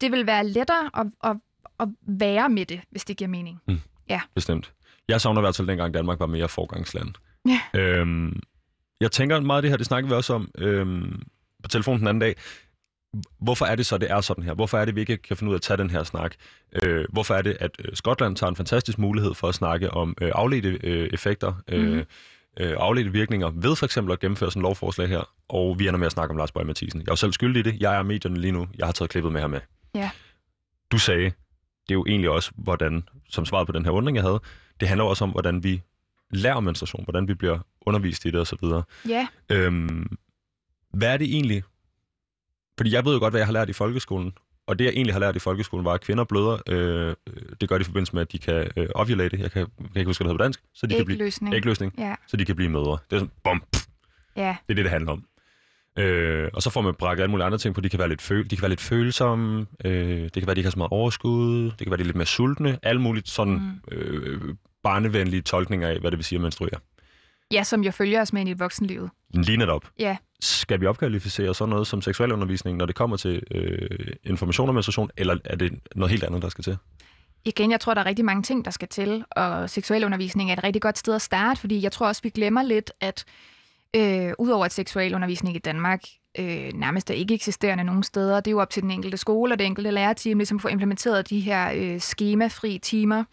det 0.00 0.12
vil 0.12 0.26
være 0.26 0.46
lettere 0.46 0.90
at, 0.94 1.06
at 1.24 1.36
at 1.82 1.88
være 2.08 2.48
med 2.48 2.66
det, 2.66 2.80
hvis 2.90 3.04
det 3.04 3.16
giver 3.16 3.28
mening. 3.28 3.60
Mm. 3.68 3.80
Ja. 4.08 4.20
Bestemt. 4.34 4.72
Jeg 5.08 5.20
savner 5.20 5.40
i 5.40 5.42
hvert 5.44 5.56
fald 5.56 5.68
dengang 5.68 5.94
Danmark 5.94 6.20
var 6.20 6.26
mere 6.26 6.48
forgangsland. 6.48 7.08
Ja. 7.48 7.80
Øhm, 7.80 8.40
jeg 9.00 9.12
tænker 9.12 9.40
meget 9.40 9.58
af 9.58 9.62
det 9.62 9.70
her, 9.70 9.76
det 9.76 9.86
snakker 9.86 10.08
vi 10.08 10.14
også 10.14 10.34
om 10.34 10.50
øhm, 10.58 11.22
på 11.62 11.68
telefonen 11.68 12.00
den 12.00 12.08
anden 12.08 12.20
dag. 12.20 12.34
Hvorfor 13.40 13.64
er 13.66 13.74
det 13.74 13.86
så, 13.86 13.98
det 13.98 14.10
er 14.10 14.20
sådan 14.20 14.44
her? 14.44 14.54
Hvorfor 14.54 14.78
er 14.78 14.84
det, 14.84 14.94
vi 14.96 15.00
ikke 15.00 15.16
kan 15.16 15.36
finde 15.36 15.50
ud 15.50 15.54
af 15.54 15.58
at 15.58 15.62
tage 15.62 15.76
den 15.76 15.90
her 15.90 16.02
snak? 16.02 16.34
Øh, 16.82 17.04
hvorfor 17.12 17.34
er 17.34 17.42
det, 17.42 17.56
at 17.60 17.70
øh, 17.84 17.96
Skotland 17.96 18.36
tager 18.36 18.50
en 18.50 18.56
fantastisk 18.56 18.98
mulighed 18.98 19.34
for 19.34 19.48
at 19.48 19.54
snakke 19.54 19.90
om 19.90 20.14
øh, 20.20 20.32
afledte 20.34 20.68
øh, 20.82 21.08
effekter, 21.12 21.52
øh, 21.68 21.88
Mhm. 21.88 21.98
øh, 22.60 22.76
afledte 22.78 23.12
virkninger 23.12 23.50
ved 23.54 23.76
for 23.76 23.84
eksempel 23.86 24.12
at 24.12 24.20
gennemføre 24.20 24.50
sådan 24.50 24.60
en 24.60 24.62
lovforslag 24.62 25.08
her, 25.08 25.30
og 25.48 25.78
vi 25.78 25.88
ender 25.88 25.98
med 25.98 26.06
at 26.06 26.12
snakke 26.12 26.30
om 26.32 26.36
Lars 26.36 26.52
Bøge 26.52 26.66
Mathisen. 26.66 27.00
Jeg 27.00 27.08
er 27.08 27.12
jo 27.12 27.16
selv 27.16 27.32
skyldig 27.32 27.60
i 27.66 27.70
det. 27.70 27.80
Jeg 27.80 27.96
er 27.96 28.02
medierne 28.02 28.40
lige 28.40 28.52
nu. 28.52 28.68
Jeg 28.78 28.86
har 28.86 28.92
taget 28.92 29.10
klippet 29.10 29.32
med 29.32 29.40
her 29.40 29.48
med. 29.48 29.60
Ja. 29.94 30.10
Du 30.92 30.98
sagde, 30.98 31.32
det 31.88 31.90
er 31.90 31.94
jo 31.94 32.04
egentlig 32.08 32.30
også, 32.30 32.50
hvordan, 32.56 33.02
som 33.28 33.44
svaret 33.44 33.66
på 33.66 33.72
den 33.72 33.84
her 33.84 33.92
undring, 33.92 34.16
jeg 34.16 34.24
havde, 34.24 34.40
det 34.80 34.88
handler 34.88 35.04
også 35.04 35.24
om, 35.24 35.30
hvordan 35.30 35.64
vi 35.64 35.82
lærer 36.30 36.54
om 36.54 36.64
menstruation, 36.64 37.04
hvordan 37.04 37.28
vi 37.28 37.34
bliver 37.34 37.58
undervist 37.80 38.24
i 38.24 38.30
det 38.30 38.40
osv. 38.40 38.58
Ja, 39.08 39.26
Øhm, 39.50 40.16
hvad 40.94 41.12
er 41.12 41.16
det 41.16 41.34
egentlig? 41.34 41.62
Fordi 42.78 42.92
jeg 42.94 43.04
ved 43.04 43.12
jo 43.14 43.18
godt, 43.18 43.32
hvad 43.32 43.40
jeg 43.40 43.46
har 43.46 43.52
lært 43.52 43.68
i 43.68 43.72
folkeskolen. 43.72 44.32
Og 44.66 44.78
det, 44.78 44.84
jeg 44.84 44.92
egentlig 44.92 45.14
har 45.14 45.20
lært 45.20 45.36
i 45.36 45.38
folkeskolen, 45.38 45.84
var, 45.84 45.92
at 45.92 46.00
kvinder 46.00 46.24
bløder. 46.24 46.58
Øh, 46.68 47.14
det 47.60 47.68
gør 47.68 47.78
de 47.78 47.82
i 47.82 47.84
forbindelse 47.84 48.14
med, 48.14 48.22
at 48.22 48.32
de 48.32 48.38
kan 48.38 48.70
øh, 48.76 48.88
ovulate. 48.94 49.36
Jeg 49.40 49.50
kan, 49.50 49.60
jeg 49.60 49.88
kan 49.92 49.96
ikke 49.96 50.08
huske, 50.08 50.24
hvad 50.24 50.28
det 50.28 50.32
hedder 50.32 50.38
på 50.38 50.42
dansk. 50.44 50.60
Så 50.74 50.86
de 50.86 50.94
kan 50.94 51.04
blive 51.04 51.16
ægløsning. 51.16 51.54
ægløsning. 51.54 51.94
Ja, 51.98 52.14
Så 52.26 52.36
de 52.36 52.44
kan 52.44 52.56
blive 52.56 52.70
mødre. 52.70 52.98
Det 53.10 53.16
er 53.16 53.20
sådan, 53.20 53.30
bum, 53.44 53.62
pff, 53.72 53.86
ja, 54.36 54.56
det 54.68 54.72
er 54.72 54.74
det, 54.74 54.84
det 54.84 54.90
handler 54.90 55.12
om. 55.12 55.24
Øh, 55.98 56.48
og 56.54 56.62
så 56.62 56.70
får 56.70 56.80
man 56.80 56.94
brækket 56.94 57.22
alle 57.22 57.30
mulige 57.30 57.46
andre 57.46 57.58
ting 57.58 57.74
på. 57.74 57.80
De 57.80 57.88
kan 57.88 57.98
være 57.98 58.08
lidt, 58.08 58.22
føl- 58.22 58.44
de 58.50 58.56
kan 58.56 58.62
være 58.62 58.68
lidt 58.68 58.80
følsomme. 58.80 59.66
Øh, 59.84 60.22
det 60.22 60.32
kan 60.32 60.46
være, 60.46 60.54
de 60.54 60.60
ikke 60.60 60.66
har 60.66 60.70
så 60.70 60.78
meget 60.78 60.92
overskud. 60.92 61.64
Det 61.64 61.78
kan 61.78 61.90
være, 61.90 61.96
de 61.96 62.02
er 62.02 62.04
lidt 62.06 62.16
mere 62.16 62.26
sultne. 62.26 62.78
Alle 62.82 63.00
mulige 63.00 63.22
sådan 63.26 63.54
Mm. 63.54 63.96
øh, 63.96 64.54
barnevenlige 64.82 65.42
tolkninger 65.42 65.88
af, 65.88 65.98
hvad 66.00 66.10
det 66.10 66.16
vil 66.18 66.24
sige 66.24 66.36
at 66.36 66.42
menstruere. 66.42 66.78
ja, 67.52 67.62
som 67.64 67.84
jo 67.84 67.90
følger 67.90 68.20
os 68.20 68.32
med 68.32 68.40
ind 68.40 68.50
i 68.50 68.52
voksenlivet. 68.52 69.10
Lige 69.34 69.56
netop. 69.56 69.88
Ja. 69.98 70.16
Skal 70.40 70.80
vi 70.80 70.86
opkvalificere 70.86 71.54
sådan 71.54 71.70
noget 71.70 71.86
som 71.86 72.02
seksualundervisning, 72.02 72.78
når 72.78 72.86
det 72.86 72.94
kommer 72.94 73.16
til 73.16 73.42
øh, 73.50 73.88
information 74.24 74.68
om 74.68 74.74
menstruation, 74.74 75.10
eller 75.16 75.36
er 75.44 75.56
det 75.56 75.72
noget 75.96 76.10
helt 76.10 76.24
andet, 76.24 76.42
der 76.42 76.48
skal 76.48 76.64
til? 76.64 76.76
Igen, 77.44 77.70
jeg 77.70 77.80
tror, 77.80 77.94
der 77.94 78.00
er 78.00 78.06
rigtig 78.06 78.24
mange 78.24 78.42
ting, 78.42 78.64
der 78.64 78.70
skal 78.70 78.88
til, 78.88 79.24
og 79.30 79.70
seksuel 79.70 80.04
undervisning 80.04 80.50
er 80.50 80.56
et 80.56 80.64
rigtig 80.64 80.82
godt 80.82 80.98
sted 80.98 81.14
at 81.14 81.22
starte, 81.22 81.60
fordi 81.60 81.82
jeg 81.82 81.92
tror 81.92 82.06
også, 82.08 82.22
vi 82.22 82.30
glemmer 82.30 82.62
lidt, 82.62 82.92
at 83.00 83.24
øh, 83.96 84.32
udover 84.38 84.64
at 84.64 84.72
seksuel 84.72 85.14
undervisning 85.14 85.56
i 85.56 85.58
Danmark 85.58 86.04
øh, 86.38 86.72
nærmest 86.74 87.10
er 87.10 87.14
ikke 87.14 87.34
eksisterende 87.34 87.84
nogen 87.84 88.02
steder, 88.02 88.40
det 88.40 88.46
er 88.46 88.52
jo 88.52 88.60
op 88.60 88.70
til 88.70 88.82
den 88.82 88.90
enkelte 88.90 89.16
skole 89.16 89.54
og 89.54 89.58
det 89.58 89.66
enkelte 89.66 89.90
lærerteam, 89.90 90.38
ligesom 90.38 90.56
at 90.56 90.62
få 90.62 90.68
implementeret 90.68 91.30
de 91.30 91.40
her 91.40 91.72
øh, 91.74 92.00
skemafri 92.00 92.78
timer. 92.78 93.24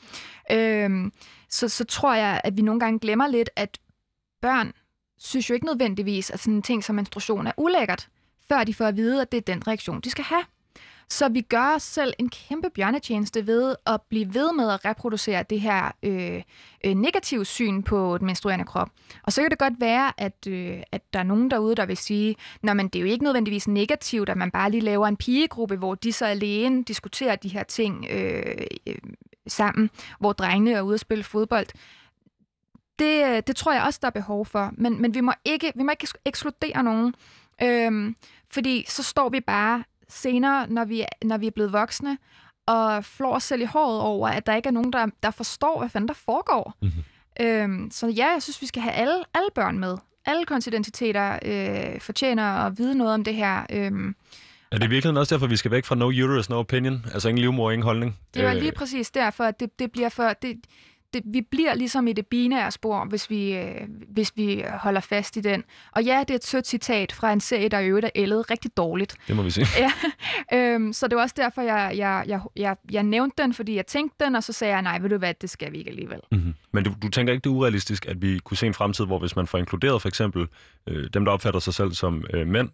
Øh, 0.51 1.11
så, 1.49 1.69
så 1.69 1.85
tror 1.85 2.13
jeg, 2.13 2.41
at 2.43 2.57
vi 2.57 2.61
nogle 2.61 2.79
gange 2.79 2.99
glemmer 2.99 3.27
lidt, 3.27 3.49
at 3.55 3.79
børn 4.41 4.73
synes 5.17 5.49
jo 5.49 5.53
ikke 5.53 5.65
nødvendigvis, 5.65 6.29
at 6.29 6.39
sådan 6.39 6.53
en 6.53 6.61
ting 6.61 6.83
som 6.83 6.95
menstruation 6.95 7.47
er 7.47 7.51
ulækkert, 7.57 8.09
før 8.47 8.63
de 8.63 8.73
får 8.73 8.85
at 8.85 8.95
vide, 8.95 9.21
at 9.21 9.31
det 9.31 9.37
er 9.37 9.53
den 9.53 9.67
reaktion, 9.67 10.01
de 10.01 10.09
skal 10.09 10.23
have. 10.23 10.43
Så 11.11 11.29
vi 11.29 11.41
gør 11.41 11.75
os 11.75 11.83
selv 11.83 12.13
en 12.19 12.29
kæmpe 12.29 12.69
bjørnetjeneste 12.69 13.47
ved 13.47 13.75
at 13.85 14.01
blive 14.09 14.33
ved 14.33 14.53
med 14.53 14.69
at 14.69 14.85
reproducere 14.85 15.43
det 15.43 15.61
her 15.61 15.91
øh, 16.03 16.43
øh, 16.85 16.93
negative 16.93 17.45
syn 17.45 17.83
på 17.83 18.17
den 18.17 18.25
menstruerende 18.25 18.65
krop. 18.65 18.89
Og 19.23 19.33
så 19.33 19.41
kan 19.41 19.51
det 19.51 19.59
godt 19.59 19.73
være, 19.79 20.13
at, 20.17 20.47
øh, 20.47 20.83
at 20.91 21.01
der 21.13 21.19
er 21.19 21.23
nogen 21.23 21.51
derude, 21.51 21.75
der 21.75 21.85
vil 21.85 21.97
sige, 21.97 22.35
at 22.63 22.77
det 22.93 22.95
er 22.95 22.99
jo 22.99 23.05
ikke 23.05 23.23
nødvendigvis 23.23 23.67
negativt, 23.67 24.29
at 24.29 24.37
man 24.37 24.51
bare 24.51 24.71
lige 24.71 24.81
laver 24.81 25.07
en 25.07 25.17
pigegruppe, 25.17 25.75
hvor 25.75 25.95
de 25.95 26.13
så 26.13 26.25
alene 26.25 26.83
diskuterer 26.83 27.35
de 27.35 27.49
her 27.49 27.63
ting 27.63 28.05
øh, 28.11 28.55
øh, 28.87 28.95
sammen, 29.47 29.89
hvor 30.19 30.33
drengene 30.33 30.71
er 30.71 30.81
ude 30.81 30.93
at 30.93 30.99
spille 30.99 31.23
fodbold. 31.23 31.67
Det, 32.99 33.25
øh, 33.25 33.43
det 33.47 33.55
tror 33.55 33.73
jeg 33.73 33.83
også, 33.83 33.99
der 34.01 34.07
er 34.07 34.11
behov 34.11 34.45
for. 34.45 34.71
Men, 34.77 35.01
men 35.01 35.13
vi, 35.13 35.21
må 35.21 35.33
ikke, 35.45 35.71
vi 35.75 35.83
må 35.83 35.91
ikke 35.91 36.07
ekskludere 36.25 36.83
nogen. 36.83 37.15
Øhm, 37.61 38.15
fordi 38.49 38.85
så 38.87 39.03
står 39.03 39.29
vi 39.29 39.39
bare 39.39 39.83
senere, 40.09 40.67
når 40.69 40.85
vi, 40.85 41.03
når 41.25 41.37
vi 41.37 41.47
er 41.47 41.51
blevet 41.51 41.73
voksne, 41.73 42.17
og 42.67 43.05
flår 43.05 43.35
os 43.35 43.43
selv 43.43 43.61
i 43.61 43.65
håret 43.65 44.01
over, 44.01 44.27
at 44.27 44.45
der 44.45 44.55
ikke 44.55 44.67
er 44.67 44.71
nogen, 44.73 44.93
der, 44.93 45.07
der 45.23 45.31
forstår, 45.31 45.79
hvad 45.79 45.89
fanden 45.89 46.07
der 46.07 46.13
foregår. 46.13 46.73
Mhm. 46.81 46.91
Øhm, 47.41 47.91
så 47.91 48.07
ja, 48.07 48.27
jeg 48.33 48.43
synes, 48.43 48.61
vi 48.61 48.67
skal 48.67 48.81
have 48.81 48.93
alle, 48.93 49.23
alle 49.33 49.47
børn 49.55 49.79
med. 49.79 49.97
Alle 50.25 50.45
kønsidentiteter 50.45 51.39
øh, 51.45 52.01
fortjener 52.01 52.43
at 52.43 52.77
vide 52.77 52.97
noget 52.97 53.13
om 53.13 53.23
det 53.23 53.35
her. 53.35 53.63
Øhm, 53.69 54.15
Er 54.71 54.77
det 54.77 54.85
i 54.85 54.89
virkeligheden 54.89 55.17
også 55.17 55.35
derfor, 55.35 55.47
vi 55.47 55.57
skal 55.57 55.71
væk 55.71 55.85
fra 55.85 55.95
no 55.95 56.07
uterus, 56.07 56.49
no 56.49 56.59
opinion? 56.59 57.05
Altså 57.13 57.29
ingen 57.29 57.41
livmor, 57.41 57.71
ingen 57.71 57.83
holdning? 57.83 58.17
det 58.33 58.45
var 58.45 58.51
Øh, 58.51 58.57
lige 58.57 58.71
præcis 58.71 59.11
derfor, 59.11 59.43
at 59.43 59.59
det, 59.59 59.79
det 59.79 59.91
bliver 59.91 60.09
for... 60.09 60.33
Det, 60.41 60.57
det, 61.13 61.21
vi 61.25 61.41
bliver 61.41 61.73
ligesom 61.73 62.07
i 62.07 62.13
det 62.13 62.27
binære 62.27 62.71
spor, 62.71 63.05
hvis 63.05 63.29
vi, 63.29 63.55
øh, 63.55 63.87
hvis 64.07 64.31
vi 64.35 64.63
holder 64.69 65.01
fast 65.01 65.37
i 65.37 65.41
den. 65.41 65.63
Og 65.91 66.03
ja, 66.03 66.19
det 66.19 66.29
er 66.29 66.35
et 66.35 66.45
sødt 66.45 66.67
citat 66.67 67.11
fra 67.11 67.33
en 67.33 67.39
serie, 67.39 67.69
der 67.69 67.79
i 67.79 67.87
øvrigt 67.87 68.05
er 68.05 68.09
ældet 68.15 68.51
rigtig 68.51 68.77
dårligt. 68.77 69.15
Det 69.27 69.35
må 69.35 69.41
vi 69.41 69.51
sige. 69.51 69.67
Øhm, 70.53 70.93
så 70.93 71.07
det 71.07 71.15
var 71.15 71.21
også 71.21 71.35
derfor, 71.37 71.61
jeg, 71.61 71.93
jeg, 71.97 72.23
jeg, 72.27 72.41
jeg, 72.55 72.75
jeg 72.91 73.03
nævnte 73.03 73.43
den, 73.43 73.53
fordi 73.53 73.75
jeg 73.75 73.87
tænkte 73.87 74.25
den, 74.25 74.35
og 74.35 74.43
så 74.43 74.53
sagde 74.53 74.73
jeg, 74.73 74.81
nej, 74.81 74.99
ved 74.99 75.09
du 75.09 75.17
hvad, 75.17 75.33
det 75.41 75.49
skal 75.49 75.71
vi 75.71 75.77
ikke 75.77 75.89
alligevel. 75.89 76.19
Mm-hmm. 76.31 76.53
Men 76.71 76.83
du, 76.83 76.93
du 77.01 77.09
tænker 77.09 77.33
ikke, 77.33 77.43
det 77.43 77.49
er 77.49 77.53
urealistisk, 77.53 78.05
at 78.05 78.21
vi 78.21 78.39
kunne 78.39 78.57
se 78.57 78.67
en 78.67 78.73
fremtid, 78.73 79.05
hvor 79.05 79.19
hvis 79.19 79.35
man 79.35 79.47
får 79.47 79.57
inkluderet 79.57 80.01
for 80.01 80.07
eksempel 80.07 80.47
øh, 80.87 81.09
dem, 81.13 81.25
der 81.25 81.31
opfatter 81.31 81.59
sig 81.59 81.73
selv 81.73 81.91
som 81.91 82.25
øh, 82.33 82.47
mænd 82.47 82.69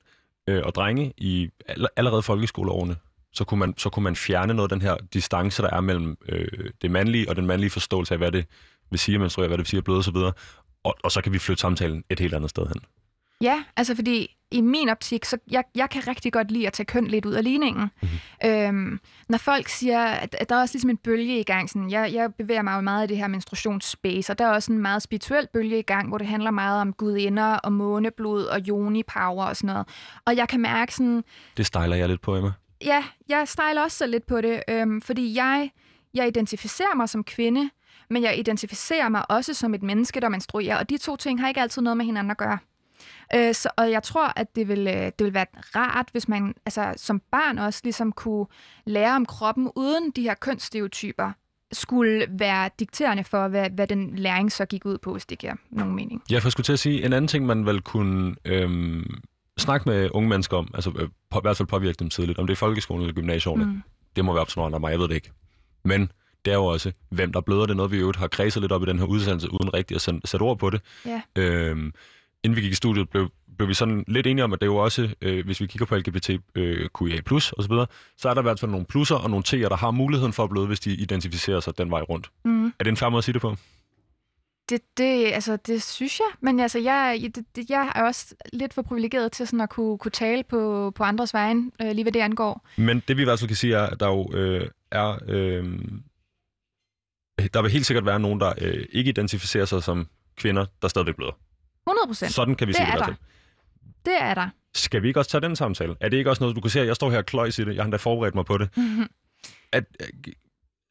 øh, 0.47 0.61
og 0.65 0.75
drenge 0.75 1.13
i 1.17 1.49
all, 1.67 1.87
allerede 1.95 2.21
folkeskoleårene, 2.21 2.95
så 3.35 3.43
kunne, 3.43 3.59
man, 3.59 3.73
så 3.77 3.89
kunne 3.89 4.03
man 4.03 4.15
fjerne 4.15 4.53
noget 4.53 4.71
af 4.71 4.79
den 4.79 4.87
her 4.87 4.97
distance, 5.13 5.61
der 5.61 5.69
er 5.69 5.81
mellem 5.81 6.17
øh, 6.29 6.47
det 6.81 6.91
mandlige 6.91 7.29
og 7.29 7.35
den 7.35 7.45
mandlige 7.45 7.69
forståelse 7.69 8.13
af, 8.13 8.17
hvad 8.17 8.31
det 8.31 8.45
vil 8.89 8.99
sige 8.99 9.15
at 9.15 9.21
menstruere, 9.21 9.47
hvad 9.47 9.57
det 9.57 9.63
vil 9.63 9.69
sige 9.69 9.77
at 9.77 9.83
bløde 9.83 9.99
osv., 9.99 10.15
og, 10.83 10.95
og 11.03 11.11
så 11.11 11.21
kan 11.21 11.33
vi 11.33 11.39
flytte 11.39 11.61
samtalen 11.61 12.03
et 12.09 12.19
helt 12.19 12.33
andet 12.33 12.49
sted 12.49 12.67
hen. 12.67 12.81
Ja, 13.41 13.63
altså 13.77 13.95
fordi 13.95 14.35
i 14.51 14.61
min 14.61 14.89
optik, 14.89 15.25
så 15.25 15.37
jeg, 15.51 15.63
jeg 15.75 15.89
kan 15.89 16.07
rigtig 16.07 16.33
godt 16.33 16.51
lide 16.51 16.67
at 16.67 16.73
tage 16.73 16.85
køn 16.85 17.07
lidt 17.07 17.25
ud 17.25 17.33
af 17.33 17.43
ligningen. 17.43 17.91
Mm-hmm. 18.01 18.49
Øhm, 18.49 18.99
når 19.29 19.37
folk 19.37 19.67
siger, 19.67 20.05
at, 20.05 20.35
at 20.39 20.49
der 20.49 20.55
er 20.55 20.61
også 20.61 20.75
ligesom 20.75 20.89
en 20.89 20.97
bølge 20.97 21.39
i 21.39 21.43
gang, 21.43 21.69
sådan, 21.69 21.91
jeg, 21.91 22.13
jeg 22.13 22.33
bevæger 22.33 22.61
mig 22.61 22.75
jo 22.75 22.81
meget 22.81 23.03
i 23.03 23.07
det 23.07 23.17
her 23.17 23.27
menstruationsspace, 23.27 24.33
og 24.33 24.39
der 24.39 24.45
er 24.45 24.49
også 24.49 24.71
en 24.71 24.79
meget 24.79 25.01
spirituel 25.01 25.47
bølge 25.53 25.79
i 25.79 25.81
gang, 25.81 26.07
hvor 26.07 26.17
det 26.17 26.27
handler 26.27 26.51
meget 26.51 26.81
om 26.81 26.93
gudinder 26.93 27.55
og 27.55 27.73
måneblod 27.73 28.45
og 28.45 28.59
yoni-power 28.59 29.45
og 29.45 29.55
sådan 29.55 29.67
noget. 29.67 29.87
Og 30.25 30.35
jeg 30.35 30.49
kan 30.49 30.61
mærke 30.61 30.93
sådan, 30.93 31.23
Det 31.57 31.65
stejler 31.65 31.95
jeg 31.95 32.09
lidt 32.09 32.21
på, 32.21 32.35
Emma 32.35 32.51
ja, 32.81 33.03
jeg 33.29 33.47
stejler 33.47 33.81
også 33.81 33.97
så 33.97 34.07
lidt 34.07 34.25
på 34.25 34.41
det, 34.41 34.63
øhm, 34.67 35.01
fordi 35.01 35.35
jeg, 35.35 35.71
jeg 36.13 36.27
identificerer 36.27 36.95
mig 36.95 37.09
som 37.09 37.23
kvinde, 37.23 37.69
men 38.09 38.23
jeg 38.23 38.39
identificerer 38.39 39.09
mig 39.09 39.31
også 39.31 39.53
som 39.53 39.73
et 39.73 39.83
menneske, 39.83 40.19
der 40.19 40.29
menstruerer, 40.29 40.77
og 40.77 40.89
de 40.89 40.97
to 40.97 41.15
ting 41.15 41.41
har 41.41 41.47
ikke 41.47 41.61
altid 41.61 41.81
noget 41.81 41.97
med 41.97 42.05
hinanden 42.05 42.31
at 42.31 42.37
gøre. 42.37 42.57
Øh, 43.35 43.53
så, 43.53 43.69
og 43.77 43.91
jeg 43.91 44.03
tror, 44.03 44.33
at 44.35 44.55
det 44.55 44.67
vil, 44.67 44.87
øh, 44.87 44.93
det 44.93 45.23
vil 45.23 45.33
være 45.33 45.45
rart, 45.75 46.09
hvis 46.11 46.27
man 46.27 46.53
altså, 46.65 46.93
som 46.97 47.21
barn 47.31 47.59
også 47.59 47.81
ligesom 47.83 48.11
kunne 48.11 48.45
lære 48.85 49.15
om 49.15 49.25
kroppen, 49.25 49.71
uden 49.75 50.11
de 50.11 50.21
her 50.21 50.33
kønsstereotyper 50.33 51.31
skulle 51.71 52.25
være 52.29 52.69
dikterende 52.79 53.23
for, 53.23 53.47
hvad, 53.47 53.69
hvad 53.69 53.87
den 53.87 54.15
læring 54.15 54.51
så 54.51 54.65
gik 54.65 54.85
ud 54.85 54.97
på, 54.97 55.11
hvis 55.11 55.25
det 55.25 55.39
giver 55.39 55.53
nogen 55.69 55.95
mening. 55.95 56.23
Jeg 56.31 56.41
får 56.41 56.49
skulle 56.49 56.65
til 56.65 56.73
at 56.73 56.79
sige, 56.79 57.05
en 57.05 57.13
anden 57.13 57.27
ting, 57.27 57.45
man 57.45 57.65
vel 57.65 57.81
kunne 57.81 58.35
øhm, 58.45 59.21
snakke 59.59 59.89
med 59.89 60.09
unge 60.13 60.29
mennesker 60.29 60.57
om, 60.57 60.71
altså 60.73 60.91
øh, 60.99 61.09
på, 61.29 61.39
i 61.39 61.41
hvert 61.41 61.57
fald 61.57 61.67
påvirke 61.67 61.95
dem 61.99 62.09
tidligt, 62.09 62.39
om 62.39 62.47
det 62.47 62.53
er 62.53 62.57
folkeskolen 62.57 63.01
eller 63.01 63.13
gymnasierne, 63.13 63.65
mm. 63.65 63.81
det 64.15 64.25
må 64.25 64.33
være 64.33 64.41
op 64.41 64.47
til 64.47 64.57
nogle 64.59 64.65
andre, 64.65 64.79
mig, 64.79 64.91
jeg 64.91 64.99
ved 64.99 65.07
det 65.07 65.15
ikke. 65.15 65.31
Men 65.85 66.11
det 66.45 66.51
er 66.51 66.55
jo 66.55 66.65
også, 66.65 66.91
hvem 67.09 67.33
der 67.33 67.41
bløder 67.41 67.61
det, 67.61 67.71
er 67.71 67.75
noget 67.75 67.91
vi 67.91 67.99
jo 67.99 68.13
har 68.17 68.27
kredset 68.27 68.61
lidt 68.61 68.71
op 68.71 68.83
i 68.83 68.85
den 68.85 68.99
her 68.99 69.05
udsendelse, 69.05 69.53
uden 69.53 69.73
rigtig 69.73 69.95
at 69.95 70.01
sætte, 70.01 70.41
ord 70.41 70.59
på 70.59 70.69
det. 70.69 70.81
Ja. 71.05 71.21
Øhm, 71.35 71.93
inden 72.43 72.55
vi 72.55 72.61
gik 72.61 72.71
i 72.71 72.75
studiet, 72.75 73.09
blev, 73.09 73.29
blev 73.57 73.69
vi 73.69 73.73
sådan 73.73 74.03
lidt 74.07 74.27
enige 74.27 74.43
om, 74.43 74.53
at 74.53 74.61
det 74.61 74.67
er 74.67 74.71
jo 74.71 74.77
også, 74.77 75.09
øh, 75.21 75.45
hvis 75.45 75.61
vi 75.61 75.67
kigger 75.67 75.85
på 75.85 75.95
LGBTQIA+, 75.95 77.21
og 77.57 77.63
så 77.63 77.67
videre, 77.69 77.87
så 78.17 78.29
er 78.29 78.33
der 78.33 78.41
i 78.41 78.43
hvert 78.43 78.59
fald 78.59 78.71
nogle 78.71 78.85
plusser 78.85 79.15
og 79.15 79.29
nogle 79.29 79.43
T'er, 79.47 79.69
der 79.69 79.75
har 79.75 79.91
muligheden 79.91 80.33
for 80.33 80.43
at 80.43 80.49
bløde, 80.49 80.67
hvis 80.67 80.79
de 80.79 80.93
identificerer 80.93 81.59
sig 81.59 81.77
den 81.77 81.91
vej 81.91 82.01
rundt. 82.01 82.29
Mm. 82.45 82.65
Er 82.65 82.83
det 82.83 82.87
en 82.87 82.97
fair 82.97 83.09
måde 83.09 83.17
at 83.17 83.23
sige 83.23 83.33
det 83.33 83.41
på? 83.41 83.55
Det, 84.69 84.97
det, 84.97 85.31
altså, 85.33 85.55
det 85.55 85.83
synes 85.83 86.19
jeg, 86.19 86.27
men 86.41 86.59
altså, 86.59 86.79
jeg, 86.79 87.19
det, 87.35 87.45
det, 87.55 87.69
jeg 87.69 87.91
er 87.95 88.03
også 88.03 88.35
lidt 88.53 88.73
for 88.73 88.81
privilegeret 88.81 89.31
til 89.31 89.47
sådan 89.47 89.61
at 89.61 89.69
kunne, 89.69 89.97
kunne 89.97 90.11
tale 90.11 90.43
på, 90.43 90.91
på 90.95 91.03
andres 91.03 91.33
vejen, 91.33 91.71
øh, 91.81 91.91
lige 91.91 92.03
hvad 92.03 92.11
det 92.11 92.19
angår. 92.19 92.67
Men 92.77 93.03
det 93.07 93.17
vi 93.17 93.21
i 93.21 93.25
hvert 93.25 93.39
fald 93.39 93.47
kan 93.47 93.55
sige 93.57 93.75
er, 93.75 93.83
at 93.83 93.99
der 93.99 94.07
jo 94.07 94.33
øh, 94.33 94.69
er... 94.91 95.19
Øh, 95.27 95.79
der 97.53 97.61
vil 97.61 97.71
helt 97.71 97.85
sikkert 97.85 98.05
være 98.05 98.19
nogen, 98.19 98.39
der 98.39 98.53
øh, 98.61 98.85
ikke 98.91 99.09
identificerer 99.09 99.65
sig 99.65 99.83
som 99.83 100.07
kvinder, 100.35 100.65
der 100.81 100.87
stadigvæk 100.87 101.15
bløder. 101.15 101.37
100 101.87 102.07
procent. 102.07 102.31
Sådan 102.33 102.55
kan 102.55 102.67
vi 102.67 102.71
Det 102.71 102.77
sige 102.77 102.85
det 102.85 102.93
er 102.93 103.05
der. 103.05 103.13
Det 104.05 104.13
er 104.21 104.33
der. 104.33 104.49
Skal 104.75 105.01
vi 105.01 105.07
ikke 105.07 105.19
også 105.19 105.31
tage 105.31 105.41
den 105.41 105.55
samtale? 105.55 105.95
Er 106.01 106.09
det 106.09 106.17
ikke 106.17 106.29
også 106.29 106.43
noget, 106.43 106.55
du 106.55 106.61
kan 106.61 106.69
se, 106.69 106.79
at 106.81 106.87
jeg 106.87 106.95
står 106.95 107.11
her 107.11 107.17
og 107.17 107.25
kløjs 107.25 107.59
i 107.59 107.65
det, 107.65 107.75
jeg 107.75 107.81
har 107.81 107.83
endda 107.83 107.97
forberedt 107.97 108.35
mig 108.35 108.45
på 108.45 108.57
det. 108.57 108.77
Mhm. 108.77 109.07
At, 109.71 109.83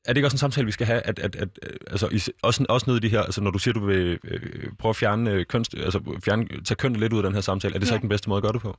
er 0.05 0.13
det 0.13 0.17
ikke 0.17 0.27
også 0.27 0.35
en 0.35 0.39
samtale, 0.39 0.67
vi 0.67 0.73
skal 0.73 0.87
have? 0.87 1.01
At, 1.01 1.19
at, 1.19 1.37
at, 1.37 1.49
altså, 1.91 2.09
i, 2.09 2.21
også, 2.43 2.67
også 2.69 2.85
nede 2.87 2.97
i 2.97 3.01
de 3.01 3.09
her, 3.09 3.21
altså, 3.21 3.41
når 3.41 3.51
du 3.51 3.59
siger, 3.59 3.75
du 3.75 3.87
vil 3.87 4.19
øh, 4.25 4.73
prøve 4.79 4.91
at 4.91 4.97
fjerne, 4.97 5.31
øh, 5.31 5.47
kønst, 5.47 5.75
altså, 5.75 6.19
fjerne, 6.25 6.47
tage 6.65 6.77
kønnet 6.77 7.01
lidt 7.01 7.13
ud 7.13 7.19
af 7.19 7.23
den 7.23 7.35
her 7.35 7.41
samtale, 7.41 7.75
er 7.75 7.79
det 7.79 7.89
så 7.89 7.95
Ja. 7.95 7.97
ikke 7.97 8.03
den 8.03 8.09
bedste 8.09 8.29
måde 8.29 8.37
at 8.39 8.43
gøre 8.43 8.53
det 8.53 8.61
på? 8.61 8.77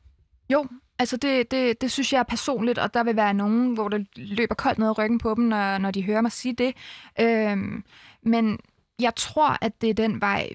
Jo, 0.50 0.66
altså 1.00 1.18
det, 1.18 1.52
det, 1.52 1.82
det 1.82 1.92
synes 1.92 2.14
jeg 2.14 2.20
er 2.20 2.24
personligt, 2.24 2.80
og 2.80 2.94
der 2.94 3.04
vil 3.04 3.16
være 3.16 3.34
nogen, 3.34 3.74
hvor 3.74 3.90
der 3.90 4.00
løber 4.16 4.56
koldt 4.56 4.80
ned 4.80 4.88
ad 4.88 4.98
ryggen 4.98 5.18
på 5.18 5.34
dem, 5.38 5.44
når, 5.44 5.78
når 5.78 5.92
de 5.92 6.04
hører 6.04 6.22
mig 6.22 6.32
sige 6.32 6.54
det. 6.54 6.74
Øhm, 7.20 7.84
men 8.24 8.60
jeg 9.00 9.16
tror, 9.16 9.58
at 9.62 9.82
det 9.82 9.90
er 9.90 9.94
den 9.94 10.22
vej, 10.22 10.50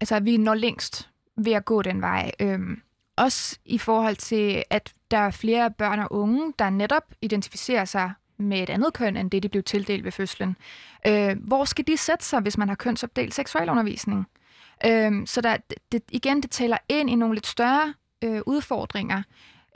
altså, 0.00 0.20
vi 0.20 0.36
når 0.36 0.54
længst 0.54 1.08
ved 1.36 1.52
at 1.52 1.64
gå 1.64 1.82
den 1.82 2.00
vej. 2.00 2.30
Øhm, 2.40 2.80
også 3.16 3.58
i 3.64 3.78
forhold 3.78 4.16
til, 4.16 4.62
at 4.70 4.92
der 5.10 5.18
er 5.18 5.30
flere 5.30 5.70
børn 5.70 5.98
og 5.98 6.12
unge, 6.12 6.52
der 6.58 6.70
netop 6.70 7.04
identificerer 7.22 7.84
sig 7.84 8.12
med 8.40 8.62
et 8.62 8.70
andet 8.70 8.92
køn, 8.94 9.16
end 9.16 9.30
det, 9.30 9.42
de 9.42 9.48
blev 9.48 9.62
tildelt 9.62 10.04
ved 10.04 10.12
fødslen. 10.12 10.56
Øh, 11.06 11.36
hvor 11.40 11.64
skal 11.64 11.86
de 11.86 11.96
sætte 11.96 12.24
sig, 12.24 12.40
hvis 12.40 12.58
man 12.58 12.68
har 12.68 12.74
kønsopdelt 12.74 13.34
seksualundervisning? 13.34 14.26
Øh, 14.86 15.26
så 15.26 15.40
der, 15.40 15.56
det, 15.92 16.02
igen, 16.10 16.42
det 16.42 16.50
taler 16.50 16.76
ind 16.88 17.10
i 17.10 17.14
nogle 17.14 17.34
lidt 17.34 17.46
større 17.46 17.94
øh, 18.24 18.40
udfordringer. 18.46 19.22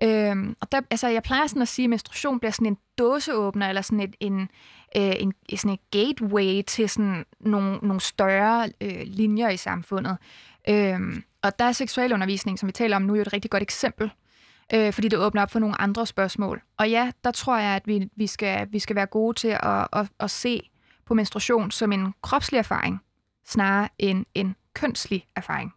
Øh, 0.03 0.55
og 0.61 0.73
der, 0.73 0.81
altså, 0.91 1.09
jeg 1.09 1.23
plejer 1.23 1.47
sådan 1.47 1.63
at 1.63 1.69
sige, 1.69 1.85
at 1.85 1.91
menstruation 1.91 2.41
bliver 2.41 2.53
sådan 2.53 2.67
en 2.67 2.79
dåseåbner, 2.99 3.69
eller 3.69 3.83
sådan 3.83 4.01
et, 4.01 4.17
en, 4.21 4.41
øh, 4.97 5.13
en, 5.19 5.33
sådan 5.57 5.71
et 5.75 5.91
gateway 5.91 6.63
til 6.63 6.89
sådan 6.89 7.25
nogle, 7.41 7.79
nogle 7.83 8.01
større 8.01 8.69
øh, 8.81 9.03
linjer 9.05 9.49
i 9.49 9.57
samfundet. 9.57 10.17
Øh, 10.69 11.01
og 11.43 11.59
der 11.59 11.65
er 11.65 11.73
seksualundervisning, 11.73 12.59
som 12.59 12.67
vi 12.67 12.73
taler 12.73 12.97
om 12.97 13.03
nu, 13.03 13.15
jo 13.15 13.21
et 13.21 13.33
rigtig 13.33 13.51
godt 13.51 13.63
eksempel 13.63 14.11
øh, 14.75 14.93
fordi 14.93 15.09
det 15.09 15.19
åbner 15.19 15.43
op 15.43 15.51
for 15.51 15.59
nogle 15.59 15.81
andre 15.81 16.07
spørgsmål. 16.07 16.63
Og 16.79 16.91
ja, 16.91 17.13
der 17.25 17.31
tror 17.31 17.59
jeg, 17.59 17.77
at 17.77 17.87
vi, 17.87 18.09
vi, 18.17 18.27
skal, 18.27 18.73
vi 18.73 18.79
skal 18.79 18.97
være 18.97 19.07
gode 19.07 19.39
til 19.39 19.49
at, 19.61 19.89
at, 19.93 20.09
at 20.21 20.31
se 20.31 20.71
på 21.07 21.15
menstruation 21.15 21.71
som 21.71 21.93
en 21.93 22.15
kropslig 22.23 22.59
erfaring, 22.59 23.01
snarere 23.47 23.89
end 23.99 24.27
en 24.35 24.57
kønslig 24.75 25.27
erfaring. 25.37 25.75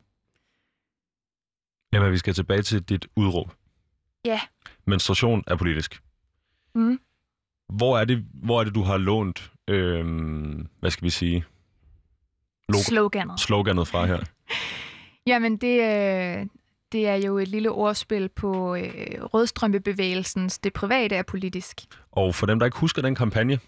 Jamen, 1.94 2.12
vi 2.12 2.18
skal 2.18 2.34
tilbage 2.34 2.62
til 2.62 2.84
dit 2.84 3.08
udråb. 3.16 3.54
Ja. 4.26 4.40
Menstruation 4.86 5.44
er 5.48 5.56
politisk. 5.56 6.02
Mm. 6.76 7.00
Hvor 7.74 7.98
er 7.98 8.06
det, 8.06 8.26
hvor 8.34 8.60
er 8.60 8.64
det 8.64 8.76
du 8.76 8.82
har 8.84 8.98
lånt, 8.98 9.52
øh, 9.68 10.06
hvad 10.80 10.92
skal 10.92 11.06
vi 11.06 11.10
sige, 11.10 11.46
Logo, 12.70 12.82
sloganet. 12.84 13.40
sloganet 13.40 13.88
fra 13.88 14.06
her? 14.06 14.20
Jamen, 15.32 15.58
det, 15.58 15.82
øh, 15.82 16.46
det 16.92 17.08
er 17.08 17.16
jo 17.16 17.38
et 17.38 17.48
lille 17.48 17.72
ordspil 17.72 18.30
på 18.30 18.76
øh, 18.76 18.92
rødstrømpebevægelsens 19.22 20.60
Det 20.60 20.74
private 20.74 21.16
er 21.16 21.24
politisk. 21.24 21.82
Og 22.12 22.36
for 22.36 22.46
dem, 22.46 22.60
der 22.60 22.66
ikke 22.66 22.78
husker 22.78 23.02
den 23.02 23.16
kampagne, 23.16 23.60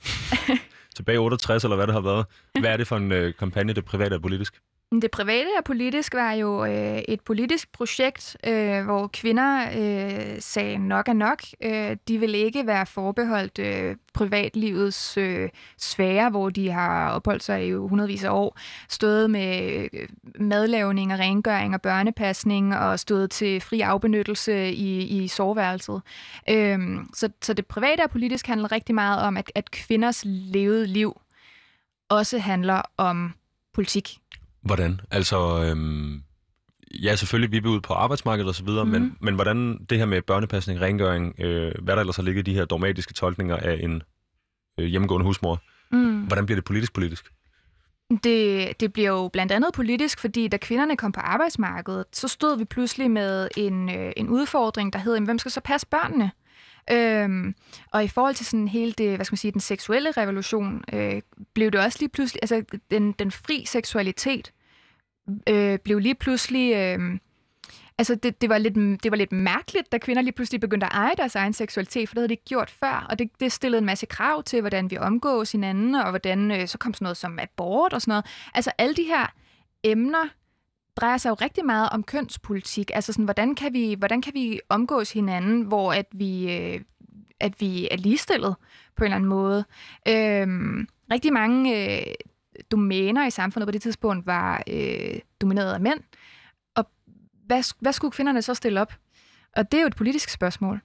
tilbage 0.95 1.19
68 1.19 1.63
eller 1.63 1.75
hvad 1.75 1.87
det 1.87 1.93
har 1.93 2.01
været, 2.01 2.25
hvad 2.59 2.69
er 2.69 2.77
det 2.77 2.87
for 2.87 2.97
en 2.97 3.11
øh, 3.11 3.33
kampagne, 3.33 3.73
Det 3.73 3.85
private 3.85 4.15
er 4.15 4.19
politisk? 4.19 4.59
Det 4.91 5.11
private 5.11 5.47
og 5.57 5.63
politisk 5.63 6.13
var 6.13 6.31
jo 6.31 6.65
øh, 6.65 6.97
et 7.07 7.21
politisk 7.21 7.71
projekt, 7.71 8.37
øh, 8.47 8.83
hvor 8.83 9.07
kvinder 9.07 9.61
øh, 9.77 10.35
sagde 10.39 10.77
nok 10.77 11.07
er 11.07 11.13
nok. 11.13 11.41
Øh, 11.63 11.97
de 12.07 12.17
vil 12.17 12.35
ikke 12.35 12.67
være 12.67 12.85
forbeholdt 12.85 13.59
øh, 13.59 13.95
privatlivets 14.13 15.17
øh, 15.17 15.49
sfære, 15.77 16.29
hvor 16.29 16.49
de 16.49 16.71
har 16.71 17.11
opholdt 17.11 17.43
sig 17.43 17.67
i 17.67 17.71
hundredvis 17.71 18.23
af 18.23 18.29
år, 18.29 18.57
stået 18.89 19.29
med 19.29 19.87
øh, 19.93 20.07
madlavning 20.39 21.13
og 21.13 21.19
rengøring 21.19 21.73
og 21.73 21.81
børnepasning 21.81 22.77
og 22.77 22.99
stået 22.99 23.31
til 23.31 23.61
fri 23.61 23.81
afbenyttelse 23.81 24.71
i, 24.71 25.23
i 25.23 25.27
soveværelset. 25.27 26.01
Øh, 26.49 26.79
så, 27.13 27.29
så 27.41 27.53
det 27.53 27.65
private 27.65 28.01
og 28.01 28.09
politisk 28.09 28.47
handler 28.47 28.71
rigtig 28.71 28.95
meget 28.95 29.21
om, 29.21 29.37
at, 29.37 29.51
at 29.55 29.71
kvinders 29.71 30.21
levede 30.25 30.87
liv 30.87 31.21
også 32.09 32.39
handler 32.39 32.81
om 32.97 33.33
politik 33.73 34.19
Hvordan? 34.61 35.01
Altså, 35.11 35.63
øhm, 35.63 36.23
ja, 37.03 37.15
selvfølgelig, 37.15 37.51
vi 37.51 37.67
er 37.67 37.71
ude 37.71 37.81
på 37.81 37.93
arbejdsmarkedet 37.93 38.49
og 38.49 38.55
så 38.55 38.63
videre, 38.63 38.85
mm. 38.85 38.91
men, 38.91 39.01
mhm. 39.01 39.17
men 39.21 39.35
hvordan 39.35 39.85
det 39.89 39.97
her 39.97 40.05
med 40.05 40.21
børnepasning, 40.21 40.81
rengøring, 40.81 41.35
øh, 41.39 41.71
hvad 41.81 41.95
der 41.95 41.99
ellers 41.99 42.15
har 42.15 42.23
ligget 42.23 42.45
de 42.45 42.53
her 42.53 42.65
dogmatiske 42.65 43.13
tolkninger 43.13 43.57
af 43.57 43.79
en 43.83 44.03
øh, 44.79 44.85
hjemmegående 44.85 45.25
husmor, 45.25 45.61
mm. 45.91 46.21
hvordan 46.21 46.45
bliver 46.45 46.57
det 46.57 46.65
politisk-politisk? 46.65 47.31
Det, 48.23 48.79
det 48.79 48.93
bliver 48.93 49.09
jo 49.09 49.27
blandt 49.27 49.51
andet 49.51 49.73
politisk, 49.73 50.19
fordi 50.19 50.47
da 50.47 50.57
kvinderne 50.57 50.97
kom 50.97 51.11
på 51.11 51.19
arbejdsmarkedet, 51.19 52.05
så 52.13 52.27
stod 52.27 52.57
vi 52.57 52.65
pludselig 52.65 53.11
med 53.11 53.47
en, 53.57 53.89
øh, 53.89 54.11
en 54.17 54.29
udfordring, 54.29 54.93
der 54.93 54.99
hed, 54.99 55.19
hvem 55.19 55.39
skal 55.39 55.51
så 55.51 55.61
passe 55.61 55.87
børnene? 55.87 56.31
Øhm, 56.91 57.55
og 57.91 58.03
i 58.03 58.07
forhold 58.07 58.35
til 58.35 58.45
sådan 58.45 58.67
hele 58.67 58.91
det, 58.91 59.15
hvad 59.15 59.25
skal 59.25 59.33
man 59.33 59.37
sige, 59.37 59.51
den 59.51 59.61
seksuelle 59.61 60.11
revolution, 60.11 60.83
øh, 60.93 61.21
blev 61.53 61.71
det 61.71 61.79
også 61.79 61.97
lige 61.99 62.09
pludselig, 62.09 62.39
altså 62.43 62.63
den, 62.91 63.11
den 63.11 63.31
fri 63.31 63.63
seksualitet 63.65 64.53
øh, 65.49 65.79
blev 65.79 65.99
lige 65.99 66.15
pludselig, 66.15 66.75
øh, 66.75 67.19
altså 67.97 68.15
det, 68.15 68.41
det, 68.41 68.49
var 68.49 68.57
lidt, 68.57 69.03
det 69.03 69.11
var 69.11 69.17
lidt 69.17 69.31
mærkeligt, 69.31 69.91
da 69.91 69.97
kvinder 69.97 70.21
lige 70.21 70.33
pludselig 70.33 70.61
begyndte 70.61 70.85
at 70.85 70.93
eje 70.93 71.15
deres 71.17 71.35
egen 71.35 71.53
seksualitet, 71.53 72.09
for 72.09 72.13
det 72.13 72.19
havde 72.19 72.27
de 72.27 72.33
ikke 72.33 72.45
gjort 72.45 72.69
før, 72.69 73.07
og 73.09 73.19
det, 73.19 73.29
det 73.39 73.51
stillede 73.51 73.79
en 73.79 73.85
masse 73.85 74.05
krav 74.05 74.43
til, 74.43 74.61
hvordan 74.61 74.91
vi 74.91 74.97
omgås 74.97 75.51
hinanden, 75.51 75.95
og 75.95 76.09
hvordan, 76.09 76.51
øh, 76.51 76.67
så 76.67 76.77
kom 76.77 76.93
sådan 76.93 77.05
noget 77.05 77.17
som 77.17 77.39
abort 77.39 77.93
og 77.93 78.01
sådan 78.01 78.11
noget. 78.11 78.25
Altså 78.53 78.71
alle 78.77 78.95
de 78.95 79.03
her 79.03 79.33
emner, 79.83 80.27
drejer 80.99 81.17
sig 81.17 81.29
jo 81.29 81.33
rigtig 81.33 81.65
meget 81.65 81.89
om 81.89 82.03
kønspolitik. 82.03 82.91
Altså 82.93 83.13
sådan, 83.13 83.25
hvordan 83.25 83.55
kan 83.55 83.73
vi, 83.73 83.93
hvordan 83.93 84.21
kan 84.21 84.33
vi 84.33 84.59
omgås 84.69 85.11
hinanden, 85.11 85.61
hvor 85.61 85.93
at 85.93 86.05
vi, 86.11 86.57
øh, 86.57 86.81
at 87.39 87.61
vi 87.61 87.87
er 87.91 87.97
ligestillet 87.97 88.55
på 88.95 89.03
en 89.03 89.05
eller 89.05 89.15
anden 89.15 89.29
måde. 89.29 89.65
Øhm, 90.07 90.87
rigtig 91.11 91.33
mange 91.33 91.97
øh, 91.99 92.13
domæner 92.71 93.27
i 93.27 93.31
samfundet 93.31 93.67
på 93.67 93.71
det 93.71 93.81
tidspunkt 93.81 94.25
var 94.25 94.63
øh, 94.69 95.19
domineret 95.41 95.73
af 95.73 95.79
mænd. 95.79 95.99
Og 96.75 96.89
hvad, 97.45 97.73
hvad 97.81 97.93
skulle 97.93 98.11
kvinderne 98.11 98.41
så 98.41 98.53
stille 98.53 98.81
op? 98.81 98.93
Og 99.55 99.71
det 99.71 99.77
er 99.77 99.81
jo 99.81 99.87
et 99.87 99.95
politisk 99.95 100.29
spørgsmål. 100.29 100.81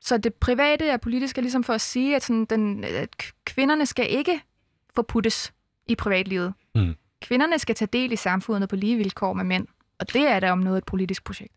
Så 0.00 0.18
det 0.18 0.34
private 0.34 0.88
er 0.88 0.96
politisk 0.96 1.38
er 1.38 1.42
ligesom 1.42 1.64
for 1.64 1.72
at 1.72 1.80
sige, 1.80 2.16
at, 2.16 2.22
sådan, 2.22 2.44
den, 2.44 2.84
at 2.84 3.16
kvinderne 3.44 3.86
skal 3.86 4.06
ikke 4.10 4.40
forputtes 4.94 5.52
i 5.86 5.94
privatlivet. 5.94 6.54
Mm. 6.74 6.94
Kvinderne 7.26 7.58
skal 7.58 7.74
tage 7.74 7.88
del 7.92 8.12
i 8.12 8.16
samfundet 8.16 8.68
på 8.68 8.76
lige 8.76 8.96
vilkår 8.96 9.32
med 9.32 9.44
mænd, 9.44 9.66
og 9.98 10.12
det 10.12 10.22
er 10.22 10.40
da 10.40 10.50
om 10.52 10.58
noget 10.58 10.78
et 10.78 10.84
politisk 10.84 11.24
projekt. 11.24 11.52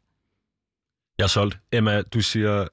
Jeg 1.18 1.24
er 1.24 1.28
solgt. 1.28 1.60
Emma, 1.72 2.02
du 2.02 2.22
siger, 2.22 2.68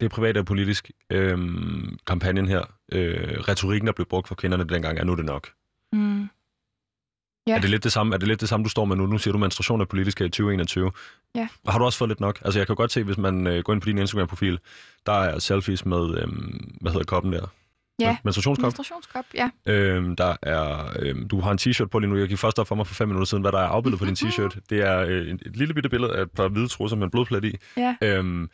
det 0.00 0.06
er 0.06 0.10
privat 0.10 0.36
og 0.36 0.46
politisk. 0.46 0.90
Øhm, 1.10 1.98
kampagnen 2.06 2.48
her, 2.48 2.62
øh, 2.92 3.38
retorikken, 3.48 3.86
der 3.86 3.92
blev 3.92 4.06
brugt 4.06 4.28
for 4.28 4.34
kvinderne 4.34 4.64
dengang, 4.64 4.98
er 4.98 5.04
nu 5.04 5.14
det 5.14 5.24
nok. 5.24 5.48
Mm. 5.92 6.28
Ja. 7.46 7.56
Er, 7.56 7.60
det 7.60 7.70
lidt 7.70 7.84
det 7.84 7.92
samme, 7.92 8.14
er 8.14 8.18
det 8.18 8.28
lidt 8.28 8.40
det 8.40 8.48
samme, 8.48 8.64
du 8.64 8.68
står 8.68 8.84
med 8.84 8.96
nu? 8.96 9.06
Nu 9.06 9.18
siger 9.18 9.32
du, 9.32 9.36
at 9.36 9.40
menstruation 9.40 9.80
er 9.80 9.84
politisk 9.84 10.20
i 10.20 10.24
2021. 10.24 10.90
Ja. 11.34 11.48
Har 11.68 11.78
du 11.78 11.84
også 11.84 11.98
fået 11.98 12.08
lidt 12.08 12.20
nok? 12.20 12.40
Altså, 12.44 12.60
jeg 12.60 12.66
kan 12.66 12.76
godt 12.76 12.92
se, 12.92 13.02
hvis 13.02 13.18
man 13.18 13.46
øh, 13.46 13.64
går 13.64 13.72
ind 13.72 13.82
på 13.82 13.86
din 13.86 13.98
Instagram-profil, 13.98 14.58
der 15.06 15.12
er 15.12 15.38
selfies 15.38 15.86
med, 15.86 16.18
øh, 16.18 16.28
hvad 16.80 16.92
hedder 16.92 17.04
koppen 17.04 17.32
der? 17.32 17.46
Ja, 18.00 18.16
menstruationskop. 18.24 18.64
menstruationskop, 18.64 19.24
ja. 19.34 19.50
Øhm, 19.66 20.16
der 20.16 20.36
er, 20.42 20.92
øhm, 20.98 21.28
du 21.28 21.40
har 21.40 21.50
en 21.50 21.58
t-shirt 21.60 21.86
på 21.86 21.98
lige 21.98 22.10
nu. 22.10 22.16
Jeg 22.16 22.28
gik 22.28 22.38
først 22.38 22.58
op 22.58 22.68
for 22.68 22.74
mig 22.74 22.86
for 22.86 22.94
fem 22.94 23.08
minutter 23.08 23.26
siden, 23.26 23.42
hvad 23.42 23.52
der 23.52 23.58
er 23.58 23.66
afbildet 23.66 23.98
på 23.98 24.06
din 24.06 24.14
t-shirt. 24.14 24.58
Det 24.70 24.80
er 24.82 24.98
øh, 24.98 25.26
et, 25.26 25.56
lille 25.56 25.74
bitte 25.74 25.88
billede 25.88 26.16
af 26.16 26.22
et 26.22 26.30
par 26.30 26.48
hvide 26.48 26.68
trusser 26.68 26.96
med 26.96 27.04
en 27.04 27.10
blodplet 27.10 27.44
i. 27.44 27.56
Ja. 27.76 27.96
Øhm, 28.02 28.50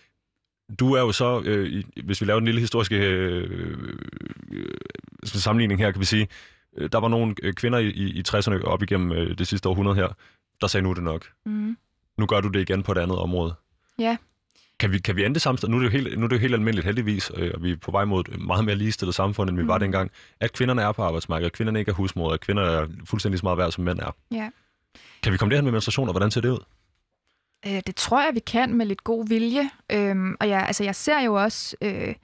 du 0.79 0.93
er 0.93 1.01
jo 1.01 1.13
så, 1.13 1.43
øh, 1.45 1.85
hvis 2.05 2.21
vi 2.21 2.27
laver 2.27 2.39
en 2.39 2.45
lille 2.45 2.61
historisk 2.61 2.93
øh, 2.93 3.79
øh, 4.53 4.69
sammenligning 5.25 5.81
her, 5.81 5.91
kan 5.91 6.01
vi 6.01 6.07
sige, 6.07 6.29
øh, 6.77 6.89
der 6.93 7.01
var 7.01 7.09
nogle 7.09 7.35
øh, 7.43 7.53
kvinder 7.55 7.79
i, 7.79 7.89
i, 7.89 8.19
i 8.19 8.23
60'erne 8.29 8.65
op 8.65 8.83
igennem 8.83 9.13
øh, 9.13 9.39
det 9.39 9.47
sidste 9.47 9.69
århundrede 9.69 9.97
her, 9.97 10.09
der 10.61 10.67
sagde, 10.67 10.83
nu 10.83 10.91
er 10.91 10.95
det 10.95 11.03
nok. 11.03 11.27
Mm. 11.47 11.77
Nu 12.19 12.27
gør 12.27 12.41
du 12.41 12.49
det 12.49 12.61
igen 12.61 12.83
på 12.83 12.93
et 12.93 12.99
andet 12.99 13.19
område. 13.19 13.55
Ja. 13.99 14.17
Kan 14.79 14.93
vi, 14.93 14.99
kan 14.99 15.17
vi 15.17 15.25
ende 15.25 15.35
det 15.35 15.43
samme 15.43 15.59
sted? 15.59 15.69
Nu 15.69 15.77
er 15.77 15.81
det 15.81 15.87
jo 15.87 15.91
helt, 15.91 16.19
nu 16.19 16.25
er 16.25 16.29
det 16.29 16.37
jo 16.37 16.41
helt 16.41 16.55
almindeligt 16.55 16.85
heldigvis, 16.85 17.31
øh, 17.37 17.51
og 17.55 17.63
vi 17.63 17.71
er 17.71 17.77
på 17.77 17.91
vej 17.91 18.05
mod 18.05 18.21
et 18.21 18.41
meget 18.41 18.65
mere 18.65 18.77
ligestillet 18.77 19.15
samfund, 19.15 19.51
end 19.51 19.57
vi 19.57 19.63
mm. 19.63 19.69
var 19.69 19.79
dengang, 19.79 20.11
at 20.41 20.53
kvinderne 20.53 20.83
er 20.83 20.93
på 20.93 21.03
arbejdsmarkedet, 21.03 21.51
at 21.51 21.53
kvinderne 21.53 21.79
ikke 21.79 21.91
er 21.91 21.95
husmor, 21.95 22.33
at 22.33 22.41
kvinder 22.41 22.63
er 22.63 22.87
fuldstændig 23.05 23.39
så 23.39 23.47
meget 23.47 23.59
værd, 23.59 23.73
som 23.73 23.85
mænd 23.85 23.99
er. 23.99 24.17
Ja. 24.31 24.51
Kan 25.23 25.33
vi 25.33 25.37
komme 25.37 25.51
derhen 25.51 25.65
med 25.65 25.73
menstruation, 25.73 26.09
og 26.09 26.13
hvordan 26.13 26.31
ser 26.31 26.41
det 26.41 26.51
ud? 26.51 26.65
Øh, 27.67 27.83
det 27.87 27.97
tror 27.97 28.25
jeg, 28.25 28.35
vi 28.35 28.41
kan 28.41 28.75
med 28.75 28.87
lidt 28.87 29.05
god 29.05 29.29
vilje. 29.29 29.71
Øhm, 29.93 30.37
og 30.41 30.49
jeg, 30.49 30.67
altså, 30.67 30.85
jeg 30.85 30.95
ser 30.95 31.21
jo 31.21 31.35
også... 31.35 31.77
Øh, 31.83 32.15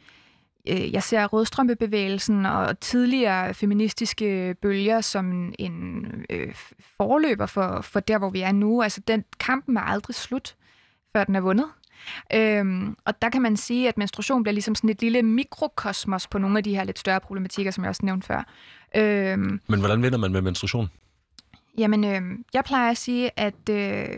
øh, 0.69 0.93
jeg 0.93 1.03
ser 1.03 1.27
rødstrømpebevægelsen 1.27 2.47
og 2.47 2.81
tidligere 2.81 3.55
feministiske 3.55 4.55
bølger 4.63 5.01
som 5.01 5.55
en 5.59 6.07
øh, 6.31 6.55
forløber 6.97 7.47
for, 7.47 7.81
for 7.81 8.01
der, 8.01 8.19
hvor 8.19 8.31
vi 8.31 8.41
er 8.41 8.53
nu. 8.53 8.83
Altså, 8.83 9.01
den 9.01 9.25
kampen 9.41 9.77
er 9.77 9.81
aldrig 9.81 10.15
slut, 10.15 10.57
før 11.13 11.25
den 11.25 11.35
er 11.35 11.41
vundet. 11.41 11.67
Øhm, 12.35 12.97
og 13.05 13.23
der 13.23 13.29
kan 13.29 13.43
man 13.43 13.57
sige, 13.57 13.89
at 13.89 13.99
menstruation 13.99 14.43
bliver 14.43 14.53
ligesom 14.53 14.75
sådan 14.75 14.91
et 14.91 15.01
lille 15.03 15.23
mikrokosmos 15.23 16.27
på 16.27 16.39
nogle 16.39 16.59
af 16.59 16.65
de 16.65 16.75
her 16.75 16.85
lidt 16.85 16.99
større 16.99 17.21
problematikker, 17.21 17.71
som 17.71 17.85
jeg 17.85 17.89
også 17.89 18.07
nævnte 18.07 18.27
før. 18.27 18.47
Øhm, 18.97 19.61
Men 19.69 19.79
hvordan 19.81 20.03
vinder 20.03 20.19
man 20.19 20.33
med 20.33 20.43
menstruation? 20.43 20.91
Jamen, 21.79 22.05
øh, 22.05 22.39
jeg 22.55 22.65
plejer 22.65 22.91
at 22.91 22.97
sige, 22.97 23.31
at 23.37 23.69
øh, 23.71 24.09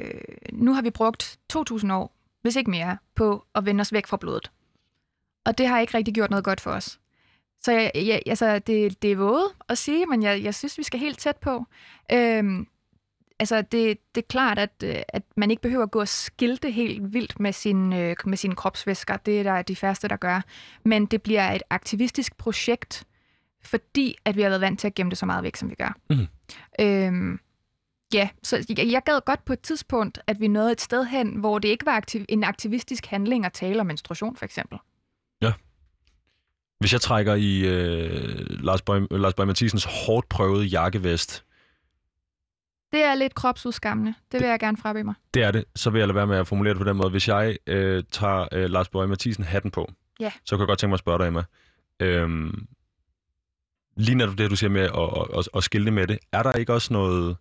nu 0.52 0.74
har 0.74 0.82
vi 0.82 0.90
brugt 0.90 1.38
2.000 1.52 1.92
år, 1.92 2.14
hvis 2.42 2.56
ikke 2.56 2.70
mere, 2.70 2.96
på 3.14 3.44
at 3.54 3.66
vende 3.66 3.80
os 3.80 3.92
væk 3.92 4.06
fra 4.06 4.16
blodet. 4.16 4.50
Og 5.44 5.58
det 5.58 5.66
har 5.66 5.80
ikke 5.80 5.96
rigtig 5.96 6.14
gjort 6.14 6.30
noget 6.30 6.44
godt 6.44 6.60
for 6.60 6.70
os. 6.70 6.98
Så 7.60 7.72
jeg, 7.72 7.90
jeg, 7.94 8.22
altså, 8.26 8.58
det, 8.58 9.02
det 9.02 9.12
er 9.12 9.16
våget 9.16 9.44
at 9.68 9.78
sige, 9.78 10.06
men 10.06 10.22
jeg, 10.22 10.42
jeg 10.42 10.54
synes, 10.54 10.78
vi 10.78 10.82
skal 10.82 11.00
helt 11.00 11.18
tæt 11.18 11.36
på. 11.36 11.64
Øhm, 12.12 12.66
altså, 13.38 13.62
det, 13.62 13.98
det 14.14 14.22
er 14.22 14.26
klart, 14.28 14.58
at, 14.58 14.70
øh, 14.84 14.96
at 15.08 15.22
man 15.36 15.50
ikke 15.50 15.62
behøver 15.62 15.82
at 15.82 15.90
gå 15.90 16.00
og 16.00 16.08
skilte 16.08 16.70
helt 16.70 17.12
vildt 17.12 17.40
med, 17.40 17.52
sin, 17.52 17.92
øh, 17.92 18.16
med 18.24 18.36
sine 18.36 18.54
kropsvæsker. 18.54 19.16
Det 19.16 19.38
er 19.38 19.42
der 19.42 19.62
de 19.62 19.76
færreste, 19.76 20.08
der 20.08 20.16
gør. 20.16 20.40
Men 20.84 21.06
det 21.06 21.22
bliver 21.22 21.52
et 21.52 21.62
aktivistisk 21.70 22.36
projekt, 22.36 23.04
fordi 23.64 24.16
at 24.24 24.36
vi 24.36 24.42
har 24.42 24.48
været 24.48 24.60
vant 24.60 24.80
til 24.80 24.86
at 24.86 24.94
gemme 24.94 25.10
det 25.10 25.18
så 25.18 25.26
meget 25.26 25.44
væk, 25.44 25.56
som 25.56 25.70
vi 25.70 25.74
gør. 25.74 25.96
Mm. 26.10 26.26
Øhm, 26.80 27.40
Ja, 28.14 28.28
så 28.42 28.66
jeg, 28.68 28.90
jeg 28.90 29.02
gad 29.04 29.20
godt 29.26 29.44
på 29.44 29.52
et 29.52 29.60
tidspunkt, 29.60 30.18
at 30.26 30.40
vi 30.40 30.48
nåede 30.48 30.72
et 30.72 30.80
sted 30.80 31.04
hen, 31.04 31.28
hvor 31.28 31.58
det 31.58 31.68
ikke 31.68 31.86
var 31.86 32.00
aktiv- 32.00 32.24
en 32.28 32.44
aktivistisk 32.44 33.06
handling 33.06 33.44
at 33.44 33.52
tale 33.52 33.80
om 33.80 33.86
menstruation, 33.86 34.36
for 34.36 34.44
eksempel. 34.44 34.78
Hvis 36.80 36.92
jeg 36.92 37.00
trækker 37.00 37.34
i 37.34 37.60
øh, 37.60 38.46
Lars, 38.48 38.82
Bøj, 38.82 39.00
Lars 39.10 39.34
Bøj 39.34 39.44
Mathisens 39.46 39.84
hårdt 39.84 40.28
prøvede 40.28 40.64
jakkevest, 40.64 41.44
Det 42.92 43.02
er 43.04 43.14
lidt 43.14 43.34
kropsudskammende. 43.34 44.14
Det 44.32 44.40
vil 44.40 44.48
jeg 44.48 44.60
gerne 44.60 44.76
frabede 44.76 45.04
mig. 45.04 45.14
det 45.34 45.42
er 45.42 45.50
det, 45.50 45.64
så 45.76 45.90
vil 45.90 45.98
jeg 45.98 46.08
lade 46.08 46.16
være 46.16 46.26
med 46.26 46.36
at 46.36 46.46
formulere 46.48 46.74
det 46.74 46.78
på 46.82 46.88
den 46.88 46.96
måde. 46.96 47.10
Hvis 47.10 47.28
jeg 47.28 47.56
øh, 47.66 48.04
tager 48.12 48.48
øh, 48.52 48.70
Lars 48.70 48.88
Bøje 48.88 49.06
Mathisen 49.06 49.44
hatten 49.44 49.70
på, 49.70 49.92
Ja. 50.20 50.32
så 50.44 50.56
kan 50.56 50.60
jeg 50.60 50.66
godt 50.66 50.78
tænke 50.78 50.88
mig 50.90 50.94
at 50.94 50.98
spørge 50.98 51.18
dig, 51.18 51.26
Emma. 51.26 51.42
Øhm, 52.00 52.66
lige 53.96 54.14
netop 54.14 54.38
det, 54.38 54.50
du 54.50 54.56
siger 54.56 54.70
med 54.70 54.80
at, 54.82 55.38
at, 55.38 55.48
at 55.56 55.64
skilte 55.64 55.90
med 55.90 56.06
det, 56.06 56.18
er 56.32 56.42
der 56.42 56.52
ikke 56.52 56.72
også 56.72 56.92
noget... 56.92 57.36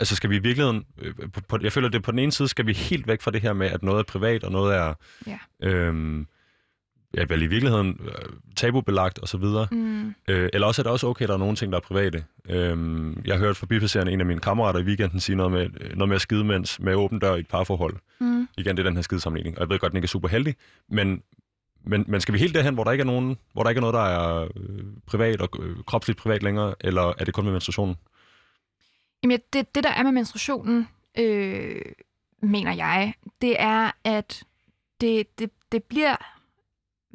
Altså 0.00 0.16
skal 0.16 0.30
vi 0.30 0.36
i 0.36 0.38
virkeligheden... 0.38 0.84
Øh, 0.98 1.14
på, 1.32 1.40
på, 1.40 1.58
jeg 1.62 1.72
føler, 1.72 1.86
at 1.88 1.92
det 1.92 2.02
på 2.02 2.10
den 2.10 2.18
ene 2.18 2.32
side 2.32 2.48
skal 2.48 2.66
vi 2.66 2.72
helt 2.72 3.06
væk 3.06 3.20
fra 3.22 3.30
det 3.30 3.40
her 3.40 3.52
med, 3.52 3.66
at 3.70 3.82
noget 3.82 3.98
er 3.98 4.02
privat, 4.12 4.44
og 4.44 4.52
noget 4.52 4.76
er... 4.76 4.94
Ja. 5.26 5.38
Øhm, 5.62 6.26
ja, 7.16 7.24
vel 7.28 7.42
i 7.42 7.46
virkeligheden 7.46 8.00
øh, 8.04 8.32
tabubelagt 8.56 9.18
og 9.18 9.28
så 9.28 9.38
videre. 9.38 9.68
Mm. 9.70 10.14
Øh, 10.28 10.48
eller 10.52 10.66
også 10.66 10.82
er 10.82 10.82
det 10.82 10.92
også 10.92 11.06
okay, 11.06 11.22
at 11.22 11.28
der 11.28 11.34
er 11.34 11.38
nogle 11.38 11.56
ting, 11.56 11.72
der 11.72 11.78
er 11.78 11.82
private. 11.82 12.24
Øhm, 12.48 13.22
jeg 13.24 13.38
hørte 13.38 13.54
forbipasserende 13.54 14.12
en 14.12 14.20
af 14.20 14.26
mine 14.26 14.40
kammerater 14.40 14.80
i 14.80 14.82
weekenden 14.82 15.20
sige 15.20 15.36
noget 15.36 15.52
med, 15.52 15.68
øh, 15.80 15.96
noget 15.96 16.08
med 16.08 16.16
at 16.16 16.20
skide 16.20 16.44
mens 16.44 16.80
med 16.80 16.94
åben 16.94 17.18
dør 17.18 17.34
i 17.34 17.40
et 17.40 17.48
parforhold. 17.48 17.96
Mm. 18.20 18.48
Igen, 18.58 18.76
det 18.76 18.82
er 18.82 18.88
den 18.88 18.96
her 18.96 19.02
skidesammenligning. 19.02 19.56
Og 19.56 19.60
jeg 19.60 19.68
ved 19.68 19.78
godt, 19.78 19.92
den 19.92 19.96
ikke 19.96 20.06
er 20.06 20.08
super 20.08 20.28
heldig, 20.28 20.54
men, 20.88 21.22
men, 21.84 22.04
men 22.08 22.20
skal 22.20 22.34
vi 22.34 22.38
helt 22.38 22.54
derhen, 22.54 22.74
hvor 22.74 22.84
der 22.84 22.92
ikke 22.92 23.02
er, 23.02 23.06
nogen, 23.06 23.36
hvor 23.52 23.62
der 23.62 23.70
ikke 23.70 23.78
er 23.78 23.80
noget, 23.80 23.94
der 23.94 24.00
er 24.00 24.48
øh, 24.56 24.84
privat 25.06 25.40
og 25.40 25.48
øh, 25.62 25.76
kropsligt 25.86 26.18
privat 26.18 26.42
længere, 26.42 26.74
eller 26.80 27.14
er 27.18 27.24
det 27.24 27.34
kun 27.34 27.44
med 27.44 27.52
menstruationen? 27.52 27.96
Jamen, 29.22 29.40
det, 29.52 29.74
det, 29.74 29.84
der 29.84 29.90
er 29.90 30.02
med 30.02 30.12
menstruationen, 30.12 30.88
øh, 31.18 31.80
mener 32.42 32.74
jeg, 32.74 33.14
det 33.42 33.56
er, 33.58 33.90
at 34.04 34.42
det, 35.00 35.38
det, 35.38 35.50
det 35.72 35.84
bliver... 35.84 36.16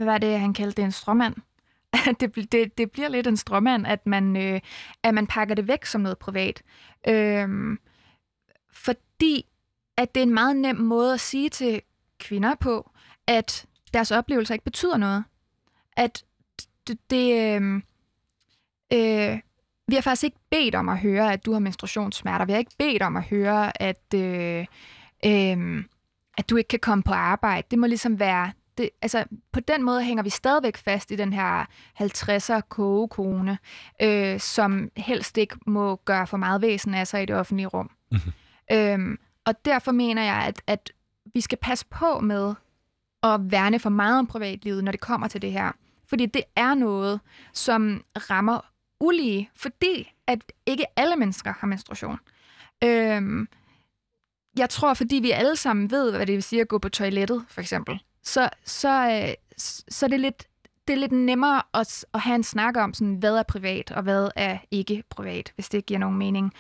Hvad 0.02 0.14
var 0.14 0.18
det, 0.18 0.40
han 0.40 0.54
kaldte 0.54 0.78
det? 0.78 0.86
En 0.86 0.92
stråmand? 0.92 1.36
det, 2.20 2.52
det, 2.52 2.78
det 2.78 2.92
bliver 2.92 3.10
lidt 3.10 3.28
en 3.28 3.38
stråmand, 3.38 3.88
at 3.88 4.08
man, 4.08 4.38
øh, 4.38 4.60
at 5.04 5.14
man 5.14 5.28
pakker 5.28 5.56
det 5.56 5.68
væk 5.68 5.86
som 5.86 6.02
noget 6.02 6.18
privat. 6.18 6.64
Øh, 7.08 7.78
fordi 8.74 9.46
at 9.98 10.16
det 10.16 10.22
er 10.22 10.26
en 10.26 10.34
meget 10.34 10.56
nem 10.56 10.76
måde 10.76 11.14
at 11.14 11.20
sige 11.20 11.50
til 11.50 11.82
kvinder 12.20 12.56
på, 12.56 12.92
at 13.28 13.66
deres 13.94 14.12
oplevelser 14.12 14.54
ikke 14.54 14.66
betyder 14.66 14.98
noget. 14.98 15.24
At 15.98 16.24
det, 16.88 16.98
det 17.10 17.56
øh, 17.56 17.82
øh, 18.94 19.40
vi 19.88 19.96
har 19.96 20.02
faktisk 20.02 20.24
ikke 20.24 20.40
bedt 20.50 20.76
om 20.76 20.90
at 20.90 21.00
høre, 21.00 21.34
at 21.34 21.46
du 21.46 21.54
har 21.54 21.60
menstruationssmerter. 21.60 22.46
Vi 22.46 22.52
har 22.52 22.60
ikke 22.60 22.76
bedt 22.78 23.02
om 23.02 23.18
at 23.18 23.24
høre, 23.24 23.82
at, 23.82 24.14
øh, 24.16 24.66
øh, 25.26 25.84
at 26.38 26.50
du 26.50 26.56
ikke 26.56 26.68
kan 26.68 26.80
komme 26.80 27.04
på 27.04 27.14
arbejde. 27.14 27.68
Det 27.72 27.80
må 27.80 27.88
ligesom 27.88 28.20
være... 28.20 28.52
Det, 28.78 28.90
altså, 29.02 29.24
på 29.52 29.60
den 29.60 29.84
måde 29.84 30.04
hænger 30.04 30.24
vi 30.24 30.30
stadigvæk 30.30 30.78
fast 30.78 31.12
i 31.12 31.16
den 31.16 31.34
her 31.34 31.66
50'er 32.02 32.60
kogekone, 32.70 33.58
øh, 34.02 34.40
som 34.40 34.90
helst 34.98 35.38
ikke 35.38 35.56
må 35.68 35.96
gøre 35.96 36.28
for 36.28 36.38
meget 36.38 36.62
væsen 36.62 36.94
af 36.94 37.08
sig 37.08 37.24
i 37.24 37.26
det 37.26 37.36
offentlige 37.36 37.68
rum. 37.68 37.92
Mhm. 38.12 38.34
Øhm, 38.72 39.20
og 39.46 39.66
derfor 39.66 39.92
mener 39.92 40.24
jeg, 40.24 40.44
at, 40.48 40.62
at 40.68 40.92
vi 41.34 41.42
skal 41.42 41.58
passe 41.62 41.86
på 41.86 42.20
med 42.20 42.54
at 43.24 43.52
værne 43.52 43.80
for 43.80 43.90
meget 43.90 44.20
om 44.20 44.28
privatlivet, 44.28 44.84
når 44.84 44.92
det 44.92 45.02
kommer 45.02 45.28
til 45.28 45.42
det 45.42 45.52
her. 45.52 45.72
Fordi 46.08 46.26
det 46.26 46.44
er 46.56 46.74
noget, 46.74 47.20
som 47.54 48.04
rammer 48.16 48.72
ulige, 49.00 49.50
fordi 49.56 50.14
at 50.28 50.40
ikke 50.66 50.86
alle 50.96 51.16
mennesker 51.16 51.54
har 51.60 51.68
menstruation. 51.68 52.18
Øhm, 52.84 53.48
jeg 54.58 54.70
tror, 54.70 54.94
fordi 54.94 55.16
vi 55.16 55.32
alle 55.32 55.56
sammen 55.56 55.92
ved, 55.92 56.12
hvad 56.12 56.26
det 56.26 56.36
vil 56.36 56.44
sige 56.44 56.62
at 56.62 56.68
gå 56.68 56.78
på 56.78 56.90
toilettet, 56.90 57.46
for 57.48 57.62
eksempel, 57.62 58.00
så, 58.24 58.50
så, 58.66 59.10
øh, 59.10 59.34
så 59.90 60.06
er 60.06 60.08
det 60.08 60.20
lidt, 60.20 60.48
det 60.88 60.94
er 60.94 60.98
lidt 60.98 61.12
nemmere 61.12 61.62
at, 61.74 62.06
at 62.14 62.22
have 62.22 62.36
en 62.36 62.44
snak 62.44 62.78
om, 62.78 62.94
sådan, 62.94 63.16
hvad 63.16 63.36
er 63.36 63.44
privat, 63.44 63.92
og 63.92 64.04
hvad 64.04 64.30
er 64.36 64.58
ikke 64.72 65.04
privat, 65.10 65.52
hvis 65.56 65.70
det 65.70 65.86
giver 65.86 66.00
nogen 66.00 66.18
mening. 66.18 66.54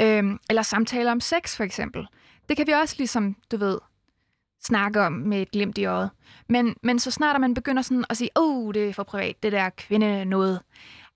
Øhm, 0.00 0.38
eller 0.50 0.62
samtaler 0.62 1.12
om 1.12 1.20
sex, 1.20 1.56
for 1.56 1.64
eksempel. 1.64 2.06
Det 2.48 2.56
kan 2.56 2.66
vi 2.66 2.72
også 2.72 2.94
ligesom, 2.98 3.36
du 3.52 3.56
ved, 3.56 3.78
snakke 4.64 5.00
om 5.00 5.12
med 5.12 5.42
et 5.42 5.50
glimt 5.50 5.78
i 5.78 5.84
øjet. 5.84 6.10
Men, 6.48 6.76
men 6.82 6.98
så 6.98 7.10
snart 7.10 7.34
at 7.34 7.40
man 7.40 7.54
begynder 7.54 7.82
sådan 7.82 8.04
at 8.10 8.16
sige, 8.16 8.30
åh, 8.36 8.66
oh, 8.66 8.74
det 8.74 8.88
er 8.88 8.92
for 8.92 9.02
privat, 9.02 9.42
det 9.42 9.52
der 9.52 9.70
kvinde 9.70 10.24
noget, 10.24 10.60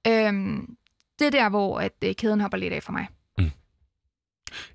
øhm, 0.07 0.77
det 1.19 1.27
er 1.27 1.31
der, 1.31 1.49
hvor 1.49 1.81
at, 1.81 1.93
øh, 2.05 2.15
kæden 2.15 2.41
hopper 2.41 2.59
lidt 2.59 2.73
af 2.73 2.83
for 2.83 2.93
mig. 2.93 3.09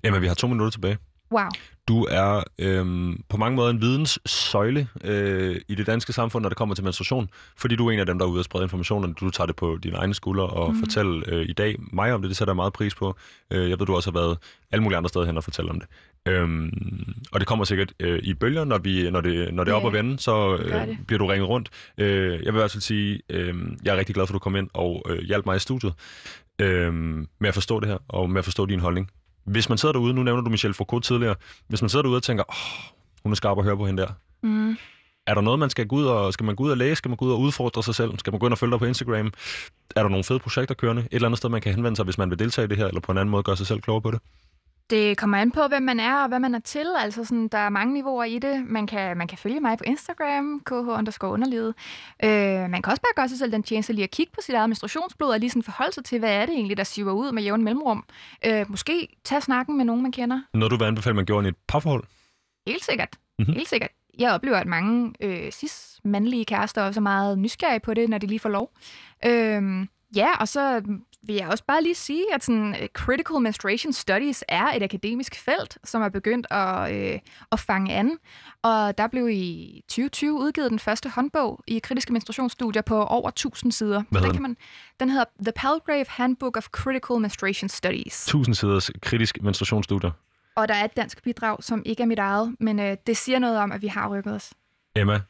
Emma, 0.02 0.18
vi 0.18 0.26
har 0.26 0.34
to 0.34 0.46
minutter 0.46 0.70
tilbage. 0.70 0.98
Wow. 1.32 1.48
Du 1.88 2.06
er 2.10 2.42
øhm, 2.58 3.22
på 3.28 3.36
mange 3.36 3.56
måder 3.56 3.70
en 3.70 3.80
videnssøjle 3.80 4.88
øh, 5.04 5.60
i 5.68 5.74
det 5.74 5.86
danske 5.86 6.12
samfund, 6.12 6.42
når 6.42 6.48
det 6.48 6.58
kommer 6.58 6.74
til 6.74 6.84
menstruation, 6.84 7.28
fordi 7.56 7.76
du 7.76 7.88
er 7.88 7.92
en 7.92 7.98
af 7.98 8.06
dem, 8.06 8.18
der 8.18 8.26
er 8.26 8.30
ude 8.30 8.40
og 8.40 8.44
sprede 8.44 8.64
informationen. 8.64 9.12
Du 9.12 9.30
tager 9.30 9.46
det 9.46 9.56
på 9.56 9.78
dine 9.82 9.96
egne 9.96 10.14
skuldre 10.14 10.46
og 10.46 10.72
mm. 10.72 10.78
fortæller 10.78 11.22
øh, 11.26 11.46
i 11.48 11.52
dag 11.52 11.76
mig 11.92 12.14
om 12.14 12.22
det. 12.22 12.28
Det 12.28 12.36
sætter 12.36 12.52
jeg 12.52 12.56
meget 12.56 12.72
pris 12.72 12.94
på. 12.94 13.16
Øh, 13.50 13.70
jeg 13.70 13.78
ved, 13.78 13.86
du 13.86 13.94
også 13.94 14.10
har 14.10 14.20
været 14.20 14.38
alle 14.72 14.82
mulige 14.82 14.96
andre 14.96 15.08
steder 15.08 15.26
hen 15.26 15.36
og 15.36 15.44
fortælle 15.44 15.70
om 15.70 15.80
det. 15.80 15.88
Øhm, 16.26 16.70
og 17.32 17.40
det 17.40 17.48
kommer 17.48 17.64
sikkert 17.64 17.92
øh, 18.00 18.20
i 18.22 18.34
bølger, 18.34 18.64
når, 18.64 18.78
vi, 18.78 19.10
når 19.10 19.20
det, 19.20 19.54
når 19.54 19.64
det 19.64 19.72
er 19.72 19.76
op 19.76 19.86
at 19.86 19.92
vende, 19.92 20.18
så 20.18 20.56
øh, 20.56 20.88
det. 20.88 20.98
bliver 21.06 21.18
du 21.18 21.26
ringet 21.26 21.48
rundt. 21.48 21.70
Øh, 21.98 22.32
jeg 22.32 22.38
vil 22.38 22.48
i 22.48 22.50
hvert 22.50 22.70
fald 22.70 22.82
sige, 22.82 23.20
øh, 23.30 23.54
jeg 23.84 23.94
er 23.94 23.98
rigtig 23.98 24.14
glad 24.14 24.26
for, 24.26 24.32
at 24.32 24.34
du 24.34 24.38
kom 24.38 24.56
ind 24.56 24.68
og 24.74 25.02
øh, 25.08 25.18
hjalp 25.18 25.46
mig 25.46 25.56
i 25.56 25.58
studiet 25.58 25.94
øh, 26.58 26.94
med 27.38 27.48
at 27.48 27.54
forstå 27.54 27.80
det 27.80 27.88
her, 27.88 27.98
og 28.08 28.30
med 28.30 28.38
at 28.38 28.44
forstå 28.44 28.66
din 28.66 28.80
holdning. 28.80 29.10
Hvis 29.46 29.68
man 29.68 29.78
sidder 29.78 29.92
derude, 29.92 30.14
nu 30.14 30.22
nævner 30.22 30.42
du 30.42 30.50
Michelle 30.50 30.74
Foucault 30.74 31.04
tidligere, 31.04 31.34
hvis 31.68 31.82
man 31.82 31.88
sidder 31.88 32.02
derude 32.02 32.16
og 32.16 32.22
tænker, 32.22 32.44
åh, 32.48 32.92
hun 33.22 33.32
er 33.32 33.36
skarp 33.36 33.58
at 33.58 33.64
høre 33.64 33.76
på 33.76 33.86
hende 33.86 34.02
der. 34.02 34.08
Mm. 34.42 34.76
Er 35.26 35.34
der 35.34 35.40
noget, 35.40 35.58
man 35.58 35.70
skal 35.70 35.86
gå 35.86 35.96
ud 35.96 36.04
og, 36.04 36.32
skal 36.32 36.44
man 36.46 36.56
gå 36.56 36.64
ud 36.64 36.70
og 36.70 36.76
læse? 36.76 36.96
Skal 36.96 37.08
man 37.08 37.16
gå 37.16 37.24
ud 37.24 37.32
og 37.32 37.40
udfordre 37.40 37.82
sig 37.82 37.94
selv? 37.94 38.18
Skal 38.18 38.32
man 38.32 38.38
gå 38.38 38.46
ind 38.46 38.52
og 38.52 38.58
følge 38.58 38.70
dig 38.70 38.78
på 38.78 38.84
Instagram? 38.84 39.32
Er 39.96 40.02
der 40.02 40.08
nogle 40.08 40.24
fede 40.24 40.38
projekter 40.38 40.74
kørende? 40.74 41.02
Et 41.02 41.08
eller 41.12 41.28
andet 41.28 41.38
sted, 41.38 41.50
man 41.50 41.60
kan 41.60 41.74
henvende 41.74 41.96
sig, 41.96 42.04
hvis 42.04 42.18
man 42.18 42.30
vil 42.30 42.38
deltage 42.38 42.64
i 42.64 42.68
det 42.68 42.76
her, 42.76 42.86
eller 42.86 43.00
på 43.00 43.12
en 43.12 43.18
anden 43.18 43.30
måde 43.30 43.42
gøre 43.42 43.56
sig 43.56 43.66
selv 43.66 43.80
klogere 43.80 44.02
på 44.02 44.10
det? 44.10 44.20
Det 44.90 45.18
kommer 45.18 45.38
an 45.38 45.50
på, 45.50 45.60
hvem 45.68 45.82
man 45.82 46.00
er 46.00 46.14
og 46.14 46.28
hvad 46.28 46.40
man 46.40 46.54
er 46.54 46.58
til. 46.58 46.86
Altså 46.98 47.24
sådan, 47.24 47.48
der 47.48 47.58
er 47.58 47.68
mange 47.68 47.94
niveauer 47.94 48.24
i 48.24 48.38
det. 48.38 48.64
Man 48.66 48.86
kan, 48.86 49.16
man 49.16 49.28
kan 49.28 49.38
følge 49.38 49.60
mig 49.60 49.78
på 49.78 49.84
Instagram, 49.84 50.60
kh 50.66 50.74
underlivet. 51.22 51.74
Øh, 52.24 52.30
man 52.70 52.82
kan 52.82 52.90
også 52.90 53.02
bare 53.02 53.12
gøre 53.16 53.28
sig 53.28 53.38
selv 53.38 53.52
den 53.52 53.62
tjeneste 53.62 53.92
lige 53.92 54.04
at 54.04 54.10
kigge 54.10 54.32
på 54.34 54.40
sit 54.40 54.54
eget 54.54 54.68
menstruationsblod 54.68 55.30
og 55.30 55.40
lige 55.40 55.50
sådan 55.50 55.62
forholde 55.62 55.92
sig 55.92 56.04
til, 56.04 56.18
hvad 56.18 56.30
er 56.30 56.46
det 56.46 56.54
egentlig, 56.54 56.76
der 56.76 56.84
siver 56.84 57.12
ud 57.12 57.32
med 57.32 57.42
jævn 57.42 57.64
mellemrum. 57.64 58.04
Øh, 58.46 58.70
måske 58.70 59.08
tage 59.24 59.40
snakken 59.40 59.76
med 59.76 59.84
nogen, 59.84 60.02
man 60.02 60.12
kender. 60.12 60.40
Noget, 60.54 60.70
du 60.70 60.76
vil 60.76 60.84
anbefale, 60.84 61.16
man 61.16 61.24
gjorde 61.26 61.46
i 61.46 61.48
et 61.48 61.56
parforhold? 61.68 62.04
Helt 62.66 62.84
sikkert. 62.84 63.08
Mhm. 63.12 63.20
Mm-hmm. 63.38 63.54
Helt 63.54 63.68
sikkert. 63.68 63.90
Jeg 64.18 64.32
oplever, 64.32 64.56
at 64.56 64.66
mange 64.66 65.12
øh, 65.20 65.50
cis-mandlige 65.52 66.44
kærester 66.44 66.82
også 66.82 67.00
er 67.00 67.02
meget 67.02 67.38
nysgerrige 67.38 67.80
på 67.80 67.94
det, 67.94 68.08
når 68.10 68.18
de 68.18 68.26
lige 68.26 68.40
får 68.40 68.48
lov. 68.48 68.70
Øhm, 69.26 69.88
ja, 70.16 70.28
og 70.40 70.48
så 70.48 70.82
vil 71.26 71.36
jeg 71.36 71.48
også 71.48 71.64
bare 71.64 71.82
lige 71.82 71.94
sige, 71.94 72.34
at 72.34 72.44
sådan, 72.44 72.76
øh, 72.82 72.88
Critical 72.88 73.40
Menstruation 73.40 73.92
Studies 73.92 74.44
er 74.48 74.66
et 74.66 74.82
akademisk 74.82 75.34
felt, 75.44 75.78
som 75.84 76.02
er 76.02 76.08
begyndt 76.08 76.46
at, 76.50 76.94
øh, 76.94 77.18
at 77.52 77.60
fange 77.60 77.94
an. 77.94 78.18
Og 78.62 78.98
der 78.98 79.06
blev 79.06 79.28
i 79.28 79.82
2020 79.88 80.40
udgivet 80.40 80.70
den 80.70 80.78
første 80.78 81.08
håndbog 81.08 81.62
i 81.66 81.78
kritiske 81.78 82.12
menstruationsstudier 82.12 82.82
på 82.82 83.04
over 83.04 83.28
1000 83.28 83.72
sider. 83.72 84.02
Hvad 84.10 84.20
den, 84.20 84.32
kan 84.32 84.42
man, 84.42 84.56
den 85.00 85.10
hedder 85.10 85.24
The 85.40 85.52
Palgrave 85.56 86.06
Handbook 86.08 86.56
of 86.56 86.66
Critical 86.66 87.20
Menstruation 87.20 87.68
Studies. 87.68 88.22
1000 88.26 88.54
siders 88.54 88.90
kritisk 89.02 89.42
menstruationsstudier. 89.42 90.10
Og 90.56 90.68
der 90.68 90.74
er 90.74 90.84
et 90.84 90.96
dansk 90.96 91.22
bidrag, 91.22 91.64
som 91.64 91.82
ikke 91.86 92.02
er 92.02 92.06
mit 92.06 92.18
eget, 92.18 92.56
men 92.60 92.78
øh, 92.80 92.96
det 93.06 93.16
siger 93.16 93.38
noget 93.38 93.58
om, 93.58 93.72
at 93.72 93.82
vi 93.82 93.86
har 93.86 94.08
rykket 94.08 94.34
os. 94.34 94.52
Emma 94.96 95.20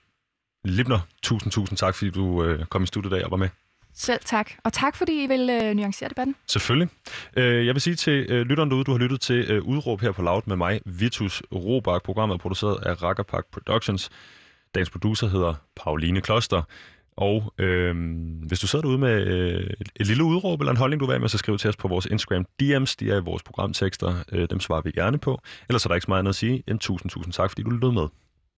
Libner, 0.64 1.00
tusind, 1.22 1.52
tusind 1.52 1.78
tak, 1.78 1.94
fordi 1.94 2.10
du 2.10 2.44
øh, 2.44 2.66
kom 2.66 2.82
i 2.82 2.86
studiet 2.86 3.12
i 3.12 3.14
dag 3.14 3.24
og 3.24 3.30
var 3.30 3.36
med. 3.36 3.48
Selv 3.98 4.20
tak. 4.24 4.50
Og 4.64 4.72
tak, 4.72 4.96
fordi 4.96 5.24
I 5.24 5.26
vil 5.26 5.50
øh, 5.50 5.74
nuancere 5.74 6.08
debatten. 6.08 6.34
Selvfølgelig. 6.46 6.88
Øh, 7.36 7.66
jeg 7.66 7.74
vil 7.74 7.80
sige 7.80 7.96
til 7.96 8.26
øh, 8.28 8.46
lytteren 8.46 8.70
derude, 8.70 8.84
du 8.84 8.92
har 8.92 8.98
lyttet 8.98 9.20
til 9.20 9.50
øh, 9.50 9.62
Udråb 9.62 10.00
her 10.00 10.12
på 10.12 10.22
Loud 10.22 10.42
med 10.46 10.56
mig, 10.56 10.80
Vitus 10.84 11.42
Robak. 11.52 12.02
Programmet 12.02 12.34
er 12.34 12.38
produceret 12.38 12.82
af 12.82 13.02
Rackerpark 13.02 13.46
Productions. 13.52 14.10
Dagens 14.74 14.90
producer 14.90 15.28
hedder 15.28 15.54
Pauline 15.76 16.20
Kloster. 16.20 16.62
Og 17.16 17.52
øh, 17.58 17.94
hvis 18.46 18.60
du 18.60 18.66
sidder 18.66 18.82
derude 18.82 18.98
med 18.98 19.26
øh, 19.26 19.70
et 19.96 20.06
lille 20.06 20.24
udråb 20.24 20.60
eller 20.60 20.70
en 20.70 20.76
holdning, 20.76 21.00
du 21.00 21.06
vil 21.06 21.20
med, 21.20 21.28
så 21.28 21.38
skriv 21.38 21.58
til 21.58 21.68
os 21.68 21.76
på 21.76 21.88
vores 21.88 22.06
Instagram 22.06 22.46
DM's. 22.62 22.94
De 23.00 23.10
er 23.10 23.16
i 23.16 23.24
vores 23.24 23.42
programtekster. 23.42 24.14
Øh, 24.32 24.48
dem 24.50 24.60
svarer 24.60 24.80
vi 24.80 24.90
gerne 24.90 25.18
på. 25.18 25.40
Ellers 25.68 25.84
er 25.84 25.88
der 25.88 25.94
ikke 25.94 26.04
så 26.04 26.10
meget 26.10 26.18
andet 26.18 26.28
at 26.28 26.36
sige 26.36 26.62
end 26.68 26.78
tusind, 26.78 27.10
tusind 27.10 27.32
tak, 27.32 27.50
fordi 27.50 27.62
du 27.62 27.70
lyttede 27.70 27.92
med. 27.92 28.06